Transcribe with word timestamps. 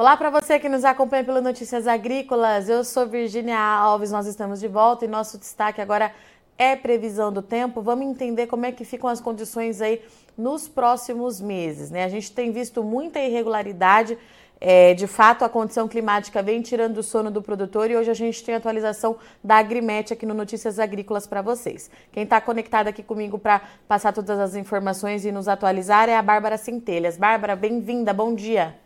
Olá 0.00 0.16
para 0.16 0.30
você 0.30 0.60
que 0.60 0.68
nos 0.68 0.84
acompanha 0.84 1.24
pelo 1.24 1.40
Notícias 1.40 1.88
Agrícolas. 1.88 2.68
Eu 2.68 2.84
sou 2.84 3.04
Virginia 3.04 3.58
Alves, 3.58 4.12
nós 4.12 4.28
estamos 4.28 4.60
de 4.60 4.68
volta 4.68 5.04
e 5.04 5.08
nosso 5.08 5.36
destaque 5.36 5.80
agora 5.80 6.14
é 6.56 6.76
previsão 6.76 7.32
do 7.32 7.42
tempo. 7.42 7.82
Vamos 7.82 8.06
entender 8.06 8.46
como 8.46 8.64
é 8.64 8.70
que 8.70 8.84
ficam 8.84 9.10
as 9.10 9.20
condições 9.20 9.80
aí 9.80 10.00
nos 10.36 10.68
próximos 10.68 11.40
meses, 11.40 11.90
né? 11.90 12.04
A 12.04 12.08
gente 12.08 12.30
tem 12.30 12.52
visto 12.52 12.84
muita 12.84 13.18
irregularidade. 13.18 14.16
É, 14.60 14.94
de 14.94 15.08
fato, 15.08 15.44
a 15.44 15.48
condição 15.48 15.88
climática 15.88 16.44
vem 16.44 16.62
tirando 16.62 16.98
o 16.98 17.02
sono 17.02 17.28
do 17.28 17.42
produtor 17.42 17.90
e 17.90 17.96
hoje 17.96 18.08
a 18.08 18.14
gente 18.14 18.44
tem 18.44 18.54
atualização 18.54 19.16
da 19.42 19.56
Agrimet 19.56 20.12
aqui 20.12 20.24
no 20.24 20.32
Notícias 20.32 20.78
Agrícolas 20.78 21.26
para 21.26 21.42
vocês. 21.42 21.90
Quem 22.12 22.22
está 22.22 22.40
conectado 22.40 22.86
aqui 22.86 23.02
comigo 23.02 23.36
para 23.36 23.62
passar 23.88 24.12
todas 24.12 24.38
as 24.38 24.54
informações 24.54 25.24
e 25.24 25.32
nos 25.32 25.48
atualizar 25.48 26.08
é 26.08 26.16
a 26.16 26.22
Bárbara 26.22 26.56
Centelhas. 26.56 27.16
Bárbara, 27.16 27.56
bem-vinda, 27.56 28.14
bom 28.14 28.32
dia. 28.32 28.76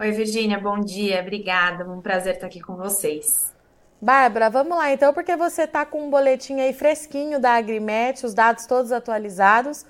Oi, 0.00 0.10
Virgínia, 0.10 0.58
bom 0.58 0.80
dia, 0.80 1.20
obrigada. 1.20 1.88
Um 1.88 2.00
prazer 2.00 2.34
estar 2.34 2.46
aqui 2.46 2.60
com 2.60 2.74
vocês. 2.74 3.52
Bárbara, 4.00 4.50
vamos 4.50 4.76
lá 4.76 4.92
então, 4.92 5.12
porque 5.12 5.36
você 5.36 5.62
está 5.62 5.86
com 5.86 6.06
um 6.06 6.10
boletim 6.10 6.60
aí 6.60 6.72
fresquinho 6.72 7.38
da 7.38 7.52
Agrimet, 7.52 8.24
os 8.26 8.34
dados 8.34 8.66
todos 8.66 8.90
atualizados. 8.90 9.86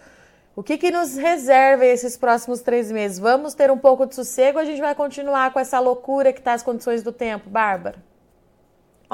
O 0.55 0.63
que, 0.63 0.77
que 0.77 0.91
nos 0.91 1.17
reserva 1.17 1.87
esses 1.87 2.17
próximos 2.17 2.61
três 2.61 2.93
meses? 2.93 3.19
Vamos 3.19 3.55
ter 3.55 3.71
um 3.71 3.79
pouco 3.79 4.05
de 4.05 4.15
sossego 4.15 4.59
ou 4.59 4.63
a 4.63 4.67
gente 4.67 4.83
vai 4.83 4.95
continuar 4.95 5.51
com 5.51 5.59
essa 5.59 5.81
loucura 5.81 6.33
que 6.33 6.41
está 6.41 6.53
as 6.53 6.63
condições 6.63 7.03
do 7.03 7.11
tempo, 7.11 7.49
Bárbara? 7.49 7.97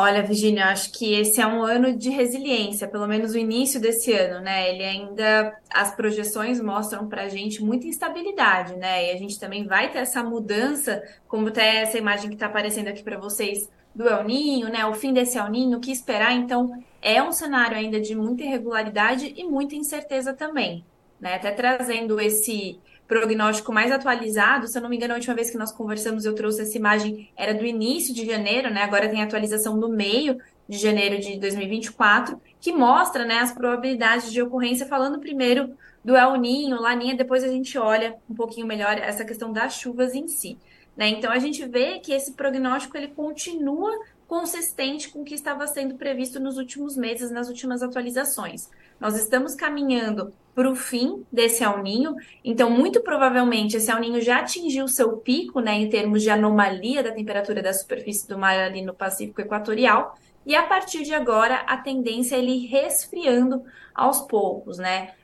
Olha, 0.00 0.22
Virginia, 0.22 0.66
acho 0.66 0.92
que 0.92 1.12
esse 1.12 1.40
é 1.40 1.46
um 1.48 1.60
ano 1.60 1.92
de 1.92 2.08
resiliência, 2.08 2.86
pelo 2.86 3.08
menos 3.08 3.32
o 3.32 3.36
início 3.36 3.80
desse 3.80 4.12
ano, 4.12 4.40
né? 4.40 4.72
Ele 4.72 4.84
ainda, 4.84 5.58
as 5.68 5.92
projeções 5.92 6.60
mostram 6.60 7.08
para 7.08 7.24
a 7.24 7.28
gente 7.28 7.60
muita 7.60 7.88
instabilidade, 7.88 8.76
né? 8.76 9.08
E 9.08 9.10
a 9.10 9.16
gente 9.16 9.40
também 9.40 9.66
vai 9.66 9.90
ter 9.90 9.98
essa 9.98 10.22
mudança, 10.22 11.02
como 11.26 11.48
até 11.48 11.78
essa 11.78 11.98
imagem 11.98 12.28
que 12.28 12.36
está 12.36 12.46
aparecendo 12.46 12.86
aqui 12.86 13.02
para 13.02 13.18
vocês 13.18 13.68
do 13.92 14.08
El 14.08 14.22
Ninho, 14.22 14.68
né? 14.68 14.86
O 14.86 14.94
fim 14.94 15.12
desse 15.12 15.36
El 15.36 15.50
Ninho, 15.50 15.78
o 15.78 15.80
que 15.80 15.90
esperar? 15.90 16.32
Então, 16.32 16.80
é 17.02 17.20
um 17.20 17.32
cenário 17.32 17.76
ainda 17.76 18.00
de 18.00 18.14
muita 18.14 18.44
irregularidade 18.44 19.34
e 19.36 19.42
muita 19.42 19.74
incerteza 19.74 20.32
também, 20.32 20.84
né? 21.20 21.34
Até 21.34 21.50
trazendo 21.50 22.20
esse 22.20 22.78
prognóstico 23.08 23.72
mais 23.72 23.90
atualizado. 23.90 24.68
Se 24.68 24.76
eu 24.76 24.82
não 24.82 24.90
me 24.90 24.96
engano, 24.96 25.14
a 25.14 25.16
última 25.16 25.34
vez 25.34 25.50
que 25.50 25.56
nós 25.56 25.72
conversamos, 25.72 26.26
eu 26.26 26.34
trouxe 26.34 26.60
essa 26.60 26.76
imagem, 26.76 27.30
era 27.34 27.54
do 27.54 27.64
início 27.64 28.14
de 28.14 28.26
janeiro, 28.26 28.70
né? 28.70 28.82
Agora 28.82 29.08
tem 29.08 29.22
atualização 29.22 29.80
do 29.80 29.88
meio 29.88 30.38
de 30.68 30.76
janeiro 30.76 31.18
de 31.18 31.38
2024, 31.38 32.38
que 32.60 32.70
mostra 32.70 33.24
né, 33.24 33.38
as 33.38 33.52
probabilidades 33.52 34.30
de 34.30 34.42
ocorrência, 34.42 34.86
falando 34.86 35.18
primeiro 35.18 35.74
do 36.04 36.14
El 36.14 36.36
Ninho, 36.36 36.80
Laninha, 36.80 37.16
depois 37.16 37.42
a 37.42 37.48
gente 37.48 37.78
olha 37.78 38.16
um 38.28 38.34
pouquinho 38.34 38.66
melhor 38.66 38.98
essa 38.98 39.24
questão 39.24 39.50
das 39.50 39.74
chuvas 39.74 40.14
em 40.14 40.28
si. 40.28 40.58
Né? 40.94 41.08
Então 41.08 41.32
a 41.32 41.38
gente 41.38 41.64
vê 41.66 41.98
que 42.00 42.12
esse 42.12 42.34
prognóstico 42.34 42.96
ele 42.96 43.08
continua 43.08 43.90
consistente 44.28 45.08
com 45.08 45.22
o 45.22 45.24
que 45.24 45.34
estava 45.34 45.66
sendo 45.66 45.94
previsto 45.94 46.38
nos 46.38 46.58
últimos 46.58 46.96
meses, 46.96 47.30
nas 47.30 47.48
últimas 47.48 47.82
atualizações. 47.82 48.68
Nós 49.00 49.16
estamos 49.16 49.54
caminhando 49.54 50.32
para 50.54 50.70
o 50.70 50.76
fim 50.76 51.24
desse 51.32 51.64
El 51.64 51.82
Ninho, 51.82 52.14
então 52.44 52.68
muito 52.68 53.00
provavelmente 53.00 53.78
esse 53.78 53.90
El 53.90 54.00
Ninho 54.00 54.20
já 54.20 54.40
atingiu 54.40 54.86
seu 54.86 55.16
pico, 55.16 55.60
né, 55.60 55.72
em 55.74 55.88
termos 55.88 56.22
de 56.22 56.28
anomalia 56.28 57.02
da 57.02 57.10
temperatura 57.10 57.62
da 57.62 57.72
superfície 57.72 58.28
do 58.28 58.36
mar 58.36 58.58
ali 58.58 58.82
no 58.82 58.92
Pacífico 58.92 59.40
Equatorial, 59.40 60.18
e 60.44 60.54
a 60.54 60.62
partir 60.62 61.04
de 61.04 61.14
agora 61.14 61.56
a 61.66 61.78
tendência 61.78 62.36
é 62.36 62.38
ele 62.38 62.66
resfriando 62.66 63.64
aos 63.94 64.20
poucos, 64.20 64.78
né? 64.78 65.14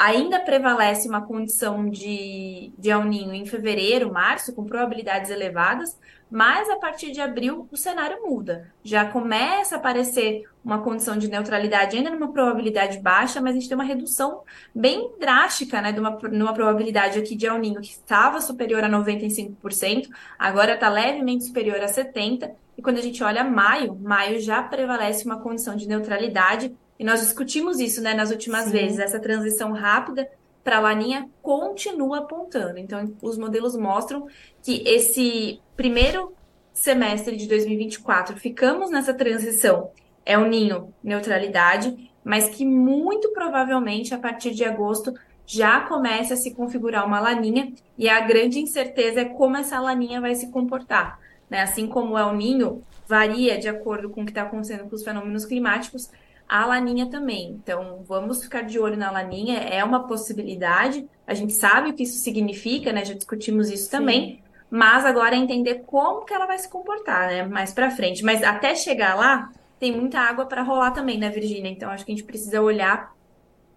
Ainda 0.00 0.40
prevalece 0.40 1.06
uma 1.06 1.20
condição 1.20 1.86
de, 1.86 2.72
de 2.78 2.88
El 2.88 3.04
Ninho 3.04 3.34
em 3.34 3.44
fevereiro, 3.44 4.10
março, 4.10 4.54
com 4.54 4.64
probabilidades 4.64 5.30
elevadas, 5.30 5.94
mas 6.30 6.70
a 6.70 6.76
partir 6.76 7.12
de 7.12 7.20
abril 7.20 7.68
o 7.70 7.76
cenário 7.76 8.22
muda. 8.22 8.72
Já 8.82 9.04
começa 9.04 9.74
a 9.74 9.78
aparecer 9.78 10.44
uma 10.64 10.78
condição 10.78 11.18
de 11.18 11.28
neutralidade, 11.28 11.98
ainda 11.98 12.08
numa 12.08 12.32
probabilidade 12.32 12.98
baixa, 12.98 13.42
mas 13.42 13.50
a 13.50 13.54
gente 13.58 13.68
tem 13.68 13.74
uma 13.74 13.84
redução 13.84 14.40
bem 14.74 15.10
drástica, 15.20 15.82
né, 15.82 15.92
de 15.92 16.00
uma, 16.00 16.18
numa 16.32 16.54
probabilidade 16.54 17.18
aqui 17.18 17.36
de 17.36 17.46
El 17.46 17.58
Ninho 17.58 17.82
que 17.82 17.90
estava 17.90 18.40
superior 18.40 18.82
a 18.82 18.88
95%, 18.88 20.08
agora 20.38 20.74
está 20.74 20.88
levemente 20.88 21.44
superior 21.44 21.78
a 21.78 21.86
70%, 21.86 22.50
e 22.78 22.82
quando 22.82 22.96
a 22.96 23.02
gente 23.02 23.22
olha 23.22 23.44
maio, 23.44 23.94
maio 23.96 24.40
já 24.40 24.62
prevalece 24.62 25.26
uma 25.26 25.38
condição 25.38 25.76
de 25.76 25.86
neutralidade 25.86 26.74
e 27.00 27.04
nós 27.04 27.20
discutimos 27.20 27.80
isso 27.80 28.02
né, 28.02 28.12
nas 28.12 28.30
últimas 28.30 28.64
Sim. 28.64 28.72
vezes, 28.72 28.98
essa 28.98 29.18
transição 29.18 29.72
rápida 29.72 30.28
para 30.62 30.76
a 30.76 30.80
laninha 30.80 31.30
continua 31.40 32.18
apontando. 32.18 32.76
Então, 32.76 33.16
os 33.22 33.38
modelos 33.38 33.74
mostram 33.74 34.26
que 34.62 34.86
esse 34.86 35.58
primeiro 35.74 36.34
semestre 36.74 37.38
de 37.38 37.48
2024 37.48 38.36
ficamos 38.36 38.90
nessa 38.90 39.14
transição 39.14 39.90
é 40.26 40.36
o 40.36 40.46
ninho 40.46 40.92
neutralidade, 41.02 42.10
mas 42.22 42.50
que 42.50 42.66
muito 42.66 43.30
provavelmente 43.30 44.12
a 44.12 44.18
partir 44.18 44.50
de 44.50 44.62
agosto 44.62 45.14
já 45.46 45.80
começa 45.80 46.34
a 46.34 46.36
se 46.36 46.54
configurar 46.54 47.06
uma 47.06 47.18
laninha 47.18 47.72
e 47.96 48.10
a 48.10 48.20
grande 48.20 48.58
incerteza 48.58 49.22
é 49.22 49.24
como 49.24 49.56
essa 49.56 49.80
laninha 49.80 50.20
vai 50.20 50.34
se 50.34 50.50
comportar. 50.50 51.18
Né? 51.48 51.62
Assim 51.62 51.86
como 51.86 52.18
é 52.18 52.26
o 52.26 52.34
ninho 52.34 52.82
varia 53.08 53.58
de 53.58 53.70
acordo 53.70 54.10
com 54.10 54.20
o 54.20 54.24
que 54.26 54.32
está 54.32 54.42
acontecendo 54.42 54.86
com 54.86 54.94
os 54.94 55.02
fenômenos 55.02 55.46
climáticos, 55.46 56.10
a 56.50 56.66
laninha 56.66 57.06
também. 57.06 57.50
Então, 57.50 58.02
vamos 58.08 58.42
ficar 58.42 58.62
de 58.62 58.76
olho 58.76 58.96
na 58.96 59.08
laninha, 59.08 59.60
é 59.60 59.84
uma 59.84 60.08
possibilidade. 60.08 61.08
A 61.24 61.32
gente 61.32 61.52
sabe 61.52 61.90
o 61.90 61.94
que 61.94 62.02
isso 62.02 62.18
significa, 62.18 62.92
né? 62.92 63.04
Já 63.04 63.14
discutimos 63.14 63.70
isso 63.70 63.84
Sim. 63.84 63.90
também. 63.90 64.42
Mas 64.68 65.04
agora 65.04 65.36
é 65.36 65.38
entender 65.38 65.84
como 65.86 66.24
que 66.24 66.34
ela 66.34 66.46
vai 66.46 66.58
se 66.58 66.68
comportar, 66.68 67.28
né? 67.28 67.44
Mais 67.44 67.72
para 67.72 67.92
frente. 67.92 68.24
Mas 68.24 68.42
até 68.42 68.74
chegar 68.74 69.14
lá, 69.14 69.48
tem 69.78 69.92
muita 69.92 70.18
água 70.18 70.44
para 70.44 70.62
rolar 70.62 70.90
também, 70.90 71.18
né, 71.18 71.30
Virgínia? 71.30 71.70
Então, 71.70 71.88
acho 71.88 72.04
que 72.04 72.10
a 72.10 72.16
gente 72.16 72.26
precisa 72.26 72.60
olhar 72.60 73.14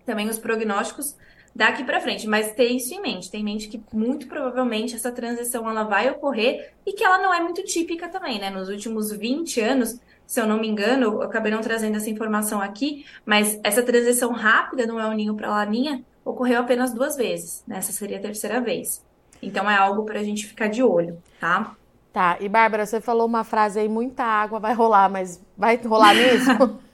também 0.04 0.28
os 0.28 0.40
prognósticos 0.40 1.16
daqui 1.56 1.84
para 1.84 2.02
frente, 2.02 2.28
mas 2.28 2.54
ter 2.54 2.70
isso 2.70 2.92
em 2.96 3.00
mente, 3.00 3.30
ter 3.30 3.38
em 3.38 3.44
mente 3.44 3.68
que 3.68 3.80
muito 3.94 4.26
provavelmente 4.26 4.96
essa 4.96 5.12
transição 5.12 5.70
ela 5.70 5.84
vai 5.84 6.10
ocorrer 6.10 6.74
e 6.84 6.94
que 6.94 7.04
ela 7.04 7.20
não 7.20 7.32
é 7.32 7.40
muito 7.40 7.64
típica 7.64 8.10
também, 8.10 8.40
né? 8.40 8.50
Nos 8.50 8.68
últimos 8.70 9.12
20 9.12 9.62
anos, 9.62 10.00
se 10.26 10.40
eu 10.40 10.48
não 10.48 10.60
me 10.60 10.68
engano, 10.68 11.06
eu 11.06 11.22
acabei 11.22 11.52
não 11.52 11.62
trazendo 11.62 11.98
essa 11.98 12.10
informação 12.10 12.62
aqui, 12.62 13.06
mas 13.26 13.60
essa 13.64 13.84
transição 13.84 14.32
rápida 14.32 14.88
do 14.88 15.00
El 15.00 15.12
Ninho 15.12 15.36
para 15.36 15.50
Laninha 15.50 16.04
ocorreu 16.26 16.62
apenas 16.62 16.94
duas 16.94 17.16
vezes, 17.16 17.64
né? 17.68 17.78
Essa 17.78 17.92
seria 17.92 18.18
a 18.18 18.22
terceira 18.22 18.62
vez. 18.62 19.04
Então 19.42 19.70
é 19.70 19.76
algo 19.76 20.04
para 20.04 20.20
a 20.20 20.24
gente 20.24 20.46
ficar 20.46 20.68
de 20.68 20.82
olho, 20.82 21.22
tá? 21.40 21.76
Tá, 22.12 22.38
e 22.40 22.48
Bárbara, 22.48 22.86
você 22.86 23.02
falou 23.02 23.26
uma 23.26 23.44
frase 23.44 23.80
aí, 23.80 23.90
muita 23.90 24.24
água 24.24 24.60
vai 24.60 24.74
rolar, 24.74 25.10
mas 25.10 25.42
vai 25.58 25.76
rolar 25.78 26.14
mesmo? 26.14 26.80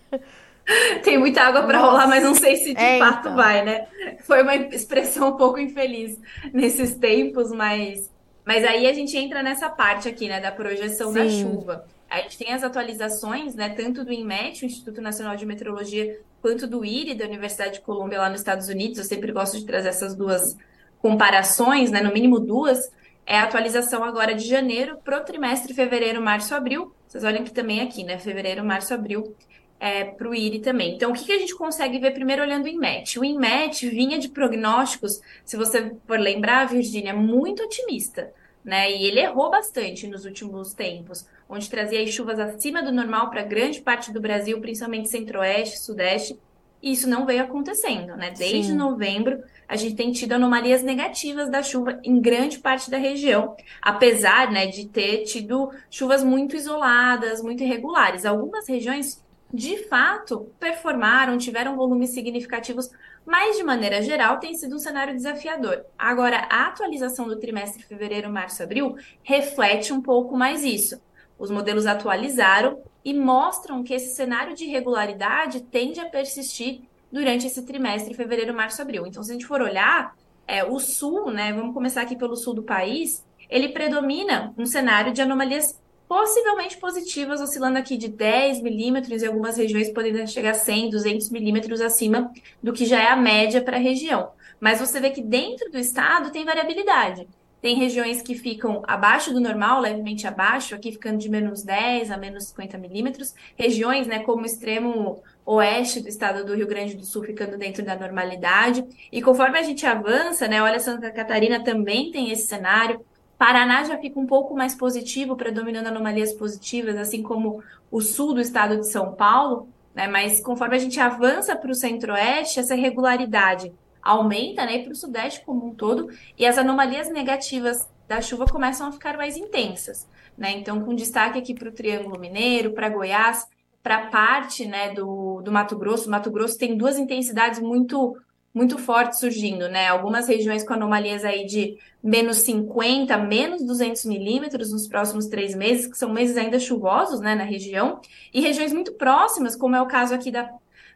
Tem 1.04 1.18
muita 1.18 1.42
água 1.42 1.64
para 1.64 1.80
rolar, 1.80 2.08
mas 2.08 2.24
não 2.24 2.36
sei 2.36 2.56
se 2.58 2.74
de 2.74 2.82
é, 2.82 3.00
fato 3.00 3.20
então. 3.20 3.36
vai, 3.36 3.64
né? 3.64 3.88
Foi 4.26 4.42
uma 4.42 4.56
expressão 4.56 5.30
um 5.30 5.38
pouco 5.38 5.60
infeliz 5.60 6.18
nesses 6.54 6.96
tempos, 6.96 7.52
mas, 7.52 8.10
mas 8.46 8.64
aí 8.64 8.88
a 8.88 8.94
gente 8.94 9.18
entra 9.18 9.42
nessa 9.42 9.70
parte 9.70 10.08
aqui, 10.08 10.28
né, 10.28 10.40
da 10.40 10.52
projeção 10.52 11.12
Sim. 11.12 11.20
da 11.20 11.30
chuva. 11.30 11.86
A 12.10 12.22
gente 12.22 12.38
tem 12.38 12.52
as 12.52 12.64
atualizações, 12.64 13.54
né, 13.54 13.70
tanto 13.70 14.04
do 14.04 14.12
INMET, 14.12 14.64
o 14.64 14.66
Instituto 14.66 15.00
Nacional 15.00 15.36
de 15.36 15.46
Meteorologia, 15.46 16.20
quanto 16.42 16.66
do 16.66 16.84
IRI, 16.84 17.14
da 17.14 17.26
Universidade 17.26 17.74
de 17.74 17.82
Colômbia, 17.82 18.20
lá 18.20 18.30
nos 18.30 18.40
Estados 18.42 18.68
Unidos. 18.68 18.98
Eu 18.98 19.04
sempre 19.04 19.32
gosto 19.32 19.60
de 19.60 19.66
trazer 19.66 19.90
essas 19.90 20.16
duas 20.16 20.58
comparações, 21.00 21.92
né, 21.92 22.02
no 22.02 22.12
mínimo 22.12 22.40
duas. 22.40 22.92
É 23.26 23.38
a 23.38 23.44
atualização 23.44 24.04
agora 24.04 24.34
de 24.34 24.48
janeiro 24.48 24.98
para 25.04 25.20
o 25.20 25.24
trimestre 25.24 25.74
fevereiro, 25.74 26.20
março, 26.20 26.56
abril. 26.56 26.94
Vocês 27.08 27.24
olhem 27.24 27.44
que 27.44 27.54
também 27.54 27.82
aqui, 27.82 28.04
né, 28.04 28.18
fevereiro, 28.18 28.66
março, 28.66 28.92
abril, 28.92 29.36
é, 29.80 30.04
para 30.04 30.28
o 30.28 30.34
IRI 30.34 30.60
também. 30.62 30.96
Então, 30.96 31.12
o 31.12 31.14
que, 31.14 31.26
que, 31.26 31.32
a 31.32 31.38
gente 31.38 31.56
consegue 31.56 32.00
ver 32.00 32.12
primeiro 32.12 32.42
olhando 32.42 32.66
o 32.66 32.68
INMET? 32.68 33.20
O 33.20 33.24
INMET 33.24 33.88
vinha 33.88 34.18
de 34.18 34.30
prognósticos, 34.30 35.22
se 35.46 35.56
você 35.56 35.96
for 36.08 36.20
lembrar, 36.20 36.68
Virgínia, 36.68 37.14
muito 37.14 37.64
otimista, 37.64 38.32
né? 38.64 38.92
E 38.92 39.06
ele 39.06 39.20
errou 39.20 39.50
bastante 39.50 40.08
nos 40.08 40.26
últimos 40.26 40.74
tempos 40.74 41.26
onde 41.50 41.70
trazia 41.70 42.06
chuvas 42.06 42.40
acima 42.40 42.84
do 42.84 42.92
normal 42.92 43.32
para 43.32 43.42
grande 43.42 43.82
parte 43.82 44.14
do 44.14 44.22
Brasil, 44.22 44.62
principalmente 44.62 45.10
centro-oeste, 45.10 45.80
sudeste, 45.80 46.40
e 46.82 46.92
isso 46.92 47.10
não 47.10 47.26
veio 47.26 47.44
acontecendo, 47.44 48.16
né? 48.16 48.32
Desde 48.38 48.72
Sim. 48.72 48.76
novembro, 48.76 49.44
a 49.68 49.76
gente 49.76 49.96
tem 49.96 50.12
tido 50.12 50.34
anomalias 50.34 50.82
negativas 50.82 51.50
da 51.50 51.62
chuva 51.62 52.00
em 52.04 52.22
grande 52.22 52.60
parte 52.60 52.90
da 52.90 52.98
região, 52.98 53.56
apesar 53.82 54.52
né, 54.52 54.68
de 54.68 54.88
ter 54.88 55.24
tido 55.24 55.72
chuvas 55.90 56.24
muito 56.24 56.56
isoladas, 56.56 57.42
muito 57.42 57.64
irregulares. 57.64 58.26
Algumas 58.26 58.68
regiões, 58.70 59.22
de 59.54 59.78
fato, 59.90 60.50
performaram, 60.60 61.38
tiveram 61.38 61.76
volumes 61.76 62.12
significativos, 62.12 62.90
mas 63.26 63.58
de 63.58 63.64
maneira 63.64 64.02
geral 64.02 64.40
tem 64.40 64.56
sido 64.56 64.76
um 64.76 64.80
cenário 64.80 65.14
desafiador. 65.14 65.84
Agora, 65.98 66.48
a 66.50 66.68
atualização 66.68 67.28
do 67.28 67.40
trimestre 67.40 67.84
fevereiro, 67.84 68.32
março, 68.32 68.64
abril 68.64 68.96
reflete 69.22 69.92
um 69.92 70.02
pouco 70.02 70.38
mais 70.38 70.64
isso. 70.64 71.00
Os 71.40 71.50
modelos 71.50 71.86
atualizaram 71.86 72.82
e 73.04 73.14
mostram 73.14 73.82
que 73.82 73.94
esse 73.94 74.14
cenário 74.14 74.54
de 74.54 74.66
irregularidade 74.66 75.62
tende 75.62 76.00
a 76.00 76.10
persistir 76.10 76.82
durante 77.12 77.48
esse 77.48 77.66
trimestre, 77.66 78.14
fevereiro, 78.14 78.54
março, 78.54 78.82
abril. 78.82 79.08
Então, 79.08 79.24
se 79.24 79.32
a 79.32 79.34
gente 79.34 79.48
for 79.48 79.62
olhar, 79.62 80.14
é, 80.46 80.64
o 80.64 80.80
sul, 80.80 81.32
né? 81.32 81.54
Vamos 81.54 81.74
começar 81.74 82.02
aqui 82.02 82.16
pelo 82.16 82.36
sul 82.36 82.54
do 82.54 82.64
país. 82.64 83.26
ele 83.50 83.70
predomina 83.70 84.54
um 84.58 84.66
cenário 84.66 85.12
de 85.12 85.22
anomalias 85.22 85.80
possivelmente 86.08 86.78
positivas, 86.78 87.40
oscilando 87.40 87.78
aqui 87.78 87.96
de 87.96 88.08
10 88.08 88.62
milímetros, 88.62 89.22
em 89.22 89.28
algumas 89.28 89.58
regiões 89.58 89.92
podendo 89.92 90.28
chegar 90.28 90.52
a 90.52 90.56
100, 90.56 90.90
200 90.90 91.30
milímetros 91.30 91.82
acima 91.82 92.32
do 92.62 92.74
que 92.74 92.86
já 92.86 93.00
é 93.00 93.08
a 93.08 93.16
média 93.16 93.62
para 93.62 93.78
a 93.78 93.80
região. 93.80 94.32
Mas 94.60 94.80
você 94.80 95.00
vê 95.00 95.12
que 95.12 95.22
dentro 95.22 95.72
do 95.72 95.78
estado 95.78 96.32
tem 96.32 96.44
variabilidade. 96.46 97.28
Tem 97.62 97.76
regiões 97.76 98.22
que 98.22 98.36
ficam 98.36 98.82
abaixo 98.88 99.34
do 99.34 99.40
normal, 99.40 99.82
levemente 99.82 100.26
abaixo, 100.26 100.74
aqui 100.74 100.94
ficando 100.94 101.18
de 101.18 101.30
menos 101.30 101.62
10 101.62 102.10
a 102.10 102.18
menos 102.18 102.46
50 102.46 102.78
milímetros. 102.78 103.34
Regiões, 103.58 104.08
né, 104.08 104.20
como 104.20 104.44
o 104.44 104.46
extremo 104.46 105.22
oeste 105.46 106.00
do 106.00 106.08
estado 106.08 106.46
do 106.46 106.56
Rio 106.56 106.68
Grande 106.68 106.96
do 106.96 107.06
Sul 107.06 107.24
ficando 107.24 107.58
dentro 107.58 107.84
da 107.84 107.98
normalidade. 107.98 108.86
E 109.12 109.22
conforme 109.22 109.60
a 109.60 109.64
gente 109.64 109.86
avança, 109.86 110.48
né, 110.48 110.62
olha, 110.62 110.80
Santa 110.80 111.12
Catarina 111.12 111.62
também 111.62 112.12
tem 112.12 112.32
esse 112.32 112.48
cenário. 112.48 113.04
Paraná 113.38 113.84
já 113.84 113.98
fica 113.98 114.20
um 114.20 114.26
pouco 114.26 114.56
mais 114.56 114.76
positivo, 114.76 115.36
predominando 115.36 115.88
anomalias 115.88 116.34
positivas, 116.34 116.96
assim 116.96 117.22
como 117.22 117.62
o 117.92 118.00
sul 118.00 118.34
do 118.34 118.42
estado 118.42 118.78
de 118.78 118.90
São 118.90 119.14
Paulo. 119.14 119.68
Né, 119.94 120.08
mas 120.08 120.40
conforme 120.40 120.78
a 120.78 120.80
gente 120.80 121.00
avança 121.00 121.58
para 121.58 121.72
o 121.72 121.76
centro-oeste, 121.76 122.60
essa 122.60 122.76
irregularidade 122.76 123.74
aumenta, 124.02 124.66
né, 124.66 124.78
e 124.78 124.84
para 124.84 124.94
o 124.94 124.96
Sudeste 124.96 125.44
como 125.46 125.68
um 125.68 125.74
todo, 125.74 126.10
e 126.38 126.46
as 126.46 126.58
anomalias 126.58 127.10
negativas 127.10 127.88
da 128.08 128.22
chuva 128.22 128.46
começam 128.46 128.88
a 128.88 128.92
ficar 128.92 129.18
mais 129.18 129.38
intensas, 129.38 130.08
né? 130.38 130.52
Então, 130.52 130.82
com 130.82 130.96
destaque 130.96 131.38
aqui 131.38 131.54
para 131.54 131.70
o 131.70 131.72
Triângulo 131.72 132.20
Mineiro, 132.20 132.72
para 132.72 132.90
Goiás, 132.90 133.46
para 133.84 134.08
parte, 134.08 134.66
né, 134.66 134.94
do, 134.94 135.42
do 135.42 135.52
Mato 135.52 135.78
Grosso. 135.78 136.10
Mato 136.10 136.32
Grosso 136.32 136.58
tem 136.58 136.76
duas 136.76 136.98
intensidades 136.98 137.60
muito 137.60 138.18
muito 138.52 138.80
fortes 138.80 139.20
surgindo, 139.20 139.70
né? 139.70 139.88
Algumas 139.88 140.28
regiões 140.28 140.64
com 140.64 140.74
anomalias 140.74 141.24
aí 141.24 141.46
de 141.46 141.78
menos 142.04 142.38
50, 142.38 143.16
menos 143.18 143.64
200 143.64 144.06
milímetros 144.06 144.72
nos 144.72 144.88
próximos 144.88 145.28
três 145.28 145.54
meses, 145.54 145.86
que 145.86 145.98
são 145.98 146.12
meses 146.12 146.36
ainda 146.36 146.60
chuvosos, 146.60 147.20
né, 147.20 147.36
na 147.36 147.44
região, 147.44 148.02
e 148.34 148.42
regiões 148.42 148.74
muito 148.74 148.94
próximas, 148.94 149.56
como 149.56 149.76
é 149.76 149.82
o 149.82 149.88
caso 149.88 150.16
aqui 150.16 150.32
da 150.32 150.52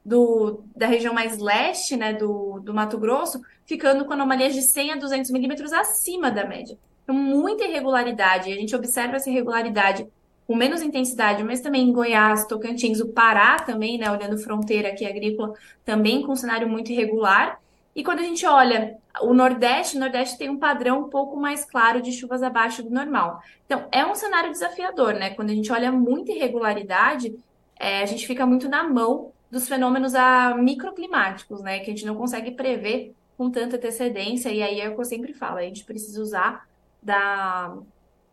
do, 0.05 0.63
da 0.75 0.85
região 0.85 1.13
mais 1.13 1.37
leste, 1.37 1.95
né, 1.95 2.13
do, 2.13 2.59
do 2.59 2.73
Mato 2.73 2.97
Grosso, 2.97 3.41
ficando 3.65 4.05
com 4.05 4.13
anomalias 4.13 4.53
de 4.53 4.61
100 4.61 4.91
a 4.91 4.95
200 4.97 5.31
milímetros 5.31 5.71
acima 5.71 6.29
da 6.29 6.45
média. 6.45 6.77
Então, 7.03 7.15
muita 7.15 7.65
irregularidade. 7.65 8.51
A 8.51 8.55
gente 8.55 8.75
observa 8.75 9.15
essa 9.15 9.29
irregularidade 9.29 10.07
com 10.45 10.55
menos 10.55 10.81
intensidade, 10.81 11.43
mas 11.43 11.61
também 11.61 11.89
em 11.89 11.93
Goiás, 11.93 12.45
Tocantins, 12.45 12.99
o 12.99 13.09
Pará 13.09 13.59
também, 13.59 13.97
né, 13.97 14.11
olhando 14.11 14.37
fronteira 14.37 14.89
aqui 14.89 15.05
agrícola, 15.05 15.53
também 15.85 16.21
com 16.21 16.33
um 16.33 16.35
cenário 16.35 16.67
muito 16.67 16.91
irregular. 16.91 17.59
E 17.95 18.03
quando 18.03 18.19
a 18.19 18.23
gente 18.23 18.45
olha 18.45 18.97
o 19.21 19.33
Nordeste, 19.33 19.95
o 19.95 19.99
Nordeste 19.99 20.37
tem 20.37 20.49
um 20.49 20.57
padrão 20.57 21.01
um 21.01 21.09
pouco 21.09 21.37
mais 21.37 21.63
claro 21.63 22.01
de 22.01 22.11
chuvas 22.11 22.43
abaixo 22.43 22.83
do 22.83 22.89
normal. 22.89 23.41
Então, 23.65 23.87
é 23.91 24.05
um 24.05 24.15
cenário 24.15 24.51
desafiador, 24.51 25.13
né? 25.13 25.29
Quando 25.29 25.51
a 25.51 25.53
gente 25.53 25.71
olha 25.71 25.91
muita 25.91 26.31
irregularidade, 26.31 27.33
é, 27.79 28.01
a 28.01 28.05
gente 28.05 28.25
fica 28.25 28.45
muito 28.45 28.67
na 28.67 28.83
mão 28.83 29.31
dos 29.53 29.67
fenômenos 29.67 30.15
a 30.15 30.55
microclimáticos, 30.57 31.61
né? 31.61 31.77
Que 31.77 31.91
a 31.91 31.93
gente 31.93 32.07
não 32.07 32.15
consegue 32.15 32.49
prever 32.49 33.13
com 33.37 33.51
tanta 33.51 33.75
antecedência, 33.75 34.49
e 34.49 34.63
aí 34.63 34.81
é 34.81 34.89
o 34.89 34.95
que 34.95 35.01
eu 35.01 35.05
sempre 35.05 35.31
falo, 35.31 35.57
a 35.57 35.61
gente 35.61 35.83
precisa 35.83 36.19
usar 36.19 36.67
da, 37.01 37.77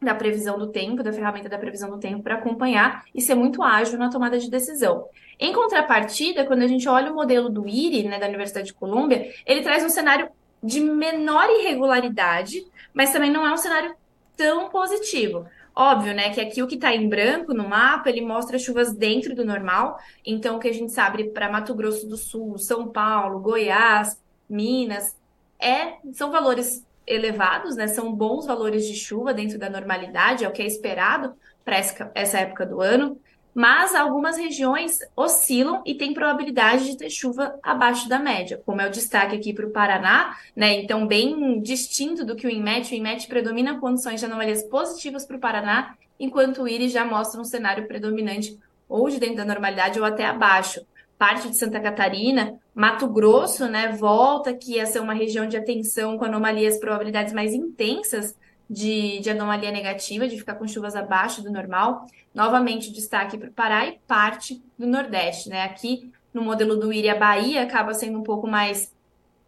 da 0.00 0.14
previsão 0.14 0.58
do 0.58 0.69
tempo, 0.69 1.02
da 1.02 1.12
ferramenta 1.12 1.46
da 1.46 1.58
previsão 1.58 1.90
do 1.90 1.99
tempo 1.99 2.22
para 2.22 2.37
acompanhar 2.37 3.05
e 3.14 3.20
ser 3.20 3.34
muito 3.34 3.62
ágil 3.62 3.99
na 3.99 4.08
tomada 4.08 4.38
de 4.38 4.49
decisão. 4.49 5.06
Em 5.38 5.52
contrapartida, 5.52 6.46
quando 6.46 6.62
a 6.62 6.67
gente 6.67 6.88
olha 6.88 7.12
o 7.12 7.14
modelo 7.14 7.50
do 7.50 7.69
IRI, 7.69 8.05
né, 8.05 8.19
da 8.19 8.26
Universidade 8.26 8.69
de 8.69 8.75
Colômbia, 8.75 9.31
ele 9.44 9.61
traz 9.61 9.84
um 9.84 9.90
cenário 9.90 10.31
de 10.62 10.81
menor 10.81 11.50
irregularidade, 11.50 12.67
mas 12.94 13.12
também 13.12 13.31
não 13.31 13.46
é 13.46 13.52
um 13.52 13.58
cenário 13.58 13.94
tão 14.38 14.70
positivo. 14.70 15.46
Óbvio, 15.75 16.14
né, 16.14 16.31
que 16.31 16.40
aqui 16.40 16.62
o 16.62 16.67
que 16.67 16.75
está 16.75 16.94
em 16.94 17.08
branco 17.08 17.55
no 17.55 17.69
mapa, 17.69 18.11
ele 18.11 18.20
mostra 18.20 18.58
chuvas 18.58 18.93
dentro 18.94 19.34
do 19.34 19.44
normal. 19.44 19.99
Então, 20.26 20.56
o 20.56 20.58
que 20.58 20.69
a 20.69 20.72
gente 20.72 20.93
sabe 20.93 21.31
para 21.31 21.50
Mato 21.50 21.75
Grosso 21.75 22.08
do 22.08 22.17
Sul, 22.17 22.58
São 22.58 22.88
Paulo, 22.88 23.40
Goiás, 23.40 24.20
Minas, 24.49 25.17
é, 25.58 25.94
são 26.12 26.31
valores 26.31 26.84
elevados, 27.06 27.76
né? 27.76 27.87
São 27.87 28.12
bons 28.12 28.46
valores 28.46 28.87
de 28.87 28.94
chuva 28.94 29.32
dentro 29.32 29.58
da 29.58 29.70
normalidade, 29.70 30.44
é 30.44 30.49
o 30.49 30.52
que 30.52 30.62
é 30.62 30.67
esperado 30.67 31.34
para 31.64 31.76
essa 32.14 32.38
época 32.38 32.67
do 32.67 32.81
ano 32.81 33.19
mas 33.55 33.94
algumas 33.94 34.37
regiões 34.37 34.99
oscilam 35.17 35.82
e 35.85 35.94
têm 35.94 36.14
probabilidade 36.14 36.87
de 36.87 36.97
ter 36.97 37.11
chuva 37.11 37.58
abaixo 37.62 38.08
da 38.08 38.19
média, 38.19 38.62
como 38.64 38.81
é 38.81 38.87
o 38.87 38.91
destaque 38.91 39.37
aqui 39.37 39.52
para 39.52 39.67
o 39.67 39.70
Paraná, 39.70 40.37
né? 40.55 40.75
Então, 40.81 41.06
bem 41.06 41.61
distinto 41.61 42.25
do 42.25 42.37
que 42.37 42.47
o 42.47 42.50
INMET. 42.50 42.93
O 42.93 42.97
INMET 42.97 43.26
predomina 43.26 43.79
condições 43.79 44.20
de 44.20 44.26
anomalias 44.26 44.62
positivas 44.64 45.26
para 45.26 45.37
o 45.37 45.41
Paraná, 45.41 45.94
enquanto 46.19 46.62
o 46.62 46.69
IRIS 46.69 46.93
já 46.93 47.05
mostra 47.05 47.41
um 47.41 47.44
cenário 47.44 47.87
predominante 47.88 48.58
ou 48.88 49.08
de 49.08 49.19
dentro 49.19 49.37
da 49.37 49.44
normalidade 49.44 49.99
ou 49.99 50.05
até 50.05 50.26
abaixo. 50.26 50.81
Parte 51.19 51.49
de 51.49 51.56
Santa 51.56 51.79
Catarina, 51.81 52.58
Mato 52.75 53.06
Grosso, 53.06 53.67
né, 53.67 53.88
volta 53.88 54.50
aqui 54.50 54.81
a 54.81 54.87
ser 54.87 55.00
uma 55.00 55.12
região 55.12 55.46
de 55.46 55.56
atenção 55.56 56.17
com 56.17 56.25
anomalias, 56.25 56.79
probabilidades 56.79 57.32
mais 57.32 57.53
intensas 57.53 58.35
de, 58.70 59.19
de 59.19 59.28
anomalia 59.28 59.72
negativa, 59.72 60.28
de 60.28 60.38
ficar 60.38 60.55
com 60.55 60.69
chuvas 60.69 60.94
abaixo 60.94 61.43
do 61.43 61.50
normal. 61.50 62.06
Novamente, 62.32 62.93
destaque 62.93 63.37
para 63.37 63.49
o 63.49 63.52
Pará 63.52 63.84
e 63.87 63.99
parte 64.06 64.62
do 64.78 64.87
Nordeste. 64.87 65.49
Né? 65.49 65.64
Aqui, 65.64 66.12
no 66.32 66.40
modelo 66.40 66.76
do 66.76 66.93
IRI, 66.93 67.11
a 67.11 67.17
Bahia 67.17 67.62
acaba 67.64 67.93
sendo 67.93 68.20
um 68.20 68.22
pouco 68.22 68.46
mais 68.46 68.94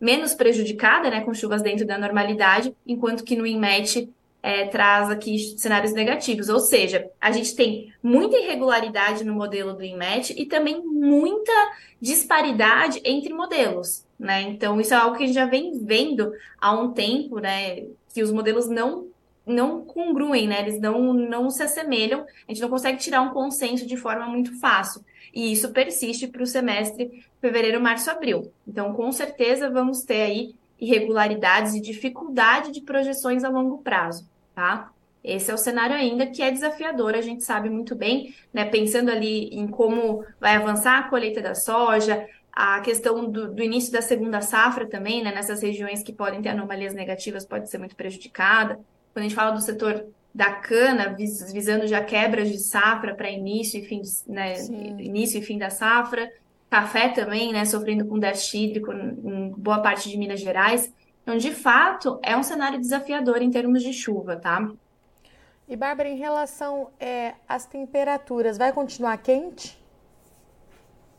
menos 0.01 0.35
prejudicada, 0.35 1.09
né, 1.09 1.21
com 1.21 1.33
chuvas 1.33 1.63
dentro 1.63 1.87
da 1.87 1.97
normalidade, 1.97 2.75
enquanto 2.85 3.23
que 3.23 3.37
no 3.37 3.47
INMET 3.47 4.11
é, 4.43 4.67
traz 4.67 5.09
aqui 5.09 5.39
cenários 5.57 5.93
negativos. 5.93 6.49
Ou 6.49 6.59
seja, 6.59 7.09
a 7.21 7.31
gente 7.31 7.55
tem 7.55 7.95
muita 8.03 8.37
irregularidade 8.37 9.23
no 9.23 9.33
modelo 9.33 9.73
do 9.75 9.85
INMET 9.85 10.35
e 10.37 10.45
também 10.47 10.83
muita 10.85 11.53
disparidade 12.01 13.01
entre 13.05 13.33
modelos. 13.33 14.05
Né? 14.19 14.43
Então, 14.43 14.81
isso 14.81 14.93
é 14.93 14.97
algo 14.97 15.17
que 15.17 15.23
a 15.23 15.27
gente 15.27 15.37
já 15.37 15.47
vem 15.47 15.79
vendo 15.85 16.33
há 16.61 16.73
um 16.73 16.91
tempo, 16.91 17.39
né? 17.39 17.85
Que 18.13 18.23
os 18.23 18.33
modelos 18.33 18.69
não 18.69 19.12
não 19.47 19.85
congruem, 19.85 20.47
né? 20.47 20.61
Eles 20.61 20.81
não, 20.81 21.13
não 21.13 21.51
se 21.51 21.63
assemelham, 21.63 22.25
a 22.49 22.53
gente 22.53 22.63
não 22.63 22.69
consegue 22.69 22.99
tirar 22.99 23.23
um 23.23 23.31
consenso 23.31 23.87
de 23.87 23.97
forma 23.97 24.27
muito 24.27 24.59
fácil. 24.61 25.05
E 25.35 25.53
isso 25.53 25.73
persiste 25.73 26.29
para 26.29 26.43
o 26.43 26.47
semestre 26.47 27.25
fevereiro, 27.41 27.81
março, 27.81 28.11
abril. 28.11 28.53
Então, 28.67 28.93
com 28.93 29.11
certeza, 29.11 29.71
vamos 29.71 30.03
ter 30.03 30.23
aí 30.23 30.55
irregularidades 30.79 31.75
e 31.75 31.81
dificuldade 31.81 32.73
de 32.73 32.81
projeções 32.81 33.45
a 33.45 33.49
longo 33.49 33.79
prazo, 33.79 34.29
tá? 34.55 34.91
Esse 35.23 35.51
é 35.51 35.55
o 35.55 35.59
cenário 35.59 35.95
ainda 35.95 36.27
que 36.27 36.43
é 36.43 36.51
desafiador, 36.51 37.15
a 37.15 37.21
gente 37.21 37.45
sabe 37.45 37.71
muito 37.71 37.95
bem, 37.95 38.35
né? 38.53 38.65
Pensando 38.65 39.11
ali 39.11 39.49
em 39.51 39.69
como 39.69 40.25
vai 40.41 40.57
avançar 40.57 40.99
a 40.99 41.09
colheita 41.09 41.41
da 41.41 41.55
soja, 41.55 42.27
a 42.53 42.81
questão 42.81 43.31
do, 43.31 43.55
do 43.55 43.63
início 43.63 43.93
da 43.93 44.03
segunda 44.03 44.41
safra 44.41 44.85
também, 44.87 45.23
né? 45.23 45.33
Nessas 45.33 45.63
regiões 45.63 46.03
que 46.03 46.13
podem 46.13 46.43
ter 46.43 46.49
anomalias 46.49 46.95
negativas, 46.95 47.47
pode 47.47 47.71
ser 47.71 47.79
muito 47.79 47.95
prejudicada 47.95 48.79
quando 49.13 49.25
a 49.25 49.29
gente 49.29 49.35
fala 49.35 49.51
do 49.51 49.61
setor 49.61 50.07
da 50.35 50.51
cana, 50.51 51.11
vis, 51.11 51.53
visando 51.53 51.87
já 51.87 52.03
quebras 52.03 52.49
de 52.49 52.59
safra 52.59 53.15
para 53.15 53.31
início 53.31 53.81
e 53.81 53.85
fim, 53.85 54.01
né, 54.27 54.55
início 54.99 55.39
e 55.39 55.43
fim 55.43 55.59
da 55.59 55.69
safra, 55.69 56.31
café 56.71 57.09
também, 57.11 57.53
né, 57.53 57.65
sofrendo 57.65 58.07
com 58.07 58.19
déficit 58.19 58.65
hídrico 58.65 58.93
em 58.93 59.51
boa 59.51 59.81
parte 59.81 60.09
de 60.09 60.17
Minas 60.17 60.41
Gerais. 60.41 60.93
Então, 61.23 61.37
de 61.37 61.53
fato, 61.53 62.19
é 62.23 62.37
um 62.37 62.43
cenário 62.43 62.81
desafiador 62.81 63.43
em 63.43 63.51
termos 63.51 63.83
de 63.83 63.93
chuva, 63.93 64.37
tá? 64.37 64.71
E, 65.69 65.77
Bárbara, 65.77 66.09
em 66.09 66.17
relação 66.17 66.91
é, 66.99 67.35
às 67.49 67.67
temperaturas, 67.67 68.59
vai 68.59 68.73
continuar 68.73 69.17
quente? 69.19 69.81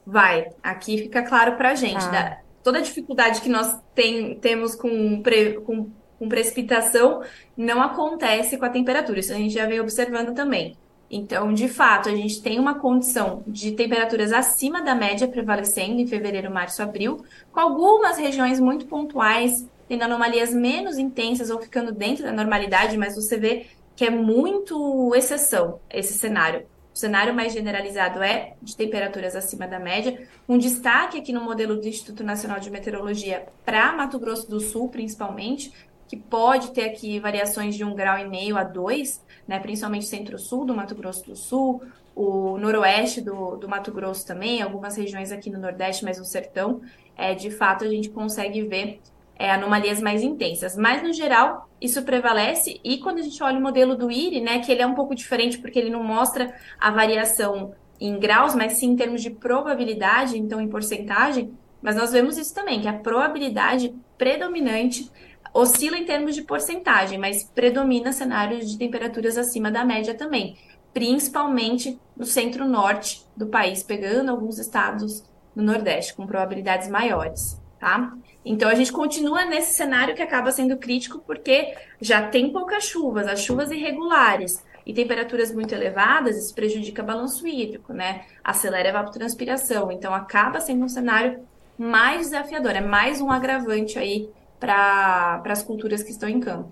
Vai. 0.06 0.50
Aqui 0.62 0.98
fica 0.98 1.24
claro 1.24 1.56
para 1.56 1.70
a 1.70 1.76
gente. 1.76 2.04
Ah. 2.06 2.12
Da, 2.12 2.38
toda 2.62 2.80
a 2.80 2.82
dificuldade 2.82 3.42
que 3.42 3.50
nós 3.50 3.80
tem, 3.96 4.36
temos 4.40 4.76
com, 4.76 5.22
pre, 5.22 5.62
com 5.62 5.90
com 6.24 6.30
precipitação 6.30 7.22
não 7.56 7.82
acontece 7.82 8.58
com 8.58 8.66
a 8.66 8.70
temperatura. 8.70 9.20
Isso 9.20 9.34
a 9.34 9.38
gente 9.38 9.54
já 9.54 9.66
vem 9.66 9.80
observando 9.80 10.34
também. 10.34 10.76
Então, 11.12 11.54
de 11.54 11.68
fato, 11.68 12.10
a 12.10 12.16
gente 12.16 12.42
tem 12.42 12.60
uma 12.60 12.80
condição 12.80 13.44
de 13.46 13.74
temperaturas 13.74 14.32
acima 14.32 14.82
da 14.82 14.96
média 14.96 15.28
prevalecendo 15.28 16.00
em 16.00 16.08
fevereiro, 16.08 16.52
março, 16.52 16.82
abril, 16.82 17.24
com 17.52 17.60
algumas 17.60 18.18
regiões 18.18 18.60
muito 18.60 18.88
pontuais 18.88 19.68
tendo 19.88 20.04
anomalias 20.04 20.54
menos 20.54 20.98
intensas 20.98 21.50
ou 21.50 21.62
ficando 21.62 21.92
dentro 21.92 22.24
da 22.24 22.32
normalidade, 22.32 22.98
mas 22.98 23.16
você 23.16 23.38
vê 23.38 23.68
que 23.96 24.06
é 24.06 24.10
muito 24.10 25.14
exceção 25.14 25.80
esse 25.92 26.14
cenário. 26.14 26.66
O 26.94 26.98
cenário 26.98 27.34
mais 27.34 27.54
generalizado 27.54 28.22
é 28.22 28.54
de 28.62 28.78
temperaturas 28.78 29.36
acima 29.36 29.68
da 29.68 29.80
média, 29.80 30.28
um 30.48 30.58
destaque 30.58 31.18
aqui 31.18 31.34
no 31.34 31.42
modelo 31.42 31.76
do 31.76 31.88
Instituto 31.88 32.24
Nacional 32.24 32.60
de 32.60 32.70
Meteorologia 32.70 33.46
para 33.66 33.92
Mato 33.94 34.20
Grosso 34.20 34.50
do 34.50 34.60
Sul, 34.60 34.90
principalmente, 34.90 35.74
que 36.14 36.18
pode 36.18 36.72
ter 36.74 36.84
aqui 36.84 37.20
variações 37.20 37.74
de 37.74 37.84
um 37.84 37.96
grau 37.96 38.20
e 38.20 38.30
meio 38.30 38.56
a 38.56 38.64
dois, 38.64 39.20
né, 39.48 39.60
principalmente 39.60 40.06
centro-sul 40.06 40.64
do 40.64 40.76
Mato 40.76 40.94
Grosso 40.94 41.26
do 41.26 41.36
Sul, 41.36 41.82
o 42.16 42.56
noroeste 42.60 43.20
do, 43.20 43.56
do 43.56 43.68
Mato 43.68 43.92
Grosso 43.92 44.24
também, 44.24 44.62
algumas 44.62 44.96
regiões 44.96 45.32
aqui 45.32 45.50
no 45.50 45.58
Nordeste, 45.58 46.06
mas 46.06 46.20
no 46.20 46.26
sertão, 46.26 46.82
é, 47.18 47.34
de 47.34 47.50
fato 47.50 47.84
a 47.84 47.88
gente 47.88 48.12
consegue 48.12 48.62
ver 48.62 49.02
é, 49.36 49.50
anomalias 49.50 50.00
mais 50.00 50.22
intensas. 50.22 50.78
Mas, 50.78 51.02
no 51.02 51.12
geral, 51.12 51.68
isso 51.82 52.04
prevalece. 52.04 52.80
E 52.84 53.00
quando 53.00 53.18
a 53.18 53.24
gente 53.24 53.42
olha 53.42 53.58
o 53.58 53.62
modelo 53.62 53.96
do 53.96 54.12
IRI, 54.12 54.40
né, 54.40 54.60
que 54.60 54.72
ele 54.72 54.84
é 54.84 54.86
um 54.86 54.94
pouco 54.94 55.16
diferente 55.16 55.58
porque 55.58 55.80
ele 55.80 55.90
não 55.90 56.04
mostra 56.04 56.54
a 56.80 56.92
variação 56.92 57.74
em 58.00 58.20
graus, 58.20 58.54
mas 58.54 58.74
sim 58.74 58.92
em 58.92 58.96
termos 58.96 59.24
de 59.24 59.32
probabilidade, 59.32 60.38
então 60.38 60.62
em 60.62 60.70
porcentagem, 60.70 61.52
mas 61.82 61.96
nós 61.96 62.12
vemos 62.12 62.38
isso 62.38 62.54
também, 62.54 62.82
que 62.82 62.88
a 62.88 62.94
probabilidade 62.94 63.96
predominante 64.16 65.12
oscila 65.54 65.98
em 65.98 66.06
termos 66.06 66.34
de 66.34 66.42
porcentagem, 66.42 67.20
mas 67.20 67.44
predomina 67.44 68.12
cenários 68.12 68.70
de 68.70 68.78
temperaturas 68.78 69.38
acima 69.38 69.70
da 69.70 69.86
média 69.86 70.14
também, 70.16 70.58
principalmente 70.94 72.00
no 72.18 72.26
centro-norte 72.26 73.26
do 73.38 73.48
país, 73.48 73.84
pegando 73.84 74.32
alguns 74.32 74.58
estados 74.58 75.24
no 75.56 75.62
Nordeste, 75.62 76.16
com 76.16 76.26
probabilidades 76.26 76.90
maiores, 76.90 77.62
tá? 77.80 78.14
Então 78.44 78.68
a 78.70 78.76
gente 78.76 78.92
continua 78.92 79.46
nesse 79.46 79.76
cenário 79.76 80.16
que 80.16 80.22
acaba 80.22 80.52
sendo 80.52 80.78
crítico 80.78 81.20
porque 81.20 81.76
já 82.02 82.28
tem 82.28 82.52
poucas 82.52 82.86
chuvas, 82.86 83.28
as 83.28 83.42
chuvas 83.42 83.72
irregulares 83.72 84.64
e 84.86 84.94
temperaturas 84.94 85.54
muito 85.54 85.74
elevadas, 85.74 86.38
isso 86.38 86.54
prejudica 86.54 87.02
o 87.02 87.06
balanço 87.06 87.48
hídrico, 87.48 87.94
né? 87.94 88.26
Acelera 88.44 88.90
a 88.90 88.92
evapotranspiração. 88.92 89.92
Então 89.92 90.14
acaba 90.14 90.60
sendo 90.60 90.84
um 90.84 90.90
cenário 90.90 91.40
mais 91.78 92.22
desafiador, 92.22 92.72
é 92.72 92.82
mais 92.82 93.22
um 93.22 93.32
agravante 93.32 93.98
aí 93.98 94.30
para 94.64 95.42
as 95.52 95.62
culturas 95.62 96.02
que 96.02 96.12
estão 96.12 96.30
em 96.30 96.40
campo. 96.40 96.72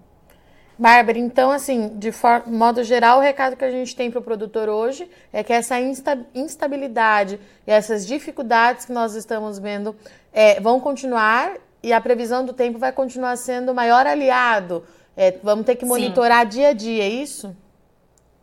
Bárbara, 0.80 1.20
então, 1.20 1.52
assim, 1.52 1.92
de 1.98 2.10
modo 2.48 2.84
geral, 2.84 3.20
o 3.20 3.22
recado 3.22 3.58
que 3.58 3.66
a 3.66 3.70
gente 3.70 3.96
tem 3.96 4.10
para 4.10 4.20
o 4.20 4.24
produtor 4.24 4.70
hoje 4.70 5.08
é 5.32 5.44
que 5.44 5.52
essa 5.52 5.80
insta 5.80 6.26
instabilidade 6.34 7.40
e 7.68 7.72
essas 7.72 8.08
dificuldades 8.08 8.86
que 8.86 8.94
nós 8.94 9.14
estamos 9.14 9.60
vendo 9.60 9.96
é, 10.34 10.60
vão 10.60 10.80
continuar 10.80 11.54
e 11.84 11.92
a 11.92 12.00
previsão 12.00 12.46
do 12.46 12.54
tempo 12.54 12.80
vai 12.80 12.92
continuar 12.94 13.36
sendo 13.36 13.74
o 13.74 13.76
maior 13.76 14.08
aliado. 14.08 14.84
É, 15.16 15.38
vamos 15.44 15.66
ter 15.66 15.76
que 15.76 15.86
monitorar 15.86 16.44
Sim. 16.44 16.58
dia 16.58 16.70
a 16.70 16.74
dia, 16.74 17.04
é 17.04 17.10
isso? 17.10 17.56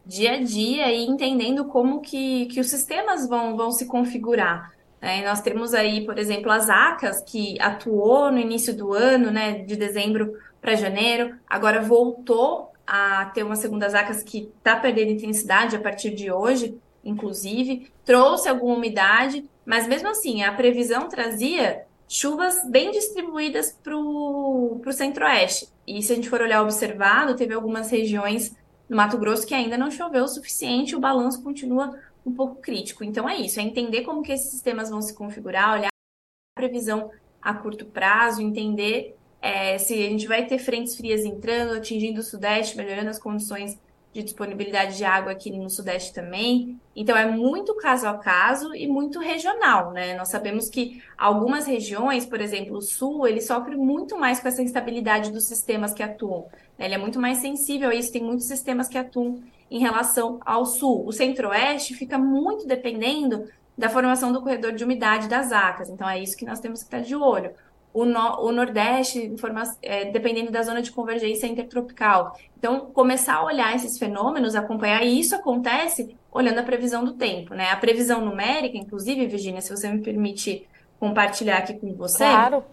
Dia 0.04 0.34
a 0.34 0.42
dia 0.42 0.92
e 0.92 1.06
entendendo 1.06 1.64
como 1.64 2.00
que, 2.00 2.46
que 2.46 2.60
os 2.60 2.68
sistemas 2.68 3.26
vão, 3.26 3.56
vão 3.56 3.72
se 3.72 3.86
configurar. 3.86 4.77
Né? 5.00 5.24
nós 5.24 5.40
temos 5.40 5.74
aí, 5.74 6.04
por 6.04 6.18
exemplo, 6.18 6.50
as 6.50 6.68
ACAS, 6.68 7.22
que 7.22 7.60
atuou 7.60 8.30
no 8.30 8.38
início 8.38 8.74
do 8.76 8.92
ano, 8.92 9.30
né, 9.30 9.60
de 9.60 9.76
dezembro 9.76 10.36
para 10.60 10.74
janeiro, 10.74 11.36
agora 11.48 11.80
voltou 11.80 12.72
a 12.86 13.26
ter 13.26 13.42
uma 13.42 13.56
segunda 13.56 13.86
ACAS 13.86 14.22
que 14.22 14.50
está 14.58 14.74
perdendo 14.76 15.12
intensidade 15.12 15.76
a 15.76 15.80
partir 15.80 16.10
de 16.14 16.32
hoje, 16.32 16.76
inclusive, 17.04 17.90
trouxe 18.04 18.48
alguma 18.48 18.74
umidade, 18.74 19.48
mas 19.64 19.86
mesmo 19.86 20.08
assim, 20.08 20.42
a 20.42 20.52
previsão 20.52 21.08
trazia 21.08 21.84
chuvas 22.08 22.66
bem 22.68 22.90
distribuídas 22.90 23.76
para 23.84 23.94
o 23.94 24.80
centro-oeste. 24.90 25.68
E 25.86 26.02
se 26.02 26.12
a 26.12 26.16
gente 26.16 26.28
for 26.28 26.40
olhar 26.40 26.62
observado, 26.62 27.36
teve 27.36 27.52
algumas 27.54 27.90
regiões 27.90 28.56
no 28.88 28.96
Mato 28.96 29.18
Grosso 29.18 29.46
que 29.46 29.54
ainda 29.54 29.76
não 29.76 29.90
choveu 29.90 30.24
o 30.24 30.28
suficiente, 30.28 30.96
o 30.96 31.00
balanço 31.00 31.42
continua 31.42 31.94
um 32.28 32.34
pouco 32.34 32.56
crítico. 32.56 33.04
Então 33.04 33.28
é 33.28 33.36
isso, 33.36 33.58
é 33.60 33.62
entender 33.62 34.02
como 34.02 34.22
que 34.22 34.32
esses 34.32 34.50
sistemas 34.50 34.90
vão 34.90 35.00
se 35.02 35.14
configurar, 35.14 35.74
olhar 35.74 35.88
a 35.88 36.60
previsão 36.60 37.10
a 37.40 37.54
curto 37.54 37.86
prazo, 37.86 38.42
entender 38.42 39.16
é, 39.40 39.78
se 39.78 39.94
a 39.94 40.08
gente 40.08 40.26
vai 40.26 40.46
ter 40.46 40.58
frentes 40.58 40.96
frias 40.96 41.24
entrando, 41.24 41.76
atingindo 41.76 42.20
o 42.20 42.24
sudeste, 42.24 42.76
melhorando 42.76 43.10
as 43.10 43.18
condições 43.18 43.78
de 44.12 44.22
disponibilidade 44.22 44.96
de 44.96 45.04
água 45.04 45.32
aqui 45.32 45.50
no 45.50 45.68
Sudeste 45.68 46.12
também. 46.12 46.80
Então, 46.96 47.16
é 47.16 47.26
muito 47.26 47.74
caso 47.76 48.06
a 48.06 48.16
caso 48.16 48.74
e 48.74 48.88
muito 48.88 49.20
regional, 49.20 49.92
né? 49.92 50.16
Nós 50.16 50.28
sabemos 50.28 50.68
que 50.68 51.02
algumas 51.16 51.66
regiões, 51.66 52.24
por 52.26 52.40
exemplo, 52.40 52.78
o 52.78 52.82
Sul, 52.82 53.26
ele 53.26 53.40
sofre 53.40 53.76
muito 53.76 54.18
mais 54.18 54.40
com 54.40 54.48
essa 54.48 54.62
instabilidade 54.62 55.30
dos 55.30 55.44
sistemas 55.44 55.92
que 55.92 56.02
atuam. 56.02 56.46
Né? 56.78 56.86
Ele 56.86 56.94
é 56.94 56.98
muito 56.98 57.20
mais 57.20 57.38
sensível 57.38 57.90
a 57.90 57.94
isso, 57.94 58.12
tem 58.12 58.22
muitos 58.22 58.46
sistemas 58.46 58.88
que 58.88 58.98
atuam 58.98 59.40
em 59.70 59.78
relação 59.78 60.40
ao 60.44 60.64
Sul. 60.66 61.06
O 61.06 61.12
Centro-Oeste 61.12 61.94
fica 61.94 62.18
muito 62.18 62.66
dependendo 62.66 63.48
da 63.76 63.88
formação 63.88 64.32
do 64.32 64.42
corredor 64.42 64.72
de 64.72 64.82
umidade 64.84 65.28
das 65.28 65.52
acas. 65.52 65.88
Então, 65.88 66.08
é 66.08 66.20
isso 66.20 66.36
que 66.36 66.44
nós 66.44 66.60
temos 66.60 66.80
que 66.80 66.86
estar 66.86 67.00
de 67.00 67.14
olho 67.14 67.52
o, 67.92 68.04
no, 68.04 68.40
o 68.42 68.52
Nordeste, 68.52 69.34
é, 69.82 70.06
dependendo 70.06 70.50
da 70.50 70.62
zona 70.62 70.82
de 70.82 70.92
convergência 70.92 71.46
intertropical. 71.46 72.36
Então, 72.56 72.80
começar 72.92 73.36
a 73.36 73.44
olhar 73.44 73.74
esses 73.74 73.98
fenômenos, 73.98 74.54
acompanhar, 74.54 75.02
e 75.02 75.18
isso 75.18 75.34
acontece 75.34 76.14
olhando 76.30 76.58
a 76.58 76.62
previsão 76.62 77.04
do 77.04 77.14
tempo, 77.14 77.54
né? 77.54 77.70
A 77.70 77.76
previsão 77.76 78.24
numérica, 78.24 78.76
inclusive, 78.76 79.26
Virginia, 79.26 79.60
se 79.60 79.70
você 79.70 79.88
me 79.90 80.00
permite 80.00 80.66
compartilhar 81.00 81.58
aqui 81.58 81.74
com 81.74 81.92
você. 81.94 82.24
Claro. 82.24 82.64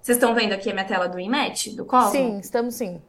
Vocês 0.00 0.16
estão 0.16 0.34
vendo 0.34 0.52
aqui 0.52 0.70
a 0.70 0.72
minha 0.72 0.86
tela 0.86 1.08
do 1.08 1.20
IMET, 1.20 1.76
do 1.76 1.84
Cosmo? 1.84 2.10
Sim, 2.10 2.38
estamos 2.38 2.74
sim. 2.74 3.00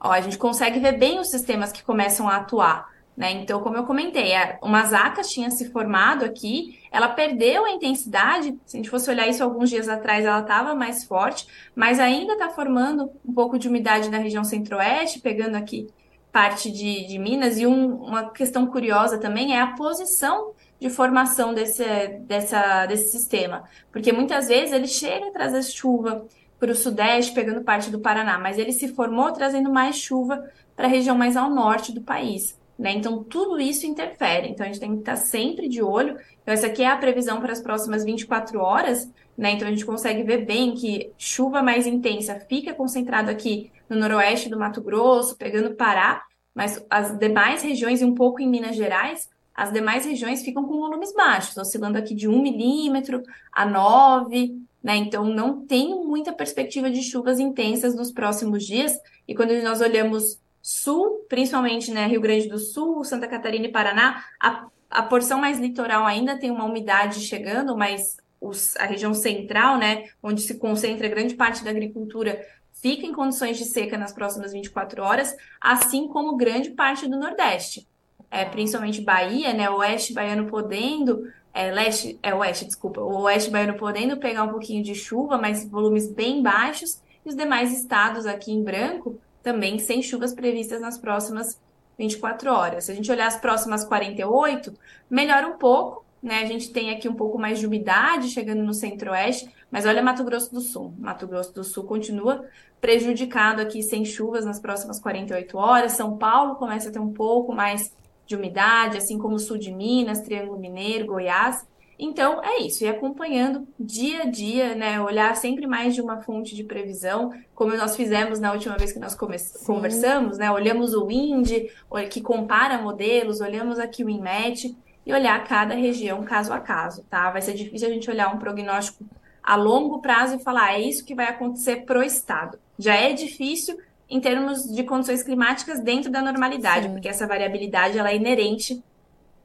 Ó, 0.00 0.10
a 0.10 0.20
gente 0.20 0.38
consegue 0.38 0.80
ver 0.80 0.98
bem 0.98 1.18
os 1.18 1.30
sistemas 1.30 1.70
que 1.70 1.82
começam 1.82 2.28
a 2.28 2.36
atuar. 2.36 2.88
Né? 3.16 3.32
Então, 3.32 3.60
como 3.60 3.76
eu 3.76 3.84
comentei, 3.84 4.32
uma 4.62 4.84
zaca 4.86 5.20
tinha 5.20 5.50
se 5.50 5.70
formado 5.70 6.24
aqui, 6.24 6.78
ela 6.90 7.08
perdeu 7.08 7.66
a 7.66 7.70
intensidade. 7.70 8.58
Se 8.64 8.76
a 8.76 8.78
gente 8.78 8.88
fosse 8.88 9.10
olhar 9.10 9.28
isso 9.28 9.44
alguns 9.44 9.68
dias 9.68 9.88
atrás, 9.90 10.24
ela 10.24 10.40
estava 10.40 10.74
mais 10.74 11.04
forte, 11.04 11.46
mas 11.74 12.00
ainda 12.00 12.32
está 12.32 12.48
formando 12.48 13.10
um 13.22 13.34
pouco 13.34 13.58
de 13.58 13.68
umidade 13.68 14.08
na 14.08 14.16
região 14.16 14.42
centro-oeste, 14.42 15.20
pegando 15.20 15.56
aqui 15.56 15.86
parte 16.32 16.70
de, 16.70 17.06
de 17.06 17.18
Minas. 17.18 17.58
E 17.58 17.66
um, 17.66 17.96
uma 17.96 18.30
questão 18.30 18.66
curiosa 18.66 19.18
também 19.18 19.54
é 19.54 19.60
a 19.60 19.72
posição 19.74 20.52
de 20.80 20.88
formação 20.88 21.52
desse, 21.52 21.84
dessa, 22.20 22.86
desse 22.86 23.10
sistema, 23.10 23.64
porque 23.92 24.12
muitas 24.12 24.48
vezes 24.48 24.72
ele 24.72 24.88
chega 24.88 25.28
a 25.28 25.30
trazer 25.30 25.62
chuva 25.62 26.26
para 26.60 26.72
o 26.72 26.76
sudeste, 26.76 27.32
pegando 27.32 27.64
parte 27.64 27.90
do 27.90 27.98
Paraná, 27.98 28.38
mas 28.38 28.58
ele 28.58 28.72
se 28.72 28.88
formou 28.88 29.32
trazendo 29.32 29.72
mais 29.72 29.96
chuva 29.96 30.44
para 30.76 30.86
a 30.86 30.90
região 30.90 31.16
mais 31.16 31.36
ao 31.36 31.50
norte 31.50 31.90
do 31.90 32.02
país. 32.02 32.56
Né? 32.78 32.92
Então, 32.92 33.24
tudo 33.24 33.58
isso 33.58 33.86
interfere. 33.86 34.48
Então, 34.48 34.64
a 34.64 34.68
gente 34.68 34.80
tem 34.80 34.92
que 34.92 35.00
estar 35.00 35.16
sempre 35.16 35.68
de 35.68 35.82
olho. 35.82 36.16
Então, 36.42 36.52
essa 36.54 36.66
aqui 36.66 36.82
é 36.82 36.86
a 36.86 36.96
previsão 36.96 37.40
para 37.40 37.52
as 37.52 37.60
próximas 37.60 38.04
24 38.04 38.60
horas. 38.60 39.10
Né? 39.36 39.52
Então, 39.52 39.66
a 39.66 39.70
gente 39.70 39.84
consegue 39.84 40.22
ver 40.22 40.44
bem 40.44 40.74
que 40.74 41.10
chuva 41.18 41.62
mais 41.62 41.86
intensa 41.86 42.38
fica 42.48 42.74
concentrada 42.74 43.30
aqui 43.30 43.72
no 43.88 43.96
noroeste 43.96 44.48
do 44.48 44.58
Mato 44.58 44.80
Grosso, 44.80 45.36
pegando 45.36 45.74
Pará, 45.74 46.22
mas 46.54 46.84
as 46.88 47.18
demais 47.18 47.62
regiões, 47.62 48.00
e 48.00 48.04
um 48.04 48.14
pouco 48.14 48.40
em 48.40 48.48
Minas 48.48 48.76
Gerais, 48.76 49.28
as 49.54 49.72
demais 49.72 50.06
regiões 50.06 50.42
ficam 50.42 50.64
com 50.64 50.78
volumes 50.78 51.12
baixos, 51.12 51.56
oscilando 51.56 51.98
aqui 51.98 52.14
de 52.14 52.28
1 52.28 52.42
milímetro 52.42 53.22
a 53.52 53.66
9, 53.66 54.56
né? 54.82 54.96
Então, 54.96 55.24
não 55.24 55.64
tem 55.66 55.88
muita 55.90 56.32
perspectiva 56.32 56.90
de 56.90 57.02
chuvas 57.02 57.38
intensas 57.38 57.94
nos 57.94 58.10
próximos 58.10 58.64
dias. 58.64 58.98
E 59.26 59.34
quando 59.34 59.52
nós 59.62 59.80
olhamos 59.80 60.40
sul, 60.62 61.26
principalmente 61.28 61.90
né, 61.90 62.06
Rio 62.06 62.20
Grande 62.20 62.48
do 62.48 62.58
Sul, 62.58 63.04
Santa 63.04 63.28
Catarina 63.28 63.66
e 63.66 63.72
Paraná, 63.72 64.24
a, 64.40 64.66
a 64.90 65.02
porção 65.02 65.40
mais 65.40 65.58
litoral 65.58 66.04
ainda 66.04 66.38
tem 66.38 66.50
uma 66.50 66.64
umidade 66.64 67.20
chegando, 67.20 67.76
mas 67.76 68.16
os, 68.40 68.76
a 68.76 68.84
região 68.84 69.12
central, 69.12 69.78
né, 69.78 70.08
onde 70.22 70.40
se 70.40 70.58
concentra 70.58 71.08
grande 71.08 71.34
parte 71.34 71.62
da 71.62 71.70
agricultura, 71.70 72.40
fica 72.72 73.06
em 73.06 73.12
condições 73.12 73.58
de 73.58 73.64
seca 73.64 73.98
nas 73.98 74.12
próximas 74.12 74.52
24 74.52 75.02
horas, 75.02 75.36
assim 75.60 76.08
como 76.08 76.36
grande 76.36 76.70
parte 76.70 77.06
do 77.06 77.18
Nordeste. 77.18 77.86
É, 78.30 78.44
principalmente 78.44 79.02
Bahia, 79.02 79.52
né, 79.52 79.68
oeste 79.68 80.12
baiano 80.12 80.46
podendo, 80.46 81.24
é, 81.52 81.70
leste, 81.70 82.18
é 82.22 82.34
oeste, 82.34 82.64
desculpa, 82.64 83.00
o 83.00 83.22
oeste 83.22 83.50
baiano 83.50 83.74
podendo 83.74 84.16
pegar 84.16 84.44
um 84.44 84.50
pouquinho 84.50 84.82
de 84.82 84.94
chuva, 84.94 85.36
mas 85.36 85.68
volumes 85.68 86.06
bem 86.06 86.42
baixos, 86.42 87.02
e 87.24 87.28
os 87.28 87.36
demais 87.36 87.72
estados 87.72 88.26
aqui 88.26 88.52
em 88.52 88.62
branco 88.62 89.18
também 89.42 89.78
sem 89.78 90.02
chuvas 90.02 90.34
previstas 90.34 90.80
nas 90.80 90.98
próximas 90.98 91.58
24 91.98 92.52
horas. 92.52 92.84
Se 92.84 92.92
a 92.92 92.94
gente 92.94 93.10
olhar 93.10 93.26
as 93.26 93.36
próximas 93.36 93.84
48, 93.84 94.72
melhora 95.08 95.46
um 95.48 95.58
pouco, 95.58 96.04
né? 96.22 96.40
A 96.40 96.46
gente 96.46 96.70
tem 96.70 96.90
aqui 96.90 97.08
um 97.08 97.14
pouco 97.14 97.38
mais 97.38 97.58
de 97.58 97.66
umidade 97.66 98.28
chegando 98.28 98.62
no 98.62 98.74
centro-oeste, 98.74 99.50
mas 99.70 99.86
olha 99.86 100.02
Mato 100.02 100.24
Grosso 100.24 100.52
do 100.52 100.60
Sul. 100.60 100.92
Mato 100.98 101.26
Grosso 101.26 101.54
do 101.54 101.64
Sul 101.64 101.84
continua 101.84 102.44
prejudicado 102.80 103.60
aqui 103.60 103.82
sem 103.82 104.04
chuvas 104.04 104.44
nas 104.44 104.58
próximas 104.58 105.00
48 105.00 105.56
horas. 105.56 105.92
São 105.92 106.16
Paulo 106.16 106.56
começa 106.56 106.88
a 106.88 106.92
ter 106.92 106.98
um 106.98 107.12
pouco 107.12 107.54
mais 107.54 107.92
de 108.30 108.36
umidade, 108.36 108.96
assim 108.96 109.18
como 109.18 109.34
o 109.34 109.38
sul 109.40 109.58
de 109.58 109.72
Minas, 109.72 110.20
Triângulo 110.20 110.56
Mineiro, 110.56 111.06
Goiás. 111.06 111.66
Então, 111.98 112.40
é 112.42 112.62
isso, 112.62 112.84
e 112.84 112.88
acompanhando 112.88 113.66
dia 113.78 114.22
a 114.22 114.24
dia, 114.24 114.76
né? 114.76 115.00
Olhar 115.00 115.34
sempre 115.34 115.66
mais 115.66 115.96
de 115.96 116.00
uma 116.00 116.22
fonte 116.22 116.54
de 116.54 116.62
previsão, 116.62 117.32
como 117.56 117.76
nós 117.76 117.96
fizemos 117.96 118.38
na 118.38 118.52
última 118.52 118.78
vez 118.78 118.92
que 118.92 119.00
nós 119.00 119.16
conversamos, 119.16 120.38
né? 120.38 120.48
Olhamos 120.50 120.94
o 120.94 121.10
INDE, 121.10 121.70
que 122.08 122.20
compara 122.20 122.78
modelos, 122.78 123.40
olhamos 123.40 123.80
aqui 123.80 124.04
o 124.04 124.08
INMET 124.08 124.76
e 125.04 125.12
olhar 125.12 125.44
cada 125.44 125.74
região 125.74 126.22
caso 126.22 126.52
a 126.52 126.60
caso, 126.60 127.02
tá? 127.10 127.32
Vai 127.32 127.42
ser 127.42 127.52
difícil 127.52 127.88
a 127.88 127.92
gente 127.92 128.08
olhar 128.08 128.32
um 128.32 128.38
prognóstico 128.38 129.04
a 129.42 129.56
longo 129.56 130.00
prazo 130.00 130.36
e 130.36 130.42
falar, 130.42 130.74
é 130.74 130.80
isso 130.80 131.04
que 131.04 131.16
vai 131.16 131.26
acontecer 131.26 131.84
pro 131.84 132.00
estado. 132.00 132.58
Já 132.78 132.94
é 132.94 133.12
difícil 133.12 133.76
em 134.10 134.20
termos 134.20 134.64
de 134.64 134.82
condições 134.82 135.22
climáticas 135.22 135.80
dentro 135.80 136.10
da 136.10 136.20
normalidade, 136.20 136.86
Sim. 136.86 136.92
porque 136.92 137.08
essa 137.08 137.26
variabilidade 137.26 137.96
ela 137.96 138.10
é 138.10 138.16
inerente 138.16 138.82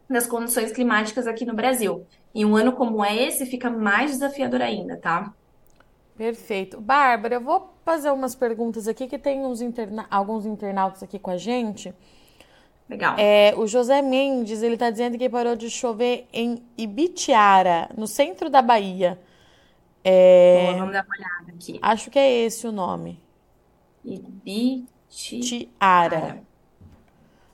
das 0.10 0.26
condições 0.26 0.72
climáticas 0.72 1.28
aqui 1.28 1.46
no 1.46 1.54
Brasil. 1.54 2.06
E 2.34 2.44
um 2.44 2.56
ano 2.56 2.74
como 2.74 3.06
esse 3.06 3.46
fica 3.46 3.70
mais 3.70 4.12
desafiador 4.12 4.62
ainda, 4.62 4.98
tá? 4.98 5.32
Perfeito. 6.18 6.80
Bárbara, 6.82 7.36
eu 7.36 7.42
vou 7.42 7.74
fazer 7.84 8.10
umas 8.12 8.36
perguntas 8.36 8.88
aqui 8.88 9.08
que 9.08 9.18
tem 9.18 9.46
uns 9.46 9.62
interna 9.62 10.08
alguns 10.10 10.46
internautas 10.46 11.04
aqui 11.04 11.20
com 11.20 11.30
a 11.30 11.38
gente. 11.38 11.94
Legal. 12.90 13.16
É, 13.18 13.54
o 13.58 13.68
José 13.68 14.02
Mendes, 14.02 14.62
ele 14.62 14.76
está 14.76 14.90
dizendo 14.90 15.18
que 15.18 15.30
parou 15.30 15.56
de 15.56 15.70
chover 15.70 16.28
em 16.32 16.64
Ibitiara, 16.78 17.90
no 17.98 18.08
centro 18.08 18.50
da 18.50 18.62
Bahia. 18.62 19.20
É, 20.04 20.74
vamos 20.78 20.94
dar 20.94 21.04
uma 21.04 21.16
olhada 21.16 21.52
aqui. 21.56 21.80
Acho 21.82 22.12
que 22.12 22.20
é 22.20 22.32
esse 22.32 22.68
o 22.68 22.72
nome. 22.72 23.25
Ibitiara. 24.06 25.76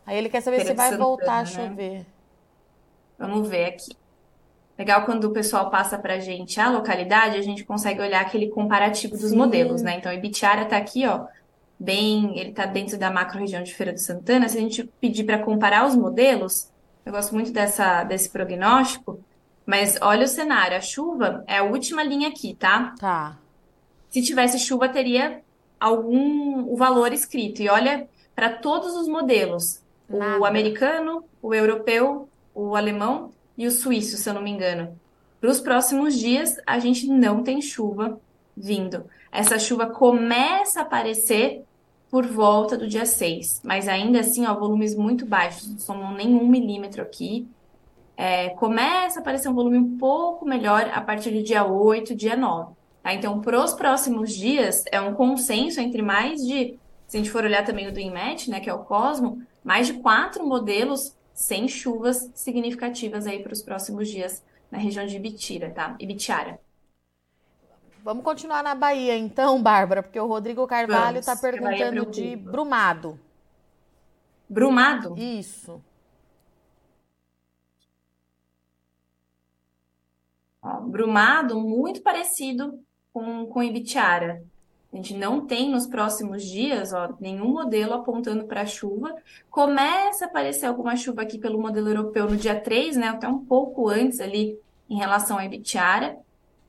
Aí 0.06 0.18
ele 0.18 0.30
quer 0.30 0.42
saber 0.42 0.58
Feira 0.58 0.72
se 0.72 0.76
vai 0.76 0.90
Santana, 0.90 1.06
voltar 1.06 1.38
a 1.38 1.40
né? 1.40 1.46
chover. 1.46 2.00
Né? 2.00 2.06
Vamos 3.18 3.48
ver 3.48 3.66
aqui. 3.66 3.96
Legal 4.78 5.06
quando 5.06 5.26
o 5.26 5.32
pessoal 5.32 5.70
passa 5.70 5.98
para 5.98 6.16
a 6.16 6.20
gente 6.20 6.60
a 6.60 6.70
localidade, 6.70 7.38
a 7.38 7.42
gente 7.42 7.64
consegue 7.64 8.02
olhar 8.02 8.22
aquele 8.22 8.50
comparativo 8.50 9.16
dos 9.16 9.30
Sim. 9.30 9.38
modelos, 9.38 9.82
né? 9.82 9.98
Então, 9.98 10.12
Ibitiara 10.12 10.64
está 10.64 10.78
aqui, 10.78 11.06
ó, 11.06 11.26
bem, 11.80 12.38
ele 12.40 12.50
está 12.50 12.66
dentro 12.66 12.98
da 12.98 13.12
macro-região 13.12 13.62
de 13.62 13.74
Feira 13.74 13.94
do 13.94 14.00
Santana. 14.00 14.50
Se 14.50 14.58
a 14.58 14.62
gente 14.62 14.84
pedir 15.00 15.24
para 15.24 15.40
comparar 15.40 15.86
os 15.86 15.96
modelos, 15.96 16.72
eu 17.06 17.12
gosto 17.12 17.34
muito 17.36 17.52
dessa, 17.52 18.04
desse 18.04 18.30
prognóstico, 18.30 19.20
mas 19.66 19.98
olha 20.02 20.26
o 20.26 20.28
cenário, 20.28 20.76
a 20.76 20.82
chuva 20.82 21.44
é 21.48 21.60
a 21.60 21.64
última 21.64 22.04
linha 22.04 22.30
aqui, 22.30 22.56
tá? 22.56 22.96
Tá. 23.00 23.38
Se 24.10 24.22
tivesse 24.22 24.58
chuva, 24.60 24.90
teria 24.90 25.42
algum 25.82 26.72
o 26.72 26.78
valor 26.78 27.12
escrito. 27.12 27.62
E 27.62 27.68
olha 27.68 28.08
para 28.36 28.50
todos 28.50 28.96
os 28.96 29.08
modelos, 29.08 29.82
Nada. 30.08 30.40
o 30.40 30.46
americano, 30.46 31.26
o 31.42 31.54
europeu, 31.54 32.30
o 32.54 32.76
alemão 32.76 33.32
e 33.58 33.66
o 33.66 33.72
suíço, 33.72 34.16
se 34.18 34.30
eu 34.30 34.34
não 34.34 34.42
me 34.42 34.52
engano. 34.52 34.98
Para 35.40 35.50
os 35.50 35.60
próximos 35.60 36.18
dias, 36.18 36.58
a 36.68 36.78
gente 36.78 37.08
não 37.08 37.42
tem 37.42 37.62
chuva 37.62 38.22
vindo. 38.56 39.06
Essa 39.32 39.58
chuva 39.58 39.88
começa 39.88 40.80
a 40.80 40.84
aparecer 40.84 41.64
por 42.12 42.28
volta 42.28 42.78
do 42.78 42.88
dia 42.88 43.06
6, 43.06 43.62
mas 43.64 43.88
ainda 43.88 44.20
assim, 44.20 44.46
ó, 44.46 44.54
volumes 44.54 44.94
muito 44.94 45.26
baixos, 45.26 45.68
não 45.68 45.80
somam 45.80 46.14
nenhum 46.14 46.46
milímetro 46.46 47.02
aqui. 47.02 47.48
É, 48.16 48.50
começa 48.50 49.20
a 49.20 49.22
aparecer 49.22 49.50
um 49.50 49.54
volume 49.54 49.78
um 49.78 49.98
pouco 49.98 50.46
melhor 50.46 50.92
a 50.94 51.02
partir 51.02 51.32
do 51.32 51.42
dia 51.42 51.66
8, 51.66 52.14
dia 52.14 52.36
9. 52.36 52.74
Tá? 53.02 53.14
Então, 53.14 53.42
para 53.42 53.64
os 53.64 53.74
próximos 53.74 54.34
dias, 54.34 54.84
é 54.92 55.02
um 55.02 55.14
consenso 55.14 55.80
entre 55.80 56.02
mais 56.02 56.42
de, 56.42 56.78
se 57.08 57.18
a 57.18 57.20
gente 57.20 57.32
for 57.32 57.44
olhar 57.44 57.66
também 57.66 57.88
o 57.88 57.94
do 57.94 58.00
INMET, 58.00 58.50
né, 58.50 58.60
que 58.60 58.70
é 58.70 58.74
o 58.74 58.84
Cosmo, 58.84 59.42
mais 59.64 59.88
de 59.88 59.94
quatro 59.94 60.46
modelos 60.46 61.16
sem 61.34 61.68
chuvas 61.68 62.30
significativas 62.36 63.26
aí 63.26 63.42
para 63.42 63.54
os 63.54 63.62
próximos 63.62 64.10
dias 64.10 64.44
na 64.70 64.78
região 64.78 65.06
de 65.06 65.16
Ibitira, 65.16 65.72
tá? 65.72 65.96
Ibitiara. 66.00 66.60
Vamos 68.04 68.24
continuar 68.24 68.64
na 68.64 68.74
Bahia, 68.74 69.18
então, 69.18 69.62
Bárbara, 69.62 70.02
porque 70.02 70.20
o 70.20 70.26
Rodrigo 70.26 70.66
Carvalho 70.66 71.20
está 71.20 71.36
perguntando 71.36 72.06
de 72.08 72.36
Brumado. 72.36 73.20
Brumado? 74.50 75.16
Isso. 75.18 75.84
Brumado, 80.84 81.60
muito 81.60 82.02
parecido 82.02 82.80
com, 83.14 83.46
com 83.46 83.64
Ibitiara. 83.64 84.44
A 84.92 84.96
gente 84.96 85.14
não 85.16 85.46
tem 85.46 85.70
nos 85.70 85.88
próximos 85.88 86.44
dias 86.44 86.92
ó, 86.92 87.14
nenhum 87.20 87.50
modelo 87.50 87.94
apontando 87.94 88.44
para 88.44 88.66
chuva. 88.66 89.16
Começa 89.50 90.26
a 90.26 90.28
aparecer 90.28 90.66
alguma 90.66 90.98
chuva 90.98 91.22
aqui 91.22 91.38
pelo 91.38 91.62
modelo 91.62 91.90
europeu 91.90 92.30
no 92.30 92.36
dia 92.36 92.60
3, 92.60 92.98
né? 92.98 93.08
Até 93.08 93.28
um 93.28 93.40
pouco 93.40 93.88
antes 93.88 94.20
ali 94.20 94.60
em 94.90 94.98
relação 94.98 95.38
à 95.38 95.46
Ibitiara. 95.46 96.18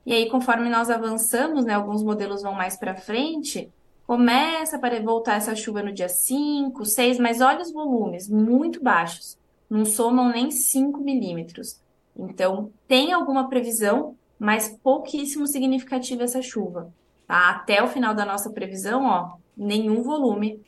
E 0.05 0.13
aí, 0.13 0.29
conforme 0.29 0.69
nós 0.69 0.89
avançamos, 0.89 1.65
né, 1.65 1.73
alguns 1.73 2.03
modelos 2.03 2.41
vão 2.41 2.53
mais 2.53 2.75
para 2.75 2.95
frente, 2.95 3.71
começa 4.05 4.77
a 4.77 4.99
voltar 5.01 5.35
essa 5.35 5.55
chuva 5.55 5.81
no 5.81 5.93
dia 5.93 6.09
5, 6.09 6.85
6, 6.85 7.19
mas 7.19 7.39
olha 7.39 7.61
os 7.61 7.71
volumes, 7.71 8.27
muito 8.27 8.83
baixos, 8.83 9.37
não 9.69 9.85
somam 9.85 10.29
nem 10.29 10.51
5 10.51 10.99
milímetros. 10.99 11.79
Então, 12.17 12.69
tem 12.85 13.13
alguma 13.13 13.47
previsão, 13.47 14.15
mas 14.43 14.77
pouquíssimo 14.83 15.47
significativa 15.47 16.23
essa 16.23 16.41
chuva. 16.41 16.93
Tá? 17.25 17.51
Até 17.51 17.81
o 17.81 17.87
final 17.87 18.13
da 18.13 18.25
nossa 18.25 18.49
previsão, 18.49 19.05
ó, 19.05 19.37
nenhum 19.55 20.03
volume 20.03 20.59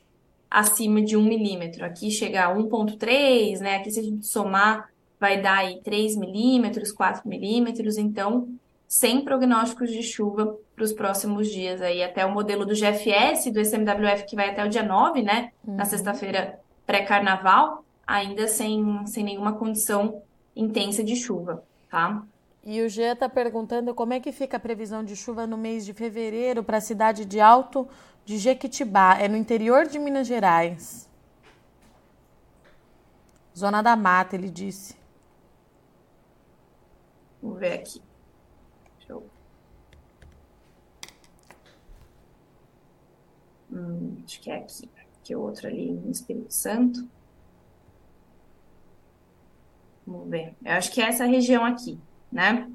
acima 0.50 1.02
de 1.02 1.18
1 1.18 1.22
milímetro. 1.22 1.84
Aqui 1.84 2.10
chega 2.10 2.46
a 2.46 2.56
1,3, 2.56 3.60
né? 3.60 3.76
Aqui, 3.76 3.92
se 3.92 4.00
a 4.00 4.04
gente 4.04 4.26
somar, 4.26 4.90
vai 5.20 5.42
dar 5.42 5.58
aí 5.58 5.82
3 5.84 6.16
milímetros, 6.16 6.94
4 6.94 7.28
milímetros. 7.28 7.98
Então, 7.98 8.48
sem 8.88 9.26
prognósticos 9.26 9.92
de 9.92 10.02
chuva 10.02 10.58
para 10.74 10.86
os 10.86 10.94
próximos 10.94 11.52
dias 11.52 11.82
aí, 11.82 12.02
até 12.02 12.26
o 12.26 12.32
modelo 12.32 12.66
do 12.66 12.74
GFS, 12.74 13.52
do 13.52 13.60
SMWF, 13.60 14.26
que 14.26 14.38
vai 14.38 14.52
até 14.52 14.64
o 14.64 14.70
dia 14.70 14.84
9, 14.84 15.22
né, 15.22 15.52
uhum. 15.68 15.76
na 15.76 15.84
sexta-feira 15.84 16.58
pré-carnaval, 16.86 17.84
ainda 18.08 18.48
sem, 18.48 19.06
sem 19.06 19.26
nenhuma 19.26 19.52
condição 19.52 20.22
intensa 20.56 21.04
de 21.04 21.18
chuva, 21.18 21.62
tá? 21.90 22.24
E 22.65 22.82
o 22.82 22.89
Gê 22.89 23.12
está 23.13 23.30
perguntando 23.30 23.93
como 23.93 24.13
é 24.13 24.19
que 24.19 24.32
fica 24.32 24.58
a 24.58 24.60
previsão 24.60 25.04
de 25.04 25.15
chuva 25.15 25.45
no 25.45 25.58
mês 25.58 25.86
de 25.86 25.93
fevereiro 25.93 26.63
para 26.63 26.78
a 26.78 26.82
cidade 26.82 27.23
de 27.23 27.39
Alto 27.39 27.88
de 28.25 28.39
Jequitibá, 28.39 29.19
é 29.19 29.28
no 29.28 29.38
interior 29.38 29.88
de 29.88 29.99
Minas 29.99 30.25
Gerais. 30.25 31.08
Zona 33.56 33.84
da 33.84 33.95
Mata, 33.95 34.36
ele 34.36 34.49
disse. 34.49 34.95
Vamos 37.41 37.60
ver 37.60 37.73
aqui. 37.73 38.01
Hum, 43.71 44.21
acho 44.25 44.41
que 44.41 44.49
é 44.49 44.58
aqui. 44.58 44.89
Que 45.23 45.34
é 45.34 45.38
outro 45.38 45.67
ali 45.67 45.91
no 45.91 46.12
Espírito 46.12 46.54
Santo. 46.54 47.08
Vamos 50.08 50.30
ver. 50.30 50.56
Eu 50.63 50.73
acho 50.73 50.91
que 50.91 51.01
é 51.01 51.06
essa 51.06 51.25
região 51.25 51.65
aqui, 51.65 51.99
né? 52.36 52.67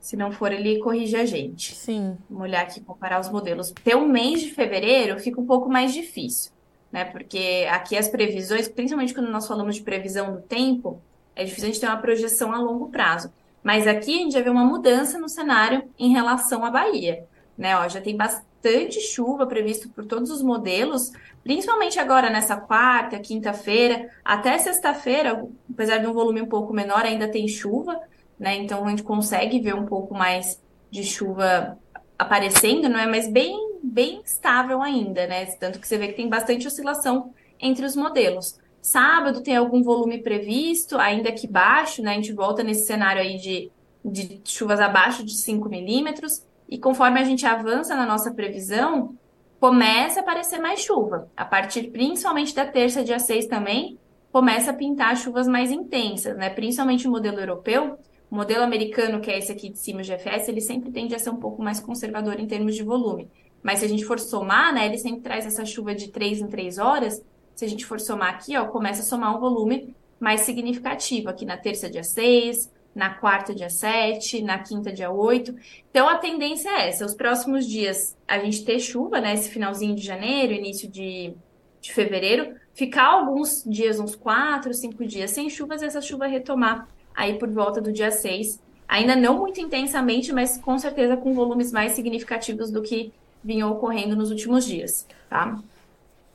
Se 0.00 0.16
não 0.16 0.32
for, 0.32 0.50
ele 0.50 0.80
corrige 0.80 1.14
a 1.14 1.26
gente. 1.26 1.74
Sim. 1.74 2.16
Vamos 2.28 2.44
olhar 2.44 2.62
aqui, 2.62 2.80
comparar 2.80 3.20
os 3.20 3.28
modelos. 3.28 3.70
Ter 3.84 3.94
um 3.94 4.08
mês 4.08 4.40
de 4.40 4.50
fevereiro 4.50 5.20
fica 5.20 5.38
um 5.38 5.46
pouco 5.46 5.68
mais 5.68 5.92
difícil, 5.92 6.50
né? 6.90 7.04
Porque 7.04 7.68
aqui 7.70 7.96
as 7.96 8.08
previsões, 8.08 8.66
principalmente 8.68 9.12
quando 9.12 9.30
nós 9.30 9.46
falamos 9.46 9.76
de 9.76 9.82
previsão 9.82 10.32
do 10.32 10.40
tempo, 10.40 11.00
é 11.36 11.44
difícil 11.44 11.68
a 11.68 11.72
gente 11.72 11.80
ter 11.80 11.86
uma 11.86 11.98
projeção 11.98 12.50
a 12.50 12.58
longo 12.58 12.88
prazo. 12.88 13.30
Mas 13.62 13.86
aqui 13.86 14.14
a 14.14 14.22
gente 14.22 14.32
já 14.32 14.40
vê 14.40 14.48
uma 14.48 14.64
mudança 14.64 15.18
no 15.18 15.28
cenário 15.28 15.84
em 15.98 16.10
relação 16.10 16.64
à 16.64 16.70
Bahia. 16.70 17.26
Né? 17.56 17.76
Ó, 17.76 17.86
já 17.88 18.00
tem 18.00 18.16
bastante 18.16 19.00
chuva 19.00 19.46
previsto 19.46 19.90
por 19.90 20.06
todos 20.06 20.30
os 20.30 20.42
modelos, 20.42 21.12
principalmente 21.44 21.98
agora 21.98 22.30
nessa 22.30 22.56
quarta, 22.56 23.18
quinta-feira, 23.18 24.10
até 24.24 24.56
sexta-feira, 24.56 25.46
apesar 25.70 25.98
de 25.98 26.06
um 26.06 26.12
volume 26.12 26.40
um 26.40 26.46
pouco 26.46 26.72
menor, 26.72 27.04
ainda 27.04 27.28
tem 27.28 27.46
chuva, 27.46 28.00
né? 28.42 28.56
Então 28.56 28.84
a 28.84 28.90
gente 28.90 29.04
consegue 29.04 29.60
ver 29.60 29.74
um 29.74 29.86
pouco 29.86 30.12
mais 30.12 30.60
de 30.90 31.04
chuva 31.04 31.78
aparecendo, 32.18 32.88
não 32.88 32.98
é? 32.98 33.06
Mas 33.06 33.30
bem, 33.30 33.78
bem 33.80 34.20
estável 34.24 34.82
ainda, 34.82 35.28
né? 35.28 35.46
Tanto 35.46 35.78
que 35.78 35.86
você 35.86 35.96
vê 35.96 36.08
que 36.08 36.14
tem 36.14 36.28
bastante 36.28 36.66
oscilação 36.66 37.32
entre 37.60 37.86
os 37.86 37.94
modelos. 37.94 38.58
Sábado 38.80 39.44
tem 39.44 39.54
algum 39.56 39.80
volume 39.80 40.20
previsto, 40.20 40.98
ainda 40.98 41.30
que 41.30 41.46
baixo, 41.46 42.02
né? 42.02 42.10
A 42.10 42.14
gente 42.14 42.32
volta 42.32 42.64
nesse 42.64 42.84
cenário 42.84 43.22
aí 43.22 43.38
de, 43.38 43.70
de 44.04 44.40
chuvas 44.44 44.80
abaixo 44.80 45.24
de 45.24 45.36
5 45.36 45.68
milímetros. 45.68 46.44
E 46.68 46.78
conforme 46.78 47.20
a 47.20 47.24
gente 47.24 47.46
avança 47.46 47.94
na 47.94 48.04
nossa 48.04 48.32
previsão, 48.32 49.14
começa 49.60 50.18
a 50.18 50.22
aparecer 50.24 50.58
mais 50.58 50.80
chuva. 50.80 51.30
A 51.36 51.44
partir 51.44 51.92
principalmente 51.92 52.56
da 52.56 52.66
terça, 52.66 53.04
dia 53.04 53.20
6 53.20 53.46
também, 53.46 53.96
começa 54.32 54.72
a 54.72 54.74
pintar 54.74 55.16
chuvas 55.16 55.46
mais 55.46 55.70
intensas, 55.70 56.36
né? 56.36 56.50
Principalmente 56.50 57.06
o 57.06 57.10
modelo 57.10 57.38
europeu. 57.38 57.98
O 58.32 58.34
modelo 58.34 58.62
americano, 58.64 59.20
que 59.20 59.30
é 59.30 59.36
esse 59.36 59.52
aqui 59.52 59.68
de 59.68 59.78
cima, 59.78 60.00
o 60.00 60.02
GFS, 60.02 60.48
ele 60.48 60.62
sempre 60.62 60.90
tende 60.90 61.14
a 61.14 61.18
ser 61.18 61.28
um 61.28 61.36
pouco 61.36 61.62
mais 61.62 61.78
conservador 61.78 62.40
em 62.40 62.46
termos 62.46 62.74
de 62.74 62.82
volume. 62.82 63.28
Mas 63.62 63.80
se 63.80 63.84
a 63.84 63.88
gente 63.88 64.06
for 64.06 64.18
somar, 64.18 64.72
né, 64.72 64.86
ele 64.86 64.96
sempre 64.96 65.20
traz 65.20 65.44
essa 65.44 65.66
chuva 65.66 65.94
de 65.94 66.08
3 66.08 66.40
em 66.40 66.46
3 66.46 66.78
horas, 66.78 67.22
se 67.54 67.62
a 67.62 67.68
gente 67.68 67.84
for 67.84 68.00
somar 68.00 68.30
aqui, 68.30 68.56
ó, 68.56 68.64
começa 68.68 69.02
a 69.02 69.04
somar 69.04 69.36
um 69.36 69.38
volume 69.38 69.94
mais 70.18 70.40
significativo 70.40 71.28
aqui 71.28 71.44
na 71.44 71.58
terça, 71.58 71.90
dia 71.90 72.02
6, 72.02 72.72
na 72.94 73.10
quarta, 73.10 73.54
dia 73.54 73.68
7, 73.68 74.40
na 74.40 74.58
quinta, 74.60 74.90
dia 74.90 75.10
8. 75.10 75.54
Então, 75.90 76.08
a 76.08 76.16
tendência 76.16 76.70
é 76.70 76.88
essa. 76.88 77.04
Os 77.04 77.14
próximos 77.14 77.66
dias, 77.66 78.16
a 78.26 78.38
gente 78.38 78.64
ter 78.64 78.80
chuva, 78.80 79.20
né? 79.20 79.34
Esse 79.34 79.50
finalzinho 79.50 79.94
de 79.94 80.02
janeiro, 80.02 80.54
início 80.54 80.88
de, 80.88 81.34
de 81.82 81.92
fevereiro. 81.92 82.56
Ficar 82.72 83.08
alguns 83.08 83.62
dias, 83.66 84.00
uns 84.00 84.16
4, 84.16 84.72
5 84.72 85.04
dias 85.04 85.32
sem 85.32 85.50
chuvas, 85.50 85.82
essa 85.82 86.00
chuva 86.00 86.26
retomar 86.26 86.88
aí 87.14 87.38
por 87.38 87.48
volta 87.48 87.80
do 87.80 87.92
dia 87.92 88.10
6. 88.10 88.60
Ainda 88.88 89.16
não 89.16 89.38
muito 89.38 89.60
intensamente, 89.60 90.32
mas 90.32 90.58
com 90.58 90.78
certeza 90.78 91.16
com 91.16 91.32
volumes 91.32 91.72
mais 91.72 91.92
significativos 91.92 92.70
do 92.70 92.82
que 92.82 93.12
vinham 93.42 93.70
ocorrendo 93.72 94.14
nos 94.14 94.30
últimos 94.30 94.64
dias, 94.64 95.06
tá? 95.28 95.58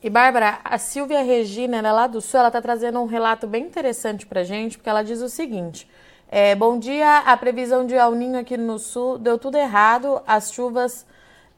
E 0.02 0.08
Bárbara, 0.08 0.60
a 0.62 0.78
Silvia 0.78 1.22
Regina, 1.22 1.78
ela 1.78 1.88
é 1.88 1.92
lá 1.92 2.06
do 2.06 2.20
Sul, 2.20 2.38
ela 2.38 2.48
está 2.48 2.62
trazendo 2.62 3.00
um 3.00 3.06
relato 3.06 3.46
bem 3.46 3.64
interessante 3.64 4.26
para 4.26 4.44
gente, 4.44 4.76
porque 4.76 4.88
ela 4.88 5.02
diz 5.02 5.20
o 5.20 5.28
seguinte: 5.28 5.88
é, 6.30 6.54
bom 6.54 6.78
dia, 6.78 7.18
a 7.18 7.36
previsão 7.36 7.84
de 7.84 7.94
El 7.94 8.12
Ninho 8.12 8.38
aqui 8.38 8.56
no 8.56 8.78
Sul 8.78 9.18
deu 9.18 9.38
tudo 9.38 9.56
errado, 9.56 10.22
as 10.24 10.52
chuvas 10.52 11.04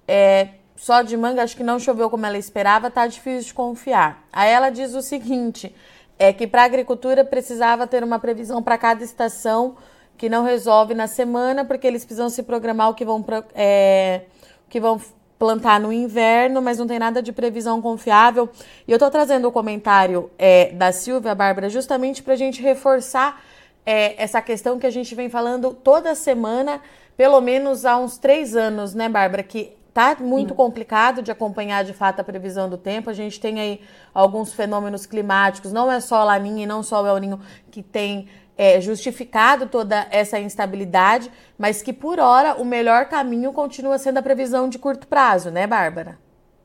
é, 0.09 0.49
só 0.75 1.03
de 1.03 1.15
manga, 1.17 1.43
acho 1.43 1.55
que 1.55 1.63
não 1.63 1.79
choveu 1.79 2.09
como 2.09 2.25
ela 2.25 2.39
esperava, 2.39 2.91
tá 2.91 3.07
difícil 3.07 3.49
de 3.49 3.55
confiar. 3.55 4.25
Aí 4.33 4.51
ela 4.51 4.71
diz 4.71 4.95
o 4.95 5.03
seguinte: 5.03 5.75
é 6.21 6.35
que 6.35 6.47
para 6.47 6.61
a 6.61 6.65
agricultura 6.67 7.25
precisava 7.25 7.87
ter 7.87 8.05
uma 8.05 8.19
previsão 8.19 8.63
para 8.63 8.77
cada 8.77 9.03
estação 9.03 9.75
que 10.19 10.29
não 10.29 10.45
resolve 10.45 10.93
na 10.93 11.07
semana, 11.07 11.65
porque 11.65 11.87
eles 11.87 12.05
precisam 12.05 12.29
se 12.29 12.43
programar 12.43 12.91
o 12.91 12.95
que 12.95 13.07
vão, 13.07 13.25
é, 13.55 14.25
que 14.69 14.79
vão 14.79 15.01
plantar 15.39 15.81
no 15.81 15.91
inverno, 15.91 16.61
mas 16.61 16.79
não 16.79 16.87
tem 16.87 16.99
nada 16.99 17.23
de 17.23 17.33
previsão 17.33 17.81
confiável. 17.81 18.51
E 18.87 18.93
eu 18.93 18.97
estou 18.97 19.11
trazendo 19.11 19.49
o 19.49 19.53
comentário 19.53 20.31
é, 20.39 20.71
da 20.73 20.93
Silvia, 20.93 21.35
Bárbara, 21.35 21.71
justamente 21.71 22.23
para 22.23 22.35
a 22.35 22.37
gente 22.37 22.61
reforçar 22.61 23.43
é, 23.87 24.23
essa 24.23 24.43
questão 24.43 24.79
que 24.79 24.87
a 24.87 24.91
gente 24.91 25.15
vem 25.15 25.31
falando 25.31 25.73
toda 25.73 26.15
semana, 26.15 26.83
pelo 27.17 27.41
menos 27.41 27.87
há 27.87 27.97
uns 27.97 28.19
três 28.19 28.55
anos, 28.55 28.93
né, 28.93 29.09
Bárbara? 29.09 29.43
Que 29.43 29.73
tá 29.93 30.17
muito 30.21 30.51
Sim. 30.51 30.55
complicado 30.55 31.23
de 31.23 31.31
acompanhar 31.31 31.85
de 31.85 31.93
fato 31.93 32.21
a 32.21 32.25
previsão 32.25 32.69
do 32.69 32.77
tempo. 32.77 33.11
A 33.11 33.13
gente 33.13 33.41
tem 33.41 33.61
aí 33.61 33.81
alguns 34.15 34.53
fenômenos 34.53 35.07
climáticos, 35.07 35.73
não 35.73 35.91
é 35.91 36.01
só 36.01 36.17
a 36.17 36.25
Laninha 36.25 36.65
e 36.65 36.67
não 36.67 36.83
só 36.83 37.03
o 37.03 37.07
El 37.07 37.19
Ninho 37.19 37.41
que 37.71 37.83
tem 37.83 38.29
é, 38.57 38.81
justificado 38.81 39.67
toda 39.67 40.07
essa 40.11 40.39
instabilidade, 40.39 41.31
mas 41.57 41.81
que 41.81 41.93
por 41.93 42.19
hora 42.21 42.55
o 42.61 42.65
melhor 42.65 43.07
caminho 43.07 43.53
continua 43.53 43.99
sendo 43.99 44.19
a 44.19 44.23
previsão 44.23 44.69
de 44.69 44.79
curto 44.79 45.09
prazo, 45.09 45.51
né, 45.51 45.67
Bárbara? 45.67 46.19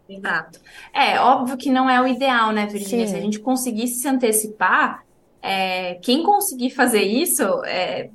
Exato. 0.07 0.59
É 0.93 1.19
óbvio 1.19 1.57
que 1.57 1.71
não 1.71 1.89
é 1.89 1.99
o 2.01 2.07
ideal, 2.07 2.51
né, 2.51 2.65
Virginia? 2.67 3.07
Sim. 3.07 3.13
Se 3.13 3.17
a 3.17 3.21
gente 3.21 3.39
conseguisse 3.39 4.01
se 4.01 4.07
antecipar, 4.07 5.03
é, 5.41 5.95
quem 5.95 6.23
conseguir 6.23 6.71
fazer 6.71 7.01
isso 7.01 7.43
é, 7.65 8.09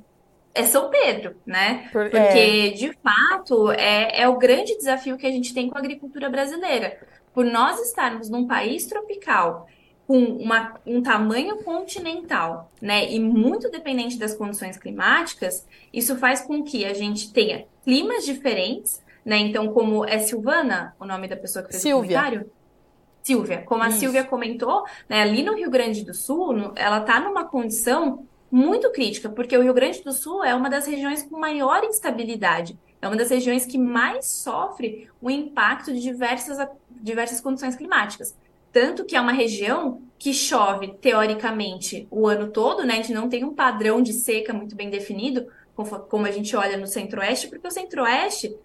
é 0.53 0.63
São 0.63 0.89
Pedro, 0.89 1.35
né? 1.45 1.89
Por, 1.91 2.09
Porque, 2.09 2.17
é... 2.17 2.69
de 2.69 2.91
fato, 3.01 3.71
é, 3.71 4.21
é 4.21 4.27
o 4.27 4.37
grande 4.37 4.75
desafio 4.77 5.17
que 5.17 5.25
a 5.25 5.31
gente 5.31 5.53
tem 5.53 5.69
com 5.69 5.77
a 5.77 5.79
agricultura 5.79 6.29
brasileira. 6.29 6.99
Por 7.33 7.45
nós 7.45 7.79
estarmos 7.79 8.29
num 8.29 8.45
país 8.45 8.85
tropical 8.85 9.67
com 10.05 10.17
uma, 10.17 10.73
um 10.85 11.01
tamanho 11.01 11.63
continental, 11.63 12.69
né, 12.81 13.09
e 13.09 13.17
muito 13.19 13.69
dependente 13.71 14.17
das 14.17 14.33
condições 14.33 14.77
climáticas, 14.77 15.65
isso 15.93 16.17
faz 16.17 16.41
com 16.41 16.63
que 16.63 16.83
a 16.83 16.93
gente 16.93 17.31
tenha 17.31 17.65
climas 17.83 18.25
diferentes, 18.25 19.01
né? 19.23 19.37
Então, 19.37 19.71
como 19.71 20.03
é 20.03 20.19
Silvana, 20.19 20.95
o 20.99 21.05
nome 21.05 21.27
da 21.27 21.37
pessoa 21.37 21.63
que 21.63 21.71
fez 21.71 21.81
Silvia. 21.81 22.17
o 22.17 22.21
comentário? 22.21 22.51
Silvia. 23.23 23.61
Como 23.61 23.83
a 23.83 23.89
isso. 23.89 23.99
Silvia 23.99 24.23
comentou, 24.23 24.83
né, 25.07 25.21
ali 25.21 25.43
no 25.43 25.55
Rio 25.55 25.69
Grande 25.69 26.03
do 26.03 26.13
Sul, 26.13 26.53
no, 26.53 26.73
ela 26.75 26.99
está 26.99 27.19
numa 27.19 27.45
condição 27.45 28.27
muito 28.51 28.91
crítica, 28.91 29.29
porque 29.29 29.57
o 29.57 29.63
Rio 29.63 29.73
Grande 29.73 30.03
do 30.03 30.11
Sul 30.11 30.43
é 30.43 30.53
uma 30.53 30.69
das 30.69 30.85
regiões 30.85 31.23
com 31.23 31.39
maior 31.39 31.83
instabilidade. 31.85 32.77
É 33.01 33.07
uma 33.07 33.15
das 33.15 33.29
regiões 33.29 33.65
que 33.65 33.77
mais 33.77 34.27
sofre 34.27 35.09
o 35.21 35.29
impacto 35.29 35.93
de 35.93 36.01
diversas, 36.01 36.57
diversas 36.89 37.39
condições 37.39 37.75
climáticas. 37.75 38.37
Tanto 38.71 39.05
que 39.05 39.15
é 39.15 39.21
uma 39.21 39.31
região 39.31 40.01
que 40.19 40.33
chove, 40.33 40.93
teoricamente, 41.01 42.07
o 42.11 42.27
ano 42.27 42.51
todo, 42.51 42.83
né? 42.83 42.93
A 42.93 42.97
gente 42.97 43.13
não 43.13 43.27
tem 43.27 43.43
um 43.43 43.55
padrão 43.55 44.01
de 44.01 44.13
seca 44.13 44.53
muito 44.53 44.75
bem 44.75 44.89
definido, 44.89 45.47
como 46.09 46.25
a 46.25 46.31
gente 46.31 46.55
olha 46.55 46.77
no 46.77 46.85
centro-oeste, 46.85 47.47
porque 47.47 47.67
o 47.67 47.71
centro-oeste 47.71 48.55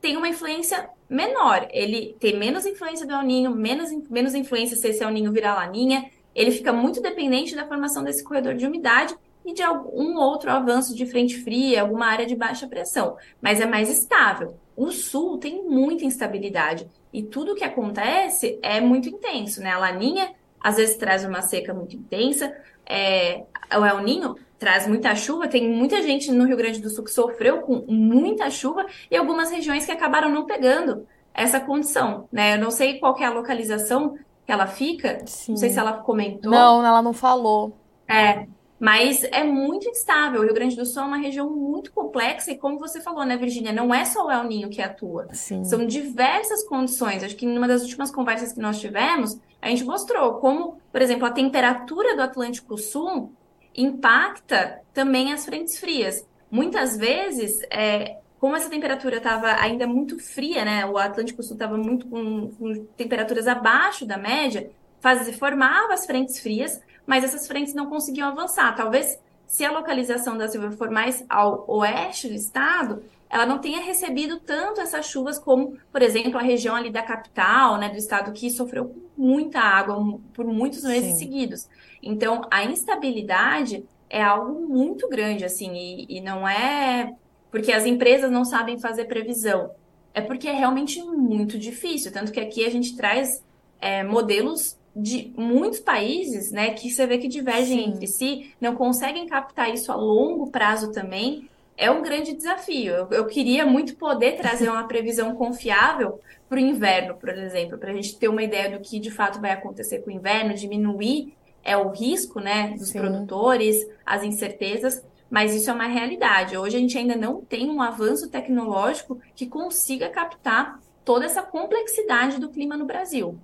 tem 0.00 0.16
uma 0.16 0.28
influência 0.28 0.90
menor. 1.08 1.68
Ele 1.70 2.16
tem 2.18 2.36
menos 2.36 2.66
influência 2.66 3.06
do 3.06 3.12
El 3.12 3.22
Ninho, 3.22 3.50
menos, 3.54 3.90
menos 4.10 4.34
influência 4.34 4.76
se 4.76 4.88
esse 4.88 5.02
El 5.02 5.10
Ninho 5.10 5.32
virar 5.32 5.54
laninha. 5.54 6.10
Ele 6.36 6.50
fica 6.50 6.70
muito 6.70 7.00
dependente 7.00 7.56
da 7.56 7.66
formação 7.66 8.04
desse 8.04 8.22
corredor 8.22 8.54
de 8.54 8.66
umidade 8.66 9.16
e 9.42 9.54
de 9.54 9.62
algum 9.62 10.18
outro 10.18 10.50
avanço 10.50 10.94
de 10.94 11.06
frente 11.06 11.42
fria, 11.42 11.80
alguma 11.80 12.06
área 12.06 12.26
de 12.26 12.36
baixa 12.36 12.66
pressão, 12.66 13.16
mas 13.40 13.60
é 13.60 13.66
mais 13.66 13.88
estável. 13.88 14.58
O 14.76 14.90
sul 14.90 15.38
tem 15.38 15.64
muita 15.64 16.04
instabilidade 16.04 16.86
e 17.10 17.22
tudo 17.22 17.54
que 17.54 17.64
acontece 17.64 18.58
é 18.60 18.80
muito 18.80 19.08
intenso, 19.08 19.62
né? 19.62 19.70
A 19.70 19.78
laninha 19.78 20.34
às 20.60 20.76
vezes 20.76 20.96
traz 20.96 21.24
uma 21.24 21.40
seca 21.40 21.72
muito 21.72 21.96
intensa, 21.96 22.54
é, 22.84 23.44
o 23.72 23.84
El 23.84 24.02
Ninho 24.02 24.36
traz 24.58 24.86
muita 24.86 25.14
chuva, 25.14 25.48
tem 25.48 25.68
muita 25.68 26.02
gente 26.02 26.30
no 26.30 26.44
Rio 26.44 26.56
Grande 26.56 26.80
do 26.80 26.90
Sul 26.90 27.04
que 27.04 27.10
sofreu 27.10 27.62
com 27.62 27.84
muita 27.88 28.50
chuva 28.50 28.84
e 29.10 29.16
algumas 29.16 29.50
regiões 29.50 29.86
que 29.86 29.92
acabaram 29.92 30.28
não 30.28 30.44
pegando 30.44 31.06
essa 31.32 31.60
condição, 31.60 32.28
né? 32.32 32.54
Eu 32.54 32.58
não 32.58 32.70
sei 32.70 32.98
qual 32.98 33.16
é 33.18 33.24
a 33.24 33.30
localização 33.30 34.18
que 34.46 34.52
ela 34.52 34.68
fica, 34.68 35.26
Sim. 35.26 35.52
não 35.52 35.56
sei 35.56 35.70
se 35.70 35.78
ela 35.78 35.94
comentou. 35.94 36.50
Não, 36.50 36.86
ela 36.86 37.02
não 37.02 37.12
falou. 37.12 37.76
É, 38.08 38.46
mas 38.78 39.24
é 39.24 39.42
muito 39.42 39.88
instável. 39.88 40.40
O 40.40 40.44
Rio 40.44 40.54
Grande 40.54 40.76
do 40.76 40.86
Sul 40.86 41.02
é 41.02 41.06
uma 41.06 41.16
região 41.16 41.50
muito 41.50 41.92
complexa 41.92 42.52
e, 42.52 42.56
como 42.56 42.78
você 42.78 43.00
falou, 43.00 43.24
né, 43.24 43.36
Virginia, 43.36 43.72
não 43.72 43.92
é 43.92 44.04
só 44.04 44.26
o 44.26 44.30
El 44.30 44.44
Ninho 44.44 44.70
que 44.70 44.80
atua. 44.80 45.26
Sim. 45.32 45.64
São 45.64 45.84
diversas 45.84 46.62
condições. 46.62 47.24
Acho 47.24 47.34
que 47.34 47.44
numa 47.44 47.66
das 47.66 47.82
últimas 47.82 48.10
conversas 48.12 48.52
que 48.52 48.60
nós 48.60 48.78
tivemos, 48.78 49.36
a 49.60 49.68
gente 49.68 49.84
mostrou 49.84 50.34
como, 50.34 50.78
por 50.92 51.02
exemplo, 51.02 51.26
a 51.26 51.32
temperatura 51.32 52.14
do 52.14 52.22
Atlântico 52.22 52.78
Sul 52.78 53.32
impacta 53.74 54.80
também 54.94 55.32
as 55.32 55.44
frentes 55.44 55.78
frias. 55.78 56.24
Muitas 56.48 56.96
vezes, 56.96 57.60
é, 57.70 58.18
como 58.38 58.56
essa 58.56 58.68
temperatura 58.68 59.16
estava 59.16 59.52
ainda 59.54 59.86
muito 59.86 60.18
fria, 60.18 60.64
né? 60.64 60.84
O 60.86 60.98
Atlântico 60.98 61.42
Sul 61.42 61.54
estava 61.54 61.76
muito 61.76 62.06
com, 62.06 62.50
com, 62.52 62.84
temperaturas 62.96 63.46
abaixo 63.46 64.04
da 64.04 64.18
média, 64.18 64.70
faz, 65.00 65.36
formava 65.38 65.94
as 65.94 66.04
frentes 66.06 66.38
frias, 66.38 66.80
mas 67.06 67.24
essas 67.24 67.46
frentes 67.46 67.74
não 67.74 67.86
conseguiam 67.86 68.28
avançar. 68.28 68.74
Talvez 68.76 69.18
se 69.46 69.64
a 69.64 69.70
localização 69.70 70.36
da 70.36 70.48
Silva 70.48 70.70
for 70.72 70.90
mais 70.90 71.24
ao 71.28 71.64
oeste 71.68 72.28
do 72.28 72.34
estado, 72.34 73.02
ela 73.30 73.46
não 73.46 73.58
tenha 73.58 73.80
recebido 73.80 74.38
tanto 74.40 74.80
essas 74.80 75.06
chuvas 75.06 75.38
como, 75.38 75.78
por 75.90 76.02
exemplo, 76.02 76.38
a 76.38 76.42
região 76.42 76.74
ali 76.74 76.90
da 76.90 77.02
capital, 77.02 77.76
né, 77.78 77.88
do 77.88 77.96
estado 77.96 78.32
que 78.32 78.50
sofreu 78.50 78.94
muita 79.16 79.60
água 79.60 80.18
por 80.32 80.44
muitos 80.44 80.82
meses 80.82 81.12
Sim. 81.12 81.18
seguidos. 81.18 81.68
Então, 82.02 82.42
a 82.50 82.64
instabilidade 82.64 83.84
é 84.08 84.22
algo 84.22 84.68
muito 84.68 85.08
grande, 85.08 85.44
assim, 85.44 85.72
e, 85.74 86.06
e 86.08 86.20
não 86.20 86.46
é 86.46 87.14
porque 87.56 87.72
as 87.72 87.86
empresas 87.86 88.30
não 88.30 88.44
sabem 88.44 88.78
fazer 88.78 89.06
previsão, 89.06 89.70
é 90.12 90.20
porque 90.20 90.46
é 90.46 90.52
realmente 90.52 91.02
muito 91.02 91.58
difícil. 91.58 92.12
Tanto 92.12 92.30
que 92.30 92.38
aqui 92.38 92.66
a 92.66 92.70
gente 92.70 92.94
traz 92.94 93.42
é, 93.80 94.04
modelos 94.04 94.76
de 94.94 95.32
muitos 95.34 95.80
países, 95.80 96.52
né, 96.52 96.72
que 96.72 96.90
você 96.90 97.06
vê 97.06 97.16
que 97.16 97.26
divergem 97.26 97.78
Sim. 97.78 97.90
entre 97.92 98.06
si, 98.08 98.54
não 98.60 98.76
conseguem 98.76 99.26
captar 99.26 99.72
isso 99.72 99.90
a 99.90 99.94
longo 99.94 100.50
prazo 100.50 100.92
também, 100.92 101.48
é 101.78 101.90
um 101.90 102.02
grande 102.02 102.34
desafio. 102.34 102.92
Eu, 102.92 103.08
eu 103.10 103.26
queria 103.26 103.64
muito 103.64 103.96
poder 103.96 104.36
trazer 104.36 104.68
uma 104.68 104.86
previsão 104.86 105.34
confiável 105.34 106.20
para 106.50 106.58
o 106.58 106.60
inverno, 106.60 107.14
por 107.14 107.30
exemplo, 107.30 107.78
para 107.78 107.90
a 107.90 107.94
gente 107.94 108.18
ter 108.18 108.28
uma 108.28 108.42
ideia 108.42 108.76
do 108.76 108.84
que 108.84 109.00
de 109.00 109.10
fato 109.10 109.40
vai 109.40 109.52
acontecer 109.52 110.00
com 110.00 110.10
o 110.10 110.12
inverno, 110.12 110.52
diminuir 110.52 111.32
é 111.64 111.74
o 111.74 111.88
risco, 111.88 112.38
né, 112.38 112.74
dos 112.78 112.90
Sim. 112.90 113.00
produtores, 113.00 113.78
as 114.04 114.22
incertezas, 114.22 115.02
mas 115.30 115.54
isso 115.54 115.70
é 115.70 115.72
uma 115.72 115.86
realidade. 115.86 116.56
Hoje 116.56 116.76
a 116.76 116.80
gente 116.80 116.96
ainda 116.96 117.16
não 117.16 117.40
tem 117.40 117.70
um 117.70 117.82
avanço 117.82 118.28
tecnológico 118.28 119.20
que 119.34 119.46
consiga 119.46 120.08
captar 120.08 120.80
toda 121.04 121.24
essa 121.24 121.42
complexidade 121.42 122.38
do 122.38 122.48
clima 122.48 122.76
no 122.76 122.84
Brasil. 122.84 123.38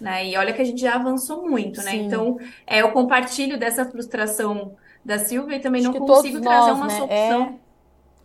Né? 0.00 0.28
E 0.28 0.36
olha 0.36 0.52
que 0.52 0.62
a 0.62 0.64
gente 0.64 0.80
já 0.80 0.94
avançou 0.94 1.48
muito, 1.48 1.82
né? 1.82 1.96
Então, 1.96 2.38
é, 2.64 2.82
eu 2.82 2.92
compartilho 2.92 3.58
dessa 3.58 3.84
frustração 3.84 4.76
da 5.04 5.18
Silvia 5.18 5.56
e 5.56 5.60
também 5.60 5.80
Acho 5.80 5.92
não 5.92 6.06
consigo 6.06 6.40
trazer 6.40 6.70
nós, 6.70 6.76
uma 6.76 6.86
né? 6.86 6.94
solução, 6.94 7.60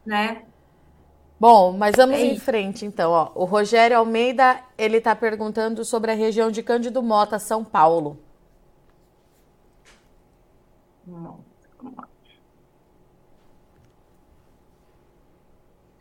é... 0.05 0.09
né? 0.09 0.41
Bom, 1.39 1.73
mas 1.73 1.95
vamos 1.95 2.17
é 2.17 2.25
em 2.25 2.39
frente 2.39 2.85
então. 2.85 3.11
Ó. 3.11 3.31
O 3.35 3.45
Rogério 3.45 3.97
Almeida 3.97 4.59
ele 4.77 4.97
está 4.97 5.15
perguntando 5.15 5.83
sobre 5.83 6.11
a 6.11 6.15
região 6.15 6.51
de 6.51 6.61
Cândido 6.61 7.01
Mota, 7.01 7.39
São 7.39 7.63
Paulo. 7.63 8.19
Não. 11.05 11.52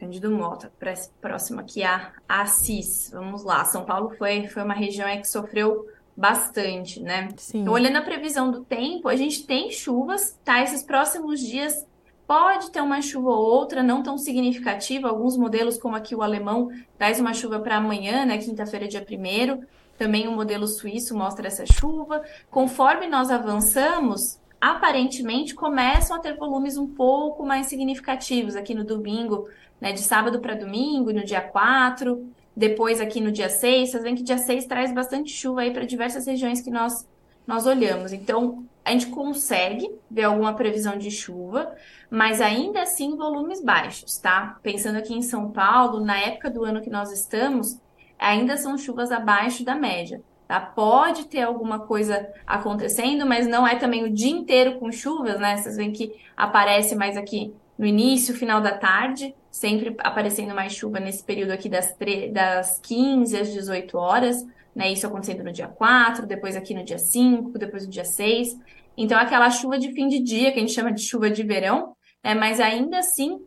Cândido 0.02 0.32
Mota, 0.32 0.72
próximo 1.20 1.60
aqui 1.60 1.84
a 1.84 2.10
Assis. 2.28 3.08
Vamos 3.12 3.44
lá, 3.44 3.64
São 3.64 3.84
Paulo 3.84 4.10
foi, 4.18 4.48
foi 4.48 4.64
uma 4.64 4.74
região 4.74 5.08
que 5.16 5.28
sofreu 5.28 5.86
bastante, 6.16 7.00
né? 7.00 7.28
Sim. 7.36 7.60
Então, 7.60 7.72
olhando 7.72 7.98
a 7.98 8.02
previsão 8.02 8.50
do 8.50 8.64
tempo, 8.64 9.08
a 9.08 9.14
gente 9.14 9.46
tem 9.46 9.70
chuvas, 9.70 10.36
tá? 10.44 10.60
Esses 10.60 10.82
próximos 10.82 11.38
dias 11.38 11.86
pode 12.26 12.72
ter 12.72 12.80
uma 12.80 13.00
chuva 13.00 13.30
ou 13.30 13.44
outra, 13.44 13.80
não 13.80 14.02
tão 14.02 14.18
significativa. 14.18 15.08
Alguns 15.08 15.36
modelos, 15.36 15.78
como 15.78 15.94
aqui 15.94 16.16
o 16.16 16.22
alemão, 16.22 16.68
traz 16.98 17.20
uma 17.20 17.32
chuva 17.32 17.60
para 17.60 17.76
amanhã, 17.76 18.26
né? 18.26 18.38
Quinta-feira, 18.38 18.88
dia 18.88 19.06
1 19.08 19.64
Também 19.96 20.26
o 20.26 20.32
modelo 20.32 20.66
suíço 20.66 21.16
mostra 21.16 21.46
essa 21.46 21.64
chuva. 21.64 22.24
Conforme 22.50 23.06
nós 23.06 23.30
avançamos, 23.30 24.40
aparentemente 24.62 25.57
começam 25.57 26.16
a 26.16 26.20
ter 26.20 26.37
volumes 26.37 26.77
um 26.77 26.87
pouco 26.87 27.44
mais 27.44 27.66
significativos. 27.66 28.55
Aqui 28.55 28.75
no 28.75 28.85
domingo 28.85 29.48
né, 29.81 29.90
de 29.90 29.98
sábado 29.98 30.38
para 30.38 30.55
domingo, 30.55 31.12
no 31.12 31.25
dia 31.25 31.40
4, 31.40 32.25
depois 32.57 33.01
aqui 33.01 33.20
no 33.20 33.33
dia 33.33 33.48
6. 33.48 33.90
Vocês 33.90 34.03
veem 34.05 34.14
que 34.14 34.22
dia 34.22 34.38
6 34.38 34.66
traz 34.66 34.94
bastante 34.94 35.33
chuva 35.33 35.62
aí 35.62 35.72
para 35.72 35.85
diversas 35.85 36.29
regiões 36.29 36.61
que 36.61 36.70
nós, 36.70 37.09
nós 37.44 37.66
olhamos. 37.66 38.12
Então, 38.12 38.64
a 38.85 38.92
gente 38.92 39.07
consegue 39.07 39.90
ver 40.09 40.25
alguma 40.25 40.55
previsão 40.55 40.96
de 40.96 41.11
chuva, 41.11 41.75
mas 42.09 42.40
ainda 42.40 42.83
assim 42.83 43.16
volumes 43.16 43.61
baixos, 43.61 44.16
tá? 44.18 44.61
Pensando 44.62 44.96
aqui 44.96 45.12
em 45.12 45.22
São 45.22 45.51
Paulo, 45.51 45.98
na 45.98 46.16
época 46.20 46.48
do 46.48 46.64
ano 46.64 46.81
que 46.81 46.90
nós 46.90 47.11
estamos, 47.11 47.81
ainda 48.16 48.57
são 48.57 48.79
chuvas 48.79 49.11
abaixo 49.11 49.64
da 49.64 49.75
média. 49.75 50.22
Tá? 50.52 50.60
Pode 50.60 51.28
ter 51.28 51.40
alguma 51.40 51.78
coisa 51.78 52.28
acontecendo, 52.46 53.24
mas 53.24 53.46
não 53.46 53.66
é 53.66 53.76
também 53.76 54.04
o 54.04 54.10
dia 54.10 54.30
inteiro 54.30 54.78
com 54.78 54.92
chuvas, 54.92 55.40
né? 55.40 55.56
Vocês 55.56 55.78
veem 55.78 55.90
que 55.90 56.12
aparece 56.36 56.94
mais 56.94 57.16
aqui 57.16 57.54
no 57.78 57.86
início, 57.86 58.34
final 58.34 58.60
da 58.60 58.76
tarde, 58.76 59.34
sempre 59.50 59.96
aparecendo 60.00 60.54
mais 60.54 60.74
chuva 60.74 61.00
nesse 61.00 61.24
período 61.24 61.52
aqui 61.52 61.70
das, 61.70 61.96
das 62.30 62.78
15 62.80 63.34
às 63.34 63.50
18 63.50 63.96
horas, 63.96 64.46
né? 64.76 64.92
Isso 64.92 65.06
acontecendo 65.06 65.42
no 65.42 65.52
dia 65.52 65.68
4, 65.68 66.26
depois 66.26 66.54
aqui 66.54 66.74
no 66.74 66.84
dia 66.84 66.98
5, 66.98 67.58
depois 67.58 67.86
no 67.86 67.90
dia 67.90 68.04
6. 68.04 68.54
Então, 68.94 69.18
aquela 69.18 69.48
chuva 69.48 69.78
de 69.78 69.90
fim 69.94 70.06
de 70.06 70.18
dia, 70.18 70.52
que 70.52 70.58
a 70.58 70.60
gente 70.60 70.74
chama 70.74 70.92
de 70.92 71.00
chuva 71.00 71.30
de 71.30 71.42
verão, 71.42 71.96
né? 72.22 72.34
Mas 72.34 72.60
ainda 72.60 72.98
assim, 72.98 73.40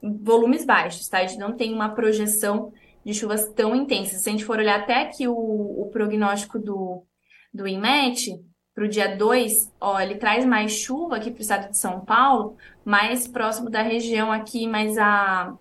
volumes 0.00 0.64
baixos, 0.64 1.08
tá? 1.08 1.18
A 1.18 1.26
gente 1.26 1.36
não 1.36 1.56
tem 1.56 1.74
uma 1.74 1.88
projeção 1.88 2.72
de 3.04 3.14
chuvas 3.14 3.48
tão 3.52 3.74
intensas. 3.74 4.22
Se 4.22 4.28
a 4.28 4.32
gente 4.32 4.44
for 4.44 4.58
olhar 4.58 4.80
até 4.80 5.02
aqui 5.02 5.28
o, 5.28 5.34
o 5.34 5.90
prognóstico 5.92 6.58
do, 6.58 7.04
do 7.52 7.68
INMET, 7.68 8.40
para 8.74 8.84
o 8.84 8.88
dia 8.88 9.16
2, 9.16 9.72
ó, 9.80 10.00
ele 10.00 10.16
traz 10.16 10.44
mais 10.44 10.72
chuva 10.72 11.16
aqui 11.16 11.30
para 11.30 11.38
o 11.38 11.42
estado 11.42 11.70
de 11.70 11.78
São 11.78 12.00
Paulo, 12.00 12.56
mais 12.84 13.28
próximo 13.28 13.70
da 13.70 13.82
região 13.82 14.32
aqui, 14.32 14.66
mais 14.66 14.98
a, 14.98 15.54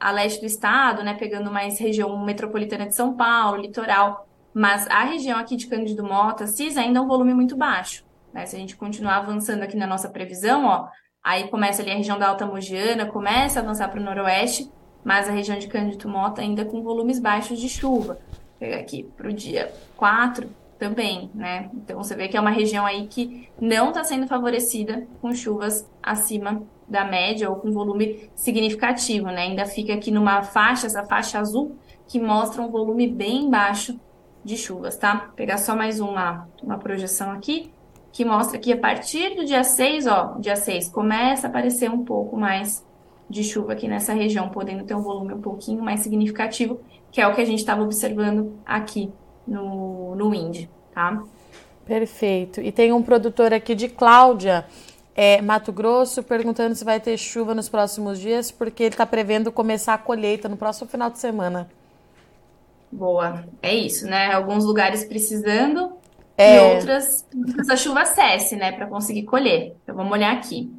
a 0.00 0.10
leste 0.10 0.40
do 0.40 0.46
estado, 0.46 1.04
né? 1.04 1.12
Pegando 1.14 1.52
mais 1.52 1.78
região 1.78 2.24
metropolitana 2.24 2.86
de 2.86 2.94
São 2.94 3.14
Paulo, 3.14 3.60
litoral. 3.60 4.26
Mas 4.54 4.86
a 4.86 5.04
região 5.04 5.38
aqui 5.38 5.54
de 5.54 5.66
Cândido 5.66 6.02
Mota, 6.02 6.46
CIS, 6.46 6.78
ainda 6.78 6.98
é 6.98 7.02
um 7.02 7.06
volume 7.06 7.34
muito 7.34 7.54
baixo. 7.54 8.06
Né? 8.32 8.46
Se 8.46 8.56
a 8.56 8.58
gente 8.58 8.74
continuar 8.74 9.16
avançando 9.16 9.62
aqui 9.62 9.76
na 9.76 9.86
nossa 9.86 10.08
previsão, 10.08 10.64
ó, 10.64 10.88
aí 11.22 11.48
começa 11.48 11.82
ali 11.82 11.90
a 11.90 11.96
região 11.96 12.18
da 12.18 12.28
Alta 12.28 12.46
Mogiana, 12.46 13.04
começa 13.04 13.60
a 13.60 13.62
avançar 13.62 13.88
para 13.90 14.00
o 14.00 14.02
noroeste, 14.02 14.70
mas 15.06 15.28
a 15.28 15.32
região 15.32 15.56
de 15.56 15.68
Cândido 15.68 16.08
Mota 16.08 16.42
ainda 16.42 16.64
com 16.64 16.82
volumes 16.82 17.20
baixos 17.20 17.60
de 17.60 17.68
chuva. 17.68 18.14
Vou 18.14 18.58
pegar 18.58 18.78
aqui 18.78 19.04
para 19.16 19.28
o 19.28 19.32
dia 19.32 19.72
4 19.96 20.50
também, 20.80 21.30
né? 21.32 21.70
Então 21.74 22.02
você 22.02 22.16
vê 22.16 22.26
que 22.26 22.36
é 22.36 22.40
uma 22.40 22.50
região 22.50 22.84
aí 22.84 23.06
que 23.06 23.48
não 23.60 23.90
está 23.90 24.02
sendo 24.02 24.26
favorecida 24.26 25.06
com 25.22 25.32
chuvas 25.32 25.88
acima 26.02 26.60
da 26.88 27.04
média 27.04 27.48
ou 27.48 27.54
com 27.54 27.70
volume 27.70 28.28
significativo, 28.34 29.26
né? 29.26 29.42
Ainda 29.42 29.64
fica 29.64 29.94
aqui 29.94 30.10
numa 30.10 30.42
faixa, 30.42 30.88
essa 30.88 31.04
faixa 31.04 31.38
azul, 31.38 31.76
que 32.08 32.18
mostra 32.18 32.60
um 32.60 32.68
volume 32.68 33.06
bem 33.06 33.48
baixo 33.48 34.00
de 34.44 34.56
chuvas, 34.56 34.96
tá? 34.96 35.26
Vou 35.26 35.34
pegar 35.36 35.58
só 35.58 35.76
mais 35.76 36.00
uma, 36.00 36.48
uma 36.60 36.78
projeção 36.78 37.30
aqui, 37.30 37.70
que 38.10 38.24
mostra 38.24 38.58
que 38.58 38.72
a 38.72 38.76
partir 38.76 39.36
do 39.36 39.44
dia 39.44 39.62
6, 39.62 40.08
ó, 40.08 40.34
dia 40.40 40.56
6, 40.56 40.88
começa 40.88 41.46
a 41.46 41.50
aparecer 41.50 41.88
um 41.88 42.04
pouco 42.04 42.36
mais 42.36 42.84
de 43.28 43.42
chuva 43.42 43.72
aqui 43.72 43.88
nessa 43.88 44.12
região, 44.12 44.48
podendo 44.48 44.84
ter 44.84 44.94
um 44.94 45.02
volume 45.02 45.34
um 45.34 45.40
pouquinho 45.40 45.82
mais 45.82 46.00
significativo, 46.00 46.80
que 47.10 47.20
é 47.20 47.26
o 47.26 47.34
que 47.34 47.40
a 47.40 47.44
gente 47.44 47.58
estava 47.58 47.82
observando 47.82 48.58
aqui 48.64 49.12
no, 49.46 50.14
no 50.14 50.30
Wind, 50.30 50.66
tá? 50.94 51.22
Perfeito. 51.84 52.60
E 52.60 52.72
tem 52.72 52.92
um 52.92 53.02
produtor 53.02 53.52
aqui 53.52 53.74
de 53.74 53.88
Cláudia, 53.88 54.66
é, 55.14 55.40
Mato 55.40 55.72
Grosso, 55.72 56.22
perguntando 56.22 56.74
se 56.74 56.84
vai 56.84 57.00
ter 57.00 57.16
chuva 57.16 57.54
nos 57.54 57.68
próximos 57.68 58.18
dias, 58.18 58.50
porque 58.50 58.82
ele 58.82 58.94
está 58.94 59.06
prevendo 59.06 59.50
começar 59.52 59.94
a 59.94 59.98
colheita 59.98 60.48
no 60.48 60.56
próximo 60.56 60.88
final 60.88 61.10
de 61.10 61.18
semana. 61.18 61.68
Boa, 62.90 63.44
é 63.62 63.74
isso, 63.74 64.06
né? 64.06 64.32
Alguns 64.32 64.64
lugares 64.64 65.04
precisando 65.04 65.92
é... 66.36 66.56
e 66.56 66.76
outras 66.76 67.26
a 67.68 67.76
chuva 67.76 68.04
cesse, 68.04 68.56
né, 68.56 68.72
para 68.72 68.86
conseguir 68.86 69.24
colher. 69.24 69.74
Então 69.82 69.94
vamos 69.94 70.12
olhar 70.12 70.32
aqui. 70.32 70.70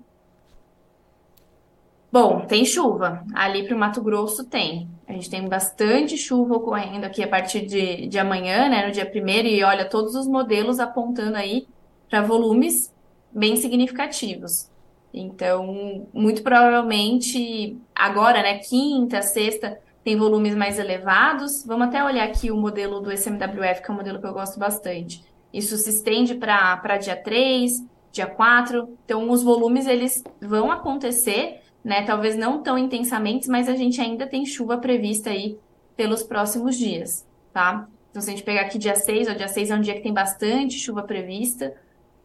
Bom, 2.12 2.46
tem 2.46 2.64
chuva. 2.64 3.26
Ali 3.34 3.66
para 3.66 3.76
o 3.76 3.80
Mato 3.80 4.02
Grosso 4.02 4.46
tem. 4.46 4.90
A 5.08 5.14
gente 5.14 5.30
tem 5.30 5.48
bastante 5.48 6.18
chuva 6.18 6.56
ocorrendo 6.56 7.06
aqui 7.06 7.24
a 7.24 7.28
partir 7.28 7.66
de, 7.66 8.08
de 8.08 8.18
amanhã, 8.18 8.70
né, 8.70 8.86
no 8.86 8.92
dia 8.92 9.06
primeiro, 9.06 9.48
e 9.48 9.64
olha, 9.64 9.86
todos 9.86 10.16
os 10.16 10.28
modelos 10.28 10.80
apontando 10.80 11.38
aí 11.38 11.68
para 12.10 12.22
volumes 12.22 12.94
bem 13.32 13.56
significativos. 13.56 14.70
Então, 15.14 16.08
muito 16.14 16.44
provavelmente 16.44 17.78
agora, 17.96 18.42
né, 18.42 18.60
quinta, 18.60 19.22
sexta, 19.22 19.80
tem 20.04 20.16
volumes 20.16 20.56
mais 20.56 20.80
elevados. 20.80 21.66
Vamos 21.66 21.88
até 21.88 22.04
olhar 22.04 22.26
aqui 22.26 22.52
o 22.52 22.58
modelo 22.58 23.00
do 23.02 23.12
SMWF, 23.12 23.82
que 23.82 23.92
é 23.92 23.94
um 23.94 23.98
modelo 23.98 24.20
que 24.20 24.28
eu 24.28 24.34
gosto 24.34 24.60
bastante. 24.60 25.24
Isso 25.54 25.76
se 25.78 25.90
estende 25.90 26.36
para 26.36 26.98
dia 26.98 27.16
3, 27.16 27.84
dia 28.12 28.28
4. 28.28 28.98
Então, 29.06 29.30
os 29.30 29.44
volumes 29.44 29.88
eles 29.88 30.24
vão 30.42 30.72
acontecer 30.72 31.62
né? 31.88 32.02
Talvez 32.02 32.36
não 32.36 32.62
tão 32.62 32.78
intensamente, 32.78 33.48
mas 33.48 33.70
a 33.70 33.76
gente 33.76 34.02
ainda 34.02 34.28
tem 34.28 34.46
chuva 34.46 34.78
prevista 34.78 35.30
aí 35.30 35.58
pelos 35.96 36.22
próximos 36.22 36.78
dias, 36.78 37.26
tá? 37.54 37.88
Então, 38.10 38.22
se 38.22 38.30
a 38.30 38.34
gente 38.34 38.44
pegar 38.44 38.64
aqui 38.64 38.78
dia 38.78 38.94
6, 38.94 39.30
o 39.30 39.36
dia 39.36 39.48
6 39.48 39.72
é 39.72 39.76
um 39.76 39.80
dia 39.80 39.94
que 39.94 40.02
tem 40.02 40.14
bastante 40.14 40.78
chuva 40.78 41.04
prevista 41.04 41.74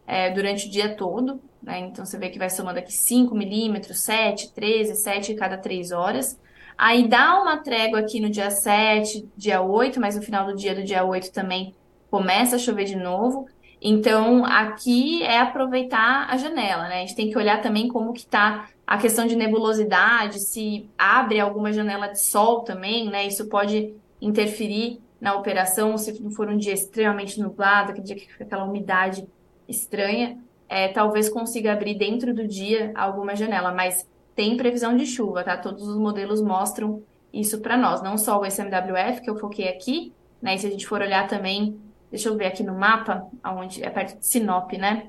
é, 0.05 0.29
durante 0.31 0.67
o 0.67 0.69
dia 0.69 0.97
todo, 0.97 1.39
né? 1.61 1.79
Então, 1.79 2.05
você 2.05 2.17
vê 2.17 2.29
que 2.29 2.37
vai 2.37 2.49
somando 2.49 2.77
aqui 2.77 2.91
5 2.91 3.33
milímetros, 3.33 4.01
7, 4.01 4.51
13, 4.51 4.95
7 4.95 5.33
cada 5.35 5.57
3 5.57 5.93
horas. 5.93 6.37
Aí 6.77 7.07
dá 7.07 7.41
uma 7.41 7.55
trégua 7.55 7.99
aqui 7.99 8.19
no 8.19 8.29
dia 8.29 8.51
7, 8.51 9.29
dia 9.37 9.61
8, 9.61 9.97
mas 9.97 10.17
no 10.17 10.21
final 10.21 10.45
do 10.45 10.57
dia 10.57 10.75
do 10.75 10.83
dia 10.83 11.05
8 11.05 11.31
também 11.31 11.73
começa 12.11 12.57
a 12.57 12.59
chover 12.59 12.83
de 12.83 12.97
novo. 12.97 13.47
Então, 13.85 14.45
aqui 14.45 15.21
é 15.23 15.39
aproveitar 15.39 16.27
a 16.29 16.37
janela, 16.37 16.87
né? 16.87 16.95
A 16.95 16.99
gente 17.01 17.15
tem 17.17 17.29
que 17.29 17.37
olhar 17.37 17.61
também 17.61 17.89
como 17.89 18.13
que 18.13 18.25
tá 18.25 18.69
a 18.87 18.97
questão 18.97 19.27
de 19.27 19.35
nebulosidade, 19.35 20.39
se 20.39 20.89
abre 20.97 21.37
alguma 21.41 21.73
janela 21.73 22.07
de 22.07 22.21
sol 22.21 22.61
também, 22.61 23.09
né? 23.09 23.27
Isso 23.27 23.49
pode 23.49 23.93
interferir 24.21 25.01
na 25.19 25.35
operação, 25.35 25.97
se 25.97 26.17
não 26.23 26.31
for 26.31 26.47
um 26.47 26.57
dia 26.57 26.73
extremamente 26.73 27.41
nublado, 27.41 27.91
aquele 27.91 28.05
dia 28.05 28.15
que 28.15 28.31
fica 28.31 28.45
aquela 28.45 28.63
umidade 28.63 29.27
estranha, 29.67 30.37
é, 30.69 30.87
talvez 30.87 31.27
consiga 31.27 31.73
abrir 31.73 31.95
dentro 31.95 32.33
do 32.33 32.47
dia 32.47 32.93
alguma 32.95 33.35
janela, 33.35 33.73
mas 33.73 34.07
tem 34.33 34.55
previsão 34.55 34.95
de 34.95 35.05
chuva, 35.05 35.43
tá? 35.43 35.57
Todos 35.57 35.85
os 35.85 35.97
modelos 35.97 36.41
mostram 36.41 37.03
isso 37.33 37.59
para 37.59 37.75
nós, 37.75 38.01
não 38.01 38.17
só 38.17 38.39
o 38.39 38.45
SMWF, 38.45 39.21
que 39.21 39.29
eu 39.29 39.37
foquei 39.37 39.67
aqui, 39.67 40.13
né? 40.41 40.55
E 40.55 40.59
se 40.59 40.67
a 40.67 40.69
gente 40.69 40.87
for 40.87 41.01
olhar 41.01 41.27
também, 41.27 41.77
deixa 42.13 42.29
eu 42.29 42.37
ver 42.37 42.45
aqui 42.45 42.61
no 42.61 42.77
mapa, 42.77 43.27
aonde 43.41 43.83
é 43.83 43.89
perto 43.89 44.19
de 44.19 44.27
Sinop, 44.27 44.71
né? 44.73 45.07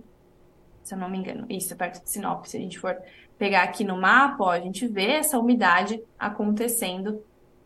Se 0.82 0.94
eu 0.94 0.98
não 0.98 1.10
me 1.10 1.18
engano, 1.18 1.44
isso 1.50 1.74
é 1.74 1.76
perto 1.76 2.02
de 2.02 2.10
Sinop, 2.10 2.46
se 2.46 2.56
a 2.56 2.60
gente 2.60 2.78
for 2.78 2.96
pegar 3.38 3.62
aqui 3.62 3.84
no 3.84 4.00
mapa, 4.00 4.42
ó, 4.42 4.50
a 4.52 4.58
gente 4.58 4.86
vê 4.88 5.10
essa 5.10 5.38
umidade 5.38 6.02
acontecendo 6.18 7.22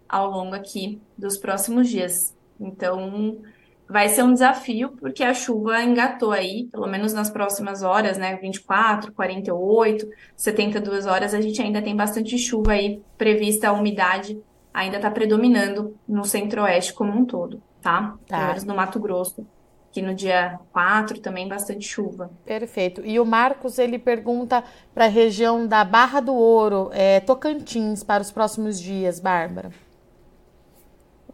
ao 0.08 0.28
longo 0.28 0.56
aqui 0.56 1.00
dos 1.16 1.36
próximos 1.36 1.88
dias. 1.88 2.36
Então, 2.58 3.40
vai 3.88 4.08
ser 4.08 4.24
um 4.24 4.32
desafio, 4.32 4.88
porque 4.98 5.22
a 5.22 5.32
chuva 5.32 5.84
engatou 5.84 6.32
aí, 6.32 6.66
pelo 6.72 6.88
menos 6.88 7.12
nas 7.12 7.30
próximas 7.30 7.84
horas, 7.84 8.18
né? 8.18 8.34
24, 8.38 9.12
48, 9.12 10.08
72 10.34 11.06
horas, 11.06 11.32
a 11.32 11.40
gente 11.40 11.62
ainda 11.62 11.80
tem 11.80 11.94
bastante 11.94 12.36
chuva 12.36 12.72
aí 12.72 13.00
prevista, 13.16 13.68
a 13.68 13.72
umidade 13.72 14.42
ainda 14.74 14.96
está 14.96 15.12
predominando 15.12 15.96
no 16.08 16.24
centro-oeste 16.24 16.92
como 16.92 17.12
um 17.12 17.24
todo, 17.24 17.62
tá? 17.80 18.18
tá? 18.26 18.36
Pelo 18.36 18.48
menos 18.48 18.64
no 18.64 18.74
Mato 18.74 19.00
Grosso 19.00 19.46
que 19.90 20.02
no 20.02 20.14
dia 20.14 20.60
4 20.72 21.20
também 21.20 21.48
bastante 21.48 21.86
chuva. 21.86 22.30
Perfeito. 22.44 23.04
E 23.04 23.18
o 23.18 23.24
Marcos 23.24 23.78
ele 23.78 23.98
pergunta 23.98 24.62
para 24.94 25.06
a 25.06 25.08
região 25.08 25.66
da 25.66 25.84
Barra 25.84 26.20
do 26.20 26.34
Ouro, 26.34 26.90
é, 26.92 27.20
Tocantins, 27.20 28.02
para 28.02 28.22
os 28.22 28.30
próximos 28.30 28.78
dias, 28.78 29.18
Bárbara. 29.18 29.72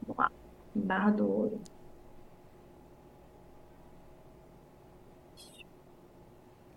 Vamos 0.02 0.16
lá. 0.16 0.30
Barra 0.74 1.10
do 1.10 1.28
Ouro. 1.28 1.60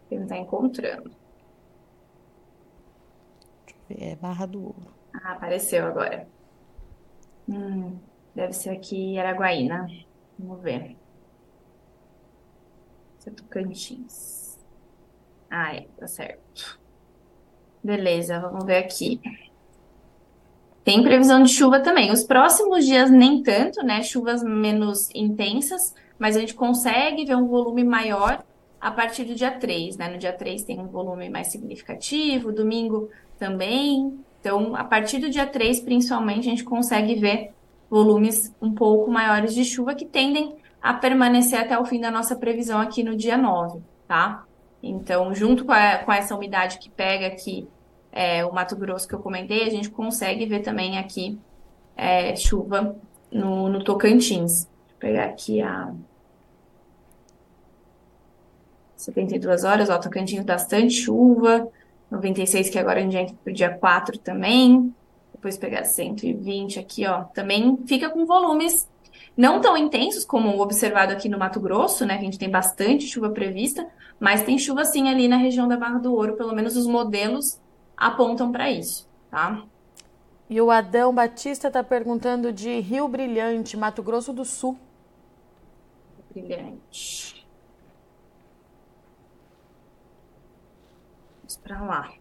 Ele 0.10 0.24
está 0.24 0.38
encontrando. 0.38 1.12
É 3.90 4.16
Barra 4.16 4.46
do 4.46 4.62
Ouro. 4.62 4.94
Ah, 5.14 5.34
apareceu 5.34 5.86
agora. 5.86 6.28
Hum, 7.48 7.98
deve 8.38 8.54
ser 8.54 8.70
aqui 8.70 9.18
Araguaína. 9.18 9.88
Vamos 10.38 10.62
ver. 10.62 10.96
Tocantins. 13.36 14.58
Ah, 15.50 15.76
é, 15.76 15.88
tá 15.98 16.08
certo. 16.08 16.80
Beleza, 17.84 18.40
vamos 18.40 18.64
ver 18.64 18.78
aqui. 18.78 19.20
Tem 20.84 21.04
previsão 21.04 21.44
de 21.44 21.50
chuva 21.50 21.82
também. 21.82 22.12
Os 22.12 22.24
próximos 22.24 22.86
dias, 22.86 23.10
nem 23.10 23.42
tanto, 23.42 23.84
né? 23.84 24.04
Chuvas 24.04 24.44
menos 24.44 25.10
intensas, 25.14 25.94
mas 26.18 26.38
a 26.38 26.40
gente 26.40 26.54
consegue 26.54 27.26
ver 27.26 27.36
um 27.36 27.48
volume 27.48 27.84
maior 27.84 28.46
a 28.80 28.92
partir 28.92 29.26
do 29.26 29.36
dia 29.36 29.52
3, 29.52 29.98
né? 29.98 30.10
No 30.10 30.18
dia 30.18 30.32
3 30.32 30.64
tem 30.64 30.80
um 30.80 30.88
volume 30.88 31.28
mais 31.28 31.48
significativo, 31.48 32.54
domingo 32.54 33.10
também. 33.38 34.24
Então, 34.40 34.76
a 34.76 34.84
partir 34.84 35.18
do 35.18 35.30
dia 35.30 35.48
3, 35.48 35.82
principalmente, 35.82 36.48
a 36.48 36.52
gente 36.52 36.64
consegue 36.64 37.16
ver 37.16 37.57
volumes 37.90 38.54
um 38.62 38.74
pouco 38.74 39.10
maiores 39.10 39.54
de 39.54 39.64
chuva 39.64 39.96
que 39.96 40.06
tendem 40.06 40.58
a 40.82 40.94
permanecer 40.94 41.60
até 41.60 41.78
o 41.78 41.86
fim 41.86 42.00
da 42.00 42.12
nossa 42.12 42.36
previsão 42.36 42.80
aqui 42.80 43.04
no 43.04 43.16
dia 43.16 43.38
9, 43.38 43.82
tá? 44.08 44.46
Então, 44.82 45.34
junto 45.34 45.66
com, 45.66 45.72
a, 45.72 45.98
com 45.98 46.12
essa 46.12 46.36
umidade 46.36 46.78
que 46.80 46.90
pega 46.90 47.28
aqui 47.28 47.68
é, 48.12 48.46
o 48.46 48.54
Mato 48.54 48.76
Grosso 48.76 49.08
que 49.08 49.16
eu 49.16 49.20
comentei, 49.20 49.64
a 49.64 49.70
gente 49.70 49.90
consegue 49.90 50.46
ver 50.46 50.62
também 50.62 50.98
aqui 50.98 51.40
é, 51.96 52.36
chuva 52.36 52.96
no, 53.32 53.70
no 53.70 53.84
Tocantins. 53.84 54.66
Vou 54.66 55.00
pegar 55.00 55.26
aqui 55.26 55.62
a 55.62 55.94
72 58.96 59.64
horas, 59.64 59.90
ó, 59.90 59.98
Tocantins 59.98 60.44
bastante 60.44 60.94
chuva, 60.94 61.68
96 62.10 62.70
que 62.70 62.80
agora 62.80 63.00
a 63.00 63.04
gente 63.04 63.18
entra 63.18 63.36
pro 63.44 63.54
dia 63.54 63.70
4 63.70 64.18
também, 64.20 64.94
depois 65.48 65.58
pegar 65.58 65.86
120 65.86 66.80
aqui, 66.80 67.06
ó, 67.08 67.24
também 67.24 67.78
fica 67.88 68.10
com 68.10 68.26
volumes 68.26 68.90
não 69.36 69.62
tão 69.62 69.78
intensos 69.78 70.26
como 70.26 70.60
observado 70.60 71.14
aqui 71.14 71.30
no 71.30 71.38
Mato 71.38 71.60
Grosso, 71.60 72.06
né, 72.06 72.16
que 72.16 72.22
a 72.22 72.26
gente 72.26 72.40
tem 72.40 72.50
bastante 72.50 73.08
chuva 73.08 73.30
prevista, 73.30 73.88
mas 74.20 74.44
tem 74.44 74.58
chuva 74.58 74.84
sim 74.84 75.08
ali 75.08 75.28
na 75.28 75.38
região 75.38 75.68
da 75.68 75.78
Barra 75.78 76.00
do 76.00 76.14
Ouro, 76.14 76.36
pelo 76.36 76.54
menos 76.54 76.76
os 76.76 76.86
modelos 76.86 77.62
apontam 77.96 78.52
para 78.52 78.70
isso, 78.70 79.08
tá? 79.30 79.64
E 80.50 80.60
o 80.60 80.70
Adão 80.70 81.14
Batista 81.14 81.68
está 81.68 81.84
perguntando 81.84 82.52
de 82.52 82.80
Rio 82.80 83.08
Brilhante, 83.08 83.78
Mato 83.78 84.04
Grosso 84.04 84.34
do 84.34 84.44
Sul. 84.44 84.78
Brilhante. 86.32 87.48
Vamos 91.42 91.58
para 91.58 91.82
lá. 91.84 92.17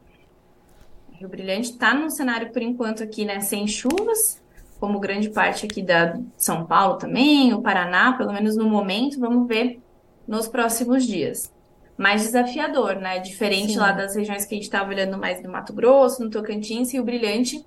Rio 1.18 1.28
Brilhante 1.28 1.70
está 1.70 1.94
num 1.94 2.10
cenário, 2.10 2.52
por 2.52 2.62
enquanto, 2.62 3.02
aqui, 3.02 3.24
né, 3.24 3.40
sem 3.40 3.66
chuvas, 3.66 4.42
como 4.78 5.00
grande 5.00 5.30
parte 5.30 5.64
aqui 5.64 5.82
da 5.82 6.18
São 6.36 6.66
Paulo 6.66 6.98
também, 6.98 7.54
o 7.54 7.62
Paraná, 7.62 8.12
pelo 8.12 8.32
menos 8.32 8.56
no 8.56 8.68
momento, 8.68 9.18
vamos 9.18 9.48
ver 9.48 9.80
nos 10.28 10.46
próximos 10.46 11.06
dias. 11.06 11.52
Mais 11.96 12.22
desafiador, 12.22 12.96
né? 12.96 13.18
Diferente 13.20 13.72
Sim. 13.72 13.78
lá 13.78 13.92
das 13.92 14.14
regiões 14.14 14.44
que 14.44 14.54
a 14.54 14.56
gente 14.56 14.64
estava 14.64 14.90
olhando 14.90 15.16
mais 15.16 15.42
no 15.42 15.50
Mato 15.50 15.72
Grosso, 15.72 16.22
no 16.22 16.28
Tocantins 16.28 16.92
e 16.92 17.00
o 17.00 17.04
Brilhante, 17.04 17.64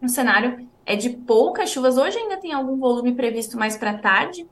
o 0.00 0.08
cenário 0.08 0.68
é 0.86 0.94
de 0.94 1.10
poucas 1.10 1.70
chuvas. 1.70 1.96
Hoje 1.96 2.16
ainda 2.16 2.36
tem 2.36 2.52
algum 2.52 2.76
volume 2.76 3.14
previsto 3.14 3.58
mais 3.58 3.76
para 3.76 3.98
tarde, 3.98 4.46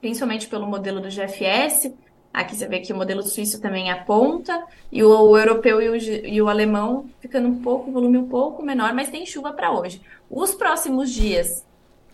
principalmente 0.00 0.46
pelo 0.46 0.68
modelo 0.68 1.00
do 1.00 1.08
GFS, 1.08 1.92
Aqui 2.32 2.56
você 2.56 2.66
vê 2.66 2.80
que 2.80 2.92
o 2.92 2.96
modelo 2.96 3.22
suíço 3.22 3.60
também 3.60 3.90
aponta, 3.90 4.64
e 4.90 5.02
o, 5.04 5.10
o 5.10 5.36
europeu 5.36 5.82
e 5.82 5.88
o, 5.90 5.96
e 5.96 6.40
o, 6.40 6.48
alemão 6.48 7.04
ficando 7.20 7.46
um 7.46 7.60
pouco, 7.60 7.92
volume 7.92 8.16
um 8.16 8.28
pouco 8.28 8.62
menor, 8.62 8.94
mas 8.94 9.10
tem 9.10 9.26
chuva 9.26 9.52
para 9.52 9.70
hoje. 9.70 10.00
Os 10.30 10.54
próximos 10.54 11.12
dias 11.12 11.66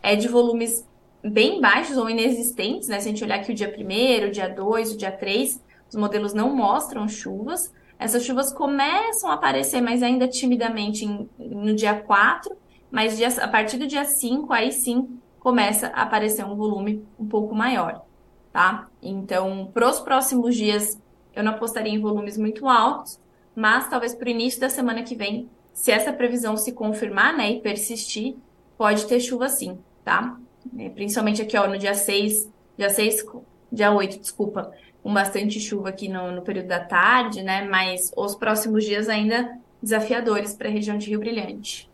é 0.02 0.16
de 0.16 0.26
volumes 0.26 0.84
bem 1.22 1.60
baixos 1.60 1.96
ou 1.96 2.10
inexistentes, 2.10 2.88
né? 2.88 2.98
Se 2.98 3.08
a 3.08 3.12
gente 3.12 3.22
olhar 3.22 3.36
aqui 3.36 3.52
o 3.52 3.54
dia 3.54 3.72
1 3.72 4.26
o 4.26 4.30
dia 4.30 4.48
2, 4.48 4.92
o 4.92 4.98
dia 4.98 5.12
3, 5.12 5.62
os 5.88 5.94
modelos 5.94 6.34
não 6.34 6.54
mostram 6.54 7.06
chuvas. 7.06 7.72
Essas 7.96 8.24
chuvas 8.24 8.52
começam 8.52 9.30
a 9.30 9.34
aparecer, 9.34 9.80
mas 9.80 10.02
ainda 10.02 10.26
timidamente 10.26 11.04
em, 11.04 11.28
no 11.38 11.74
dia 11.74 11.94
4, 11.94 12.56
mas 12.90 13.16
dia, 13.16 13.28
a 13.28 13.48
partir 13.48 13.76
do 13.76 13.86
dia 13.86 14.04
5, 14.04 14.52
aí 14.52 14.72
sim 14.72 15.20
começa 15.38 15.88
a 15.88 16.02
aparecer 16.02 16.44
um 16.44 16.56
volume 16.56 17.04
um 17.18 17.26
pouco 17.26 17.54
maior 17.54 18.07
tá? 18.52 18.88
Então, 19.02 19.70
para 19.72 19.88
os 19.88 20.00
próximos 20.00 20.56
dias, 20.56 21.00
eu 21.34 21.44
não 21.44 21.52
apostaria 21.52 21.92
em 21.92 22.00
volumes 22.00 22.36
muito 22.36 22.68
altos, 22.68 23.20
mas 23.54 23.88
talvez 23.88 24.14
para 24.14 24.26
o 24.26 24.30
início 24.30 24.60
da 24.60 24.68
semana 24.68 25.02
que 25.02 25.14
vem, 25.14 25.48
se 25.72 25.90
essa 25.90 26.12
previsão 26.12 26.56
se 26.56 26.72
confirmar, 26.72 27.36
né, 27.36 27.52
e 27.52 27.60
persistir, 27.60 28.36
pode 28.76 29.06
ter 29.06 29.20
chuva 29.20 29.48
sim, 29.48 29.78
tá? 30.04 30.36
É, 30.78 30.88
principalmente 30.88 31.42
aqui, 31.42 31.56
ó, 31.56 31.66
no 31.66 31.78
dia 31.78 31.94
6, 31.94 32.48
dia 32.76 32.90
6, 32.90 33.26
dia 33.70 33.92
8, 33.92 34.20
desculpa, 34.20 34.72
com 35.02 35.12
bastante 35.12 35.60
chuva 35.60 35.88
aqui 35.88 36.08
no, 36.08 36.32
no 36.32 36.42
período 36.42 36.68
da 36.68 36.80
tarde, 36.80 37.42
né? 37.42 37.66
Mas 37.68 38.12
os 38.16 38.34
próximos 38.34 38.84
dias 38.84 39.08
ainda 39.08 39.58
desafiadores 39.82 40.54
para 40.54 40.68
a 40.68 40.72
região 40.72 40.98
de 40.98 41.08
Rio 41.08 41.20
Brilhante. 41.20 41.88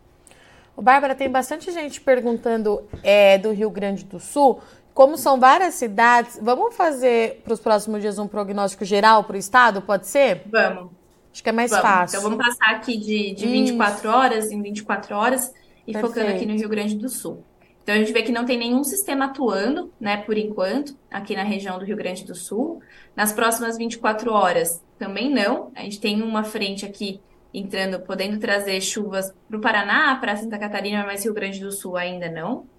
Bárbara, 0.76 1.14
tem 1.14 1.30
bastante 1.30 1.70
gente 1.70 2.00
perguntando 2.00 2.82
é, 3.02 3.38
do 3.38 3.52
Rio 3.52 3.70
Grande 3.70 4.04
do 4.04 4.18
Sul 4.18 4.60
como 4.94 5.18
são 5.18 5.40
várias 5.40 5.74
cidades, 5.74 6.38
vamos 6.40 6.74
fazer 6.76 7.42
para 7.42 7.52
os 7.52 7.58
próximos 7.58 8.00
dias 8.00 8.16
um 8.16 8.28
prognóstico 8.28 8.84
geral 8.84 9.24
para 9.24 9.34
o 9.34 9.38
estado? 9.38 9.82
Pode 9.82 10.06
ser? 10.06 10.42
Vamos. 10.46 10.92
Acho 11.32 11.42
que 11.42 11.48
é 11.48 11.52
mais 11.52 11.72
vamos. 11.72 11.84
fácil. 11.84 12.18
Então 12.18 12.30
vamos 12.30 12.46
passar 12.46 12.76
aqui 12.76 12.96
de, 12.96 13.34
de 13.34 13.44
24 13.44 14.08
horas 14.08 14.52
em 14.52 14.62
24 14.62 15.16
horas 15.16 15.52
e 15.84 15.92
Perfeito. 15.92 16.06
focando 16.06 16.30
aqui 16.30 16.46
no 16.46 16.54
Rio 16.54 16.68
Grande 16.68 16.94
do 16.94 17.08
Sul. 17.08 17.42
Então 17.82 17.92
a 17.92 17.98
gente 17.98 18.12
vê 18.12 18.22
que 18.22 18.30
não 18.30 18.46
tem 18.46 18.56
nenhum 18.56 18.84
sistema 18.84 19.24
atuando, 19.26 19.92
né, 20.00 20.18
por 20.18 20.38
enquanto, 20.38 20.96
aqui 21.10 21.34
na 21.34 21.42
região 21.42 21.76
do 21.76 21.84
Rio 21.84 21.96
Grande 21.96 22.24
do 22.24 22.34
Sul. 22.36 22.80
Nas 23.16 23.32
próximas 23.32 23.76
24 23.76 24.32
horas 24.32 24.80
também 24.96 25.28
não. 25.28 25.72
A 25.74 25.82
gente 25.82 26.00
tem 26.00 26.22
uma 26.22 26.44
frente 26.44 26.86
aqui 26.86 27.20
entrando, 27.52 27.98
podendo 27.98 28.38
trazer 28.38 28.80
chuvas 28.80 29.34
para 29.48 29.58
o 29.58 29.60
Paraná, 29.60 30.14
para 30.20 30.36
Santa 30.36 30.56
Catarina, 30.56 31.04
mas 31.04 31.24
Rio 31.24 31.34
Grande 31.34 31.58
do 31.58 31.72
Sul 31.72 31.96
ainda 31.96 32.30
não 32.30 32.72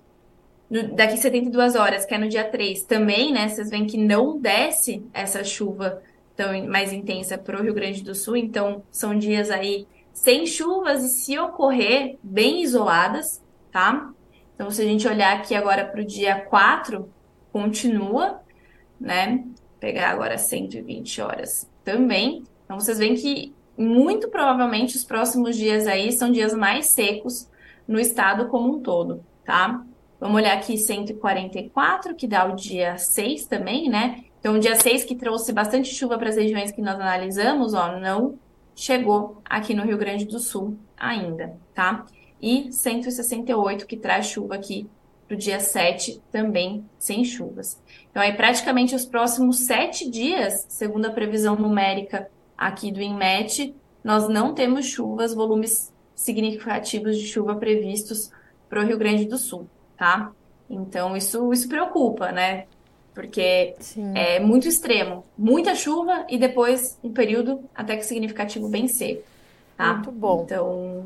no, 0.69 0.95
daqui 0.95 1.17
72 1.17 1.75
horas, 1.75 2.05
que 2.05 2.13
é 2.13 2.17
no 2.17 2.27
dia 2.27 2.43
3, 2.43 2.83
também, 2.83 3.31
né? 3.31 3.47
Vocês 3.47 3.69
veem 3.69 3.85
que 3.85 3.97
não 3.97 4.37
desce 4.39 5.03
essa 5.13 5.43
chuva 5.43 6.01
tão 6.35 6.67
mais 6.67 6.91
intensa 6.91 7.37
para 7.37 7.59
o 7.59 7.63
Rio 7.63 7.73
Grande 7.73 8.03
do 8.03 8.13
Sul, 8.13 8.35
então 8.35 8.83
são 8.91 9.17
dias 9.17 9.49
aí 9.49 9.87
sem 10.13 10.45
chuvas 10.45 11.03
e 11.03 11.09
se 11.09 11.37
ocorrer, 11.37 12.17
bem 12.23 12.61
isoladas, 12.61 13.41
tá? 13.71 14.11
Então, 14.53 14.71
se 14.71 14.81
a 14.81 14.85
gente 14.85 15.07
olhar 15.07 15.37
aqui 15.37 15.53
agora 15.53 15.85
para 15.85 16.01
o 16.01 16.05
dia 16.05 16.39
4, 16.39 17.09
continua, 17.51 18.41
né? 18.99 19.43
Pegar 19.79 20.09
agora 20.09 20.37
120 20.37 21.21
horas 21.21 21.69
também. 21.83 22.43
Então, 22.63 22.79
vocês 22.79 22.97
veem 22.97 23.15
que 23.15 23.53
muito 23.77 24.29
provavelmente 24.29 24.95
os 24.95 25.03
próximos 25.03 25.57
dias 25.57 25.85
aí 25.85 26.11
são 26.13 26.31
dias 26.31 26.53
mais 26.53 26.87
secos 26.87 27.49
no 27.85 27.99
estado 27.99 28.47
como 28.47 28.77
um 28.77 28.81
todo, 28.81 29.23
tá? 29.43 29.85
Vamos 30.19 30.37
olhar 30.37 30.57
aqui 30.57 30.77
144, 30.77 32.15
que 32.15 32.27
dá 32.27 32.45
o 32.45 32.55
dia 32.55 32.97
6 32.97 33.45
também, 33.47 33.89
né? 33.89 34.23
Então, 34.39 34.55
o 34.55 34.59
dia 34.59 34.75
6 34.75 35.03
que 35.03 35.15
trouxe 35.15 35.51
bastante 35.51 35.93
chuva 35.93 36.17
para 36.17 36.29
as 36.29 36.37
regiões 36.37 36.71
que 36.71 36.81
nós 36.81 36.95
analisamos, 36.95 37.73
ó, 37.73 37.99
não 37.99 38.39
chegou 38.75 39.41
aqui 39.43 39.73
no 39.73 39.83
Rio 39.83 39.97
Grande 39.97 40.25
do 40.25 40.39
Sul 40.39 40.77
ainda, 40.97 41.57
tá? 41.73 42.05
E 42.41 42.71
168 42.71 43.85
que 43.85 43.97
traz 43.97 44.27
chuva 44.27 44.55
aqui 44.55 44.87
para 45.27 45.35
o 45.35 45.37
dia 45.37 45.59
7 45.59 46.21
também 46.31 46.85
sem 46.97 47.25
chuvas. 47.25 47.81
Então, 48.09 48.21
aí 48.21 48.33
praticamente 48.33 48.95
os 48.95 49.05
próximos 49.05 49.59
sete 49.59 50.09
dias, 50.09 50.65
segundo 50.69 51.07
a 51.07 51.11
previsão 51.11 51.55
numérica 51.55 52.29
aqui 52.57 52.91
do 52.91 53.01
INMET, 53.01 53.75
nós 54.03 54.29
não 54.29 54.53
temos 54.53 54.85
chuvas, 54.85 55.33
volumes 55.33 55.91
significativos 56.13 57.17
de 57.17 57.27
chuva 57.27 57.55
previstos 57.55 58.29
para 58.69 58.81
o 58.81 58.85
Rio 58.85 58.97
Grande 58.97 59.25
do 59.25 59.37
Sul 59.37 59.67
tá? 59.97 60.31
Então 60.69 61.15
isso, 61.15 61.51
isso 61.53 61.67
preocupa, 61.67 62.31
né? 62.31 62.65
Porque 63.13 63.75
Sim. 63.79 64.11
é 64.15 64.39
muito 64.39 64.67
extremo. 64.67 65.23
Muita 65.37 65.73
chuva 65.73 66.25
e 66.29 66.37
depois 66.37 66.99
um 67.03 67.13
período 67.13 67.63
até 67.73 67.95
que 67.95 68.03
significativo 68.05 68.67
bem 68.67 68.87
seco. 68.87 69.23
Tá? 69.77 69.93
Muito 69.93 70.11
bom. 70.11 70.43
Então, 70.43 71.05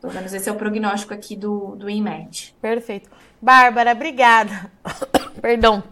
pelo 0.00 0.12
menos 0.12 0.32
esse 0.32 0.48
é 0.48 0.52
o 0.52 0.56
prognóstico 0.56 1.12
aqui 1.12 1.34
do, 1.34 1.74
do 1.76 1.90
INMET. 1.90 2.54
Perfeito. 2.60 3.10
Bárbara, 3.42 3.92
obrigada. 3.92 4.70
Perdão. 5.42 5.82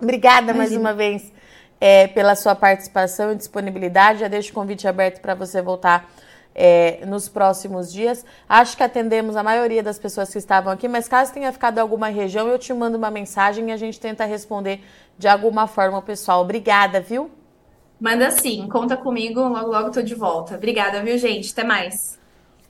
Obrigada 0.00 0.52
Imagina. 0.52 0.58
mais 0.58 0.76
uma 0.76 0.92
vez 0.92 1.32
é, 1.80 2.08
pela 2.08 2.34
sua 2.34 2.54
participação 2.54 3.32
e 3.32 3.36
disponibilidade. 3.36 4.20
Já 4.20 4.28
deixo 4.28 4.50
o 4.50 4.54
convite 4.54 4.88
aberto 4.88 5.20
para 5.20 5.34
você 5.34 5.62
voltar 5.62 6.10
é, 6.56 7.04
nos 7.06 7.28
próximos 7.28 7.92
dias. 7.92 8.24
Acho 8.48 8.76
que 8.76 8.82
atendemos 8.82 9.36
a 9.36 9.42
maioria 9.42 9.82
das 9.82 9.98
pessoas 9.98 10.32
que 10.32 10.38
estavam 10.38 10.72
aqui, 10.72 10.88
mas 10.88 11.06
caso 11.06 11.32
tenha 11.32 11.52
ficado 11.52 11.78
alguma 11.78 12.08
região, 12.08 12.48
eu 12.48 12.58
te 12.58 12.72
mando 12.72 12.96
uma 12.96 13.10
mensagem 13.10 13.68
e 13.68 13.72
a 13.72 13.76
gente 13.76 14.00
tenta 14.00 14.24
responder 14.24 14.82
de 15.18 15.28
alguma 15.28 15.66
forma, 15.66 16.00
pessoal. 16.00 16.40
Obrigada, 16.40 17.00
viu? 17.00 17.30
Manda 18.00 18.30
sim, 18.30 18.66
conta 18.68 18.96
comigo, 18.96 19.40
logo 19.40 19.70
logo 19.70 19.90
tô 19.90 20.02
de 20.02 20.14
volta. 20.14 20.56
Obrigada, 20.56 21.02
viu, 21.02 21.16
gente? 21.18 21.52
Até 21.52 21.64
mais. 21.64 22.18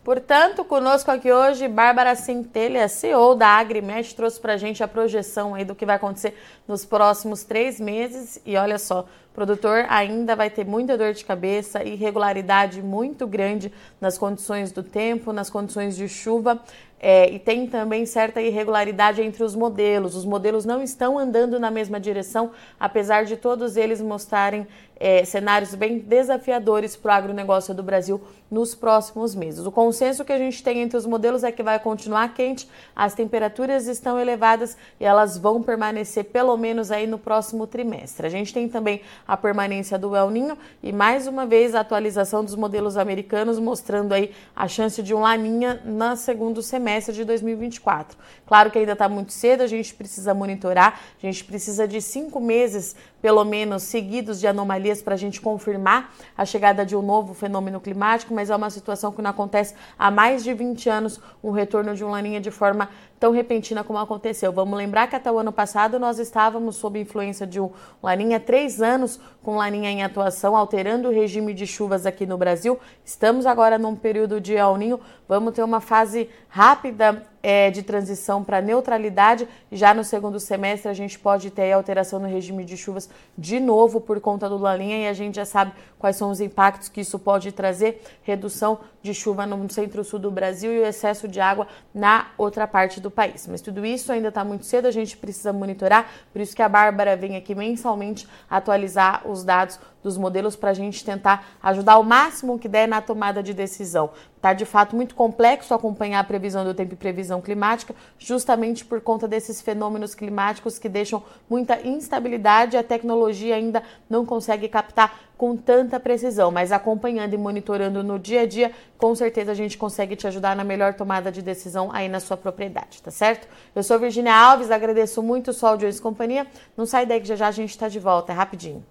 Portanto, 0.06 0.64
conosco 0.64 1.10
aqui 1.10 1.32
hoje, 1.32 1.66
Bárbara 1.66 2.14
Centelha, 2.14 2.86
CEO 2.86 3.34
da 3.34 3.48
Agrimet, 3.48 4.14
trouxe 4.14 4.38
para 4.38 4.52
a 4.52 4.56
gente 4.56 4.80
a 4.80 4.86
projeção 4.86 5.52
aí 5.52 5.64
do 5.64 5.74
que 5.74 5.84
vai 5.84 5.96
acontecer 5.96 6.32
nos 6.68 6.84
próximos 6.84 7.42
três 7.42 7.80
meses. 7.80 8.40
E 8.46 8.56
olha 8.56 8.78
só, 8.78 9.00
o 9.00 9.34
produtor 9.34 9.84
ainda 9.88 10.36
vai 10.36 10.48
ter 10.48 10.64
muita 10.64 10.96
dor 10.96 11.12
de 11.12 11.24
cabeça, 11.24 11.82
irregularidade 11.82 12.80
muito 12.80 13.26
grande 13.26 13.72
nas 14.00 14.16
condições 14.16 14.70
do 14.70 14.80
tempo, 14.80 15.32
nas 15.32 15.50
condições 15.50 15.96
de 15.96 16.08
chuva. 16.08 16.60
É, 17.00 17.28
e 17.28 17.40
tem 17.40 17.66
também 17.66 18.06
certa 18.06 18.40
irregularidade 18.40 19.20
entre 19.20 19.42
os 19.42 19.56
modelos. 19.56 20.14
Os 20.14 20.24
modelos 20.24 20.64
não 20.64 20.82
estão 20.82 21.18
andando 21.18 21.58
na 21.58 21.70
mesma 21.70 21.98
direção, 21.98 22.52
apesar 22.78 23.24
de 23.24 23.36
todos 23.36 23.76
eles 23.76 24.00
mostrarem 24.00 24.68
é, 24.98 25.24
cenários 25.24 25.74
bem 25.74 25.98
desafiadores 25.98 26.96
para 26.96 27.10
o 27.10 27.14
agronegócio 27.14 27.74
do 27.74 27.82
Brasil 27.82 28.20
nos 28.50 28.74
próximos 28.74 29.34
meses. 29.34 29.66
O 29.66 29.72
consenso 29.72 30.24
que 30.24 30.32
a 30.32 30.38
gente 30.38 30.62
tem 30.62 30.80
entre 30.80 30.96
os 30.96 31.04
modelos 31.04 31.42
é 31.42 31.50
que 31.50 31.62
vai 31.62 31.78
continuar 31.78 32.32
quente, 32.32 32.68
as 32.94 33.14
temperaturas 33.14 33.86
estão 33.88 34.18
elevadas 34.18 34.76
e 35.00 35.04
elas 35.04 35.36
vão 35.36 35.62
permanecer 35.62 36.24
pelo 36.24 36.56
menos 36.56 36.90
aí 36.90 37.06
no 37.06 37.18
próximo 37.18 37.66
trimestre. 37.66 38.26
A 38.26 38.30
gente 38.30 38.54
tem 38.54 38.68
também 38.68 39.00
a 39.26 39.36
permanência 39.36 39.98
do 39.98 40.14
El 40.14 40.30
Ninho 40.30 40.56
e 40.82 40.92
mais 40.92 41.26
uma 41.26 41.44
vez 41.44 41.74
a 41.74 41.80
atualização 41.80 42.44
dos 42.44 42.54
modelos 42.54 42.96
americanos 42.96 43.58
mostrando 43.58 44.12
aí 44.12 44.30
a 44.54 44.68
chance 44.68 45.02
de 45.02 45.12
um 45.12 45.20
laninha 45.20 45.82
no 45.84 46.16
segundo 46.16 46.62
semestre 46.62 47.14
de 47.14 47.24
2024. 47.24 48.16
Claro 48.46 48.70
que 48.70 48.78
ainda 48.78 48.92
está 48.92 49.08
muito 49.08 49.32
cedo, 49.32 49.62
a 49.62 49.66
gente 49.66 49.92
precisa 49.94 50.32
monitorar, 50.32 51.00
a 51.20 51.26
gente 51.26 51.44
precisa 51.44 51.86
de 51.86 52.00
cinco 52.00 52.40
meses 52.40 52.94
pelo 53.20 53.44
menos 53.44 53.82
seguidos 53.82 54.40
de 54.40 54.46
anomalias 54.46 55.02
para 55.02 55.14
a 55.14 55.16
gente 55.16 55.40
confirmar 55.40 56.14
a 56.36 56.44
chegada 56.44 56.84
de 56.84 56.94
um 56.94 57.02
novo 57.02 57.34
fenômeno 57.34 57.80
climático, 57.80 58.34
mas 58.34 58.50
é 58.50 58.56
uma 58.56 58.70
situação 58.70 59.12
que 59.12 59.22
não 59.22 59.30
acontece 59.30 59.74
há 59.98 60.10
mais 60.10 60.44
de 60.44 60.52
20 60.52 60.88
anos, 60.88 61.20
um 61.42 61.50
retorno 61.50 61.94
de 61.94 62.04
um 62.04 62.10
laninha 62.10 62.40
de 62.40 62.50
forma 62.50 62.88
tão 63.18 63.32
repentina 63.32 63.82
como 63.82 63.98
aconteceu. 63.98 64.52
Vamos 64.52 64.76
lembrar 64.76 65.06
que 65.06 65.16
até 65.16 65.30
o 65.30 65.38
ano 65.38 65.52
passado 65.52 65.98
nós 65.98 66.18
estávamos 66.18 66.76
sob 66.76 67.00
influência 67.00 67.46
de 67.46 67.60
um 67.60 67.70
laninha, 68.02 68.38
três 68.38 68.82
anos 68.82 69.18
com 69.42 69.56
laninha 69.56 69.90
em 69.90 70.02
atuação, 70.02 70.56
alterando 70.56 71.08
o 71.08 71.12
regime 71.12 71.54
de 71.54 71.66
chuvas 71.66 72.04
aqui 72.04 72.26
no 72.26 72.36
Brasil. 72.36 72.78
Estamos 73.04 73.46
agora 73.46 73.78
num 73.78 73.96
período 73.96 74.40
de 74.40 74.54
El 74.54 74.76
Ninho, 74.76 75.00
vamos 75.28 75.54
ter 75.54 75.62
uma 75.62 75.80
fase 75.80 76.28
rápida 76.48 77.22
é, 77.46 77.70
de 77.70 77.80
transição 77.80 78.42
para 78.42 78.60
neutralidade. 78.60 79.46
Já 79.70 79.94
no 79.94 80.02
segundo 80.02 80.40
semestre 80.40 80.88
a 80.88 80.92
gente 80.92 81.16
pode 81.16 81.48
ter 81.48 81.70
alteração 81.70 82.18
no 82.18 82.26
regime 82.26 82.64
de 82.64 82.76
chuvas 82.76 83.08
de 83.38 83.60
novo 83.60 84.00
por 84.00 84.20
conta 84.20 84.48
do 84.48 84.58
Laninha 84.58 85.04
e 85.04 85.06
a 85.06 85.12
gente 85.12 85.36
já 85.36 85.44
sabe 85.44 85.70
quais 85.96 86.16
são 86.16 86.28
os 86.28 86.40
impactos 86.40 86.88
que 86.88 87.02
isso 87.02 87.20
pode 87.20 87.52
trazer: 87.52 88.02
redução 88.24 88.80
de 89.00 89.14
chuva 89.14 89.46
no 89.46 89.70
centro-sul 89.70 90.18
do 90.18 90.28
Brasil 90.28 90.72
e 90.72 90.80
o 90.80 90.84
excesso 90.84 91.28
de 91.28 91.38
água 91.38 91.68
na 91.94 92.32
outra 92.36 92.66
parte 92.66 93.00
do 93.00 93.12
país. 93.12 93.46
Mas 93.46 93.60
tudo 93.60 93.86
isso 93.86 94.10
ainda 94.10 94.26
está 94.26 94.42
muito 94.42 94.66
cedo, 94.66 94.86
a 94.86 94.90
gente 94.90 95.16
precisa 95.16 95.52
monitorar, 95.52 96.10
por 96.32 96.42
isso 96.42 96.56
que 96.56 96.62
a 96.62 96.68
Bárbara 96.68 97.16
vem 97.16 97.36
aqui 97.36 97.54
mensalmente 97.54 98.26
atualizar 98.50 99.22
os 99.24 99.44
dados 99.44 99.78
dos 100.06 100.16
modelos 100.16 100.54
para 100.54 100.70
a 100.70 100.74
gente 100.74 101.04
tentar 101.04 101.44
ajudar 101.60 101.98
o 101.98 102.04
máximo 102.04 102.60
que 102.60 102.68
der 102.68 102.86
na 102.86 103.00
tomada 103.00 103.42
de 103.42 103.52
decisão. 103.52 104.10
Tá 104.40 104.52
de 104.52 104.64
fato 104.64 104.94
muito 104.94 105.16
complexo 105.16 105.74
acompanhar 105.74 106.20
a 106.20 106.24
previsão 106.24 106.64
do 106.64 106.72
tempo 106.72 106.94
e 106.94 106.96
previsão 106.96 107.40
climática, 107.40 107.92
justamente 108.16 108.84
por 108.84 109.00
conta 109.00 109.26
desses 109.26 109.60
fenômenos 109.60 110.14
climáticos 110.14 110.78
que 110.78 110.88
deixam 110.88 111.24
muita 111.50 111.84
instabilidade 111.84 112.76
e 112.76 112.78
a 112.78 112.84
tecnologia 112.84 113.56
ainda 113.56 113.82
não 114.08 114.24
consegue 114.24 114.68
captar 114.68 115.26
com 115.36 115.56
tanta 115.56 115.98
precisão, 115.98 116.52
mas 116.52 116.70
acompanhando 116.70 117.34
e 117.34 117.36
monitorando 117.36 118.02
no 118.04 118.16
dia 118.16 118.42
a 118.42 118.46
dia, 118.46 118.70
com 118.96 119.12
certeza 119.14 119.50
a 119.50 119.54
gente 119.54 119.76
consegue 119.76 120.14
te 120.14 120.26
ajudar 120.28 120.54
na 120.54 120.62
melhor 120.62 120.94
tomada 120.94 121.32
de 121.32 121.42
decisão 121.42 121.90
aí 121.92 122.08
na 122.08 122.20
sua 122.20 122.36
propriedade, 122.36 123.02
tá 123.02 123.10
certo? 123.10 123.48
Eu 123.74 123.82
sou 123.82 123.98
Virginia 123.98 124.34
Alves, 124.34 124.70
agradeço 124.70 125.20
muito 125.20 125.50
o 125.50 125.52
Sol 125.52 125.76
de 125.76 125.84
hoje 125.84 126.00
companhia. 126.00 126.46
Não 126.76 126.86
sai 126.86 127.04
daí 127.04 127.20
que 127.20 127.26
já 127.26 127.34
já 127.34 127.48
a 127.48 127.50
gente 127.50 127.70
está 127.70 127.88
de 127.88 127.98
volta, 127.98 128.32
é 128.32 128.36
rapidinho. 128.36 128.84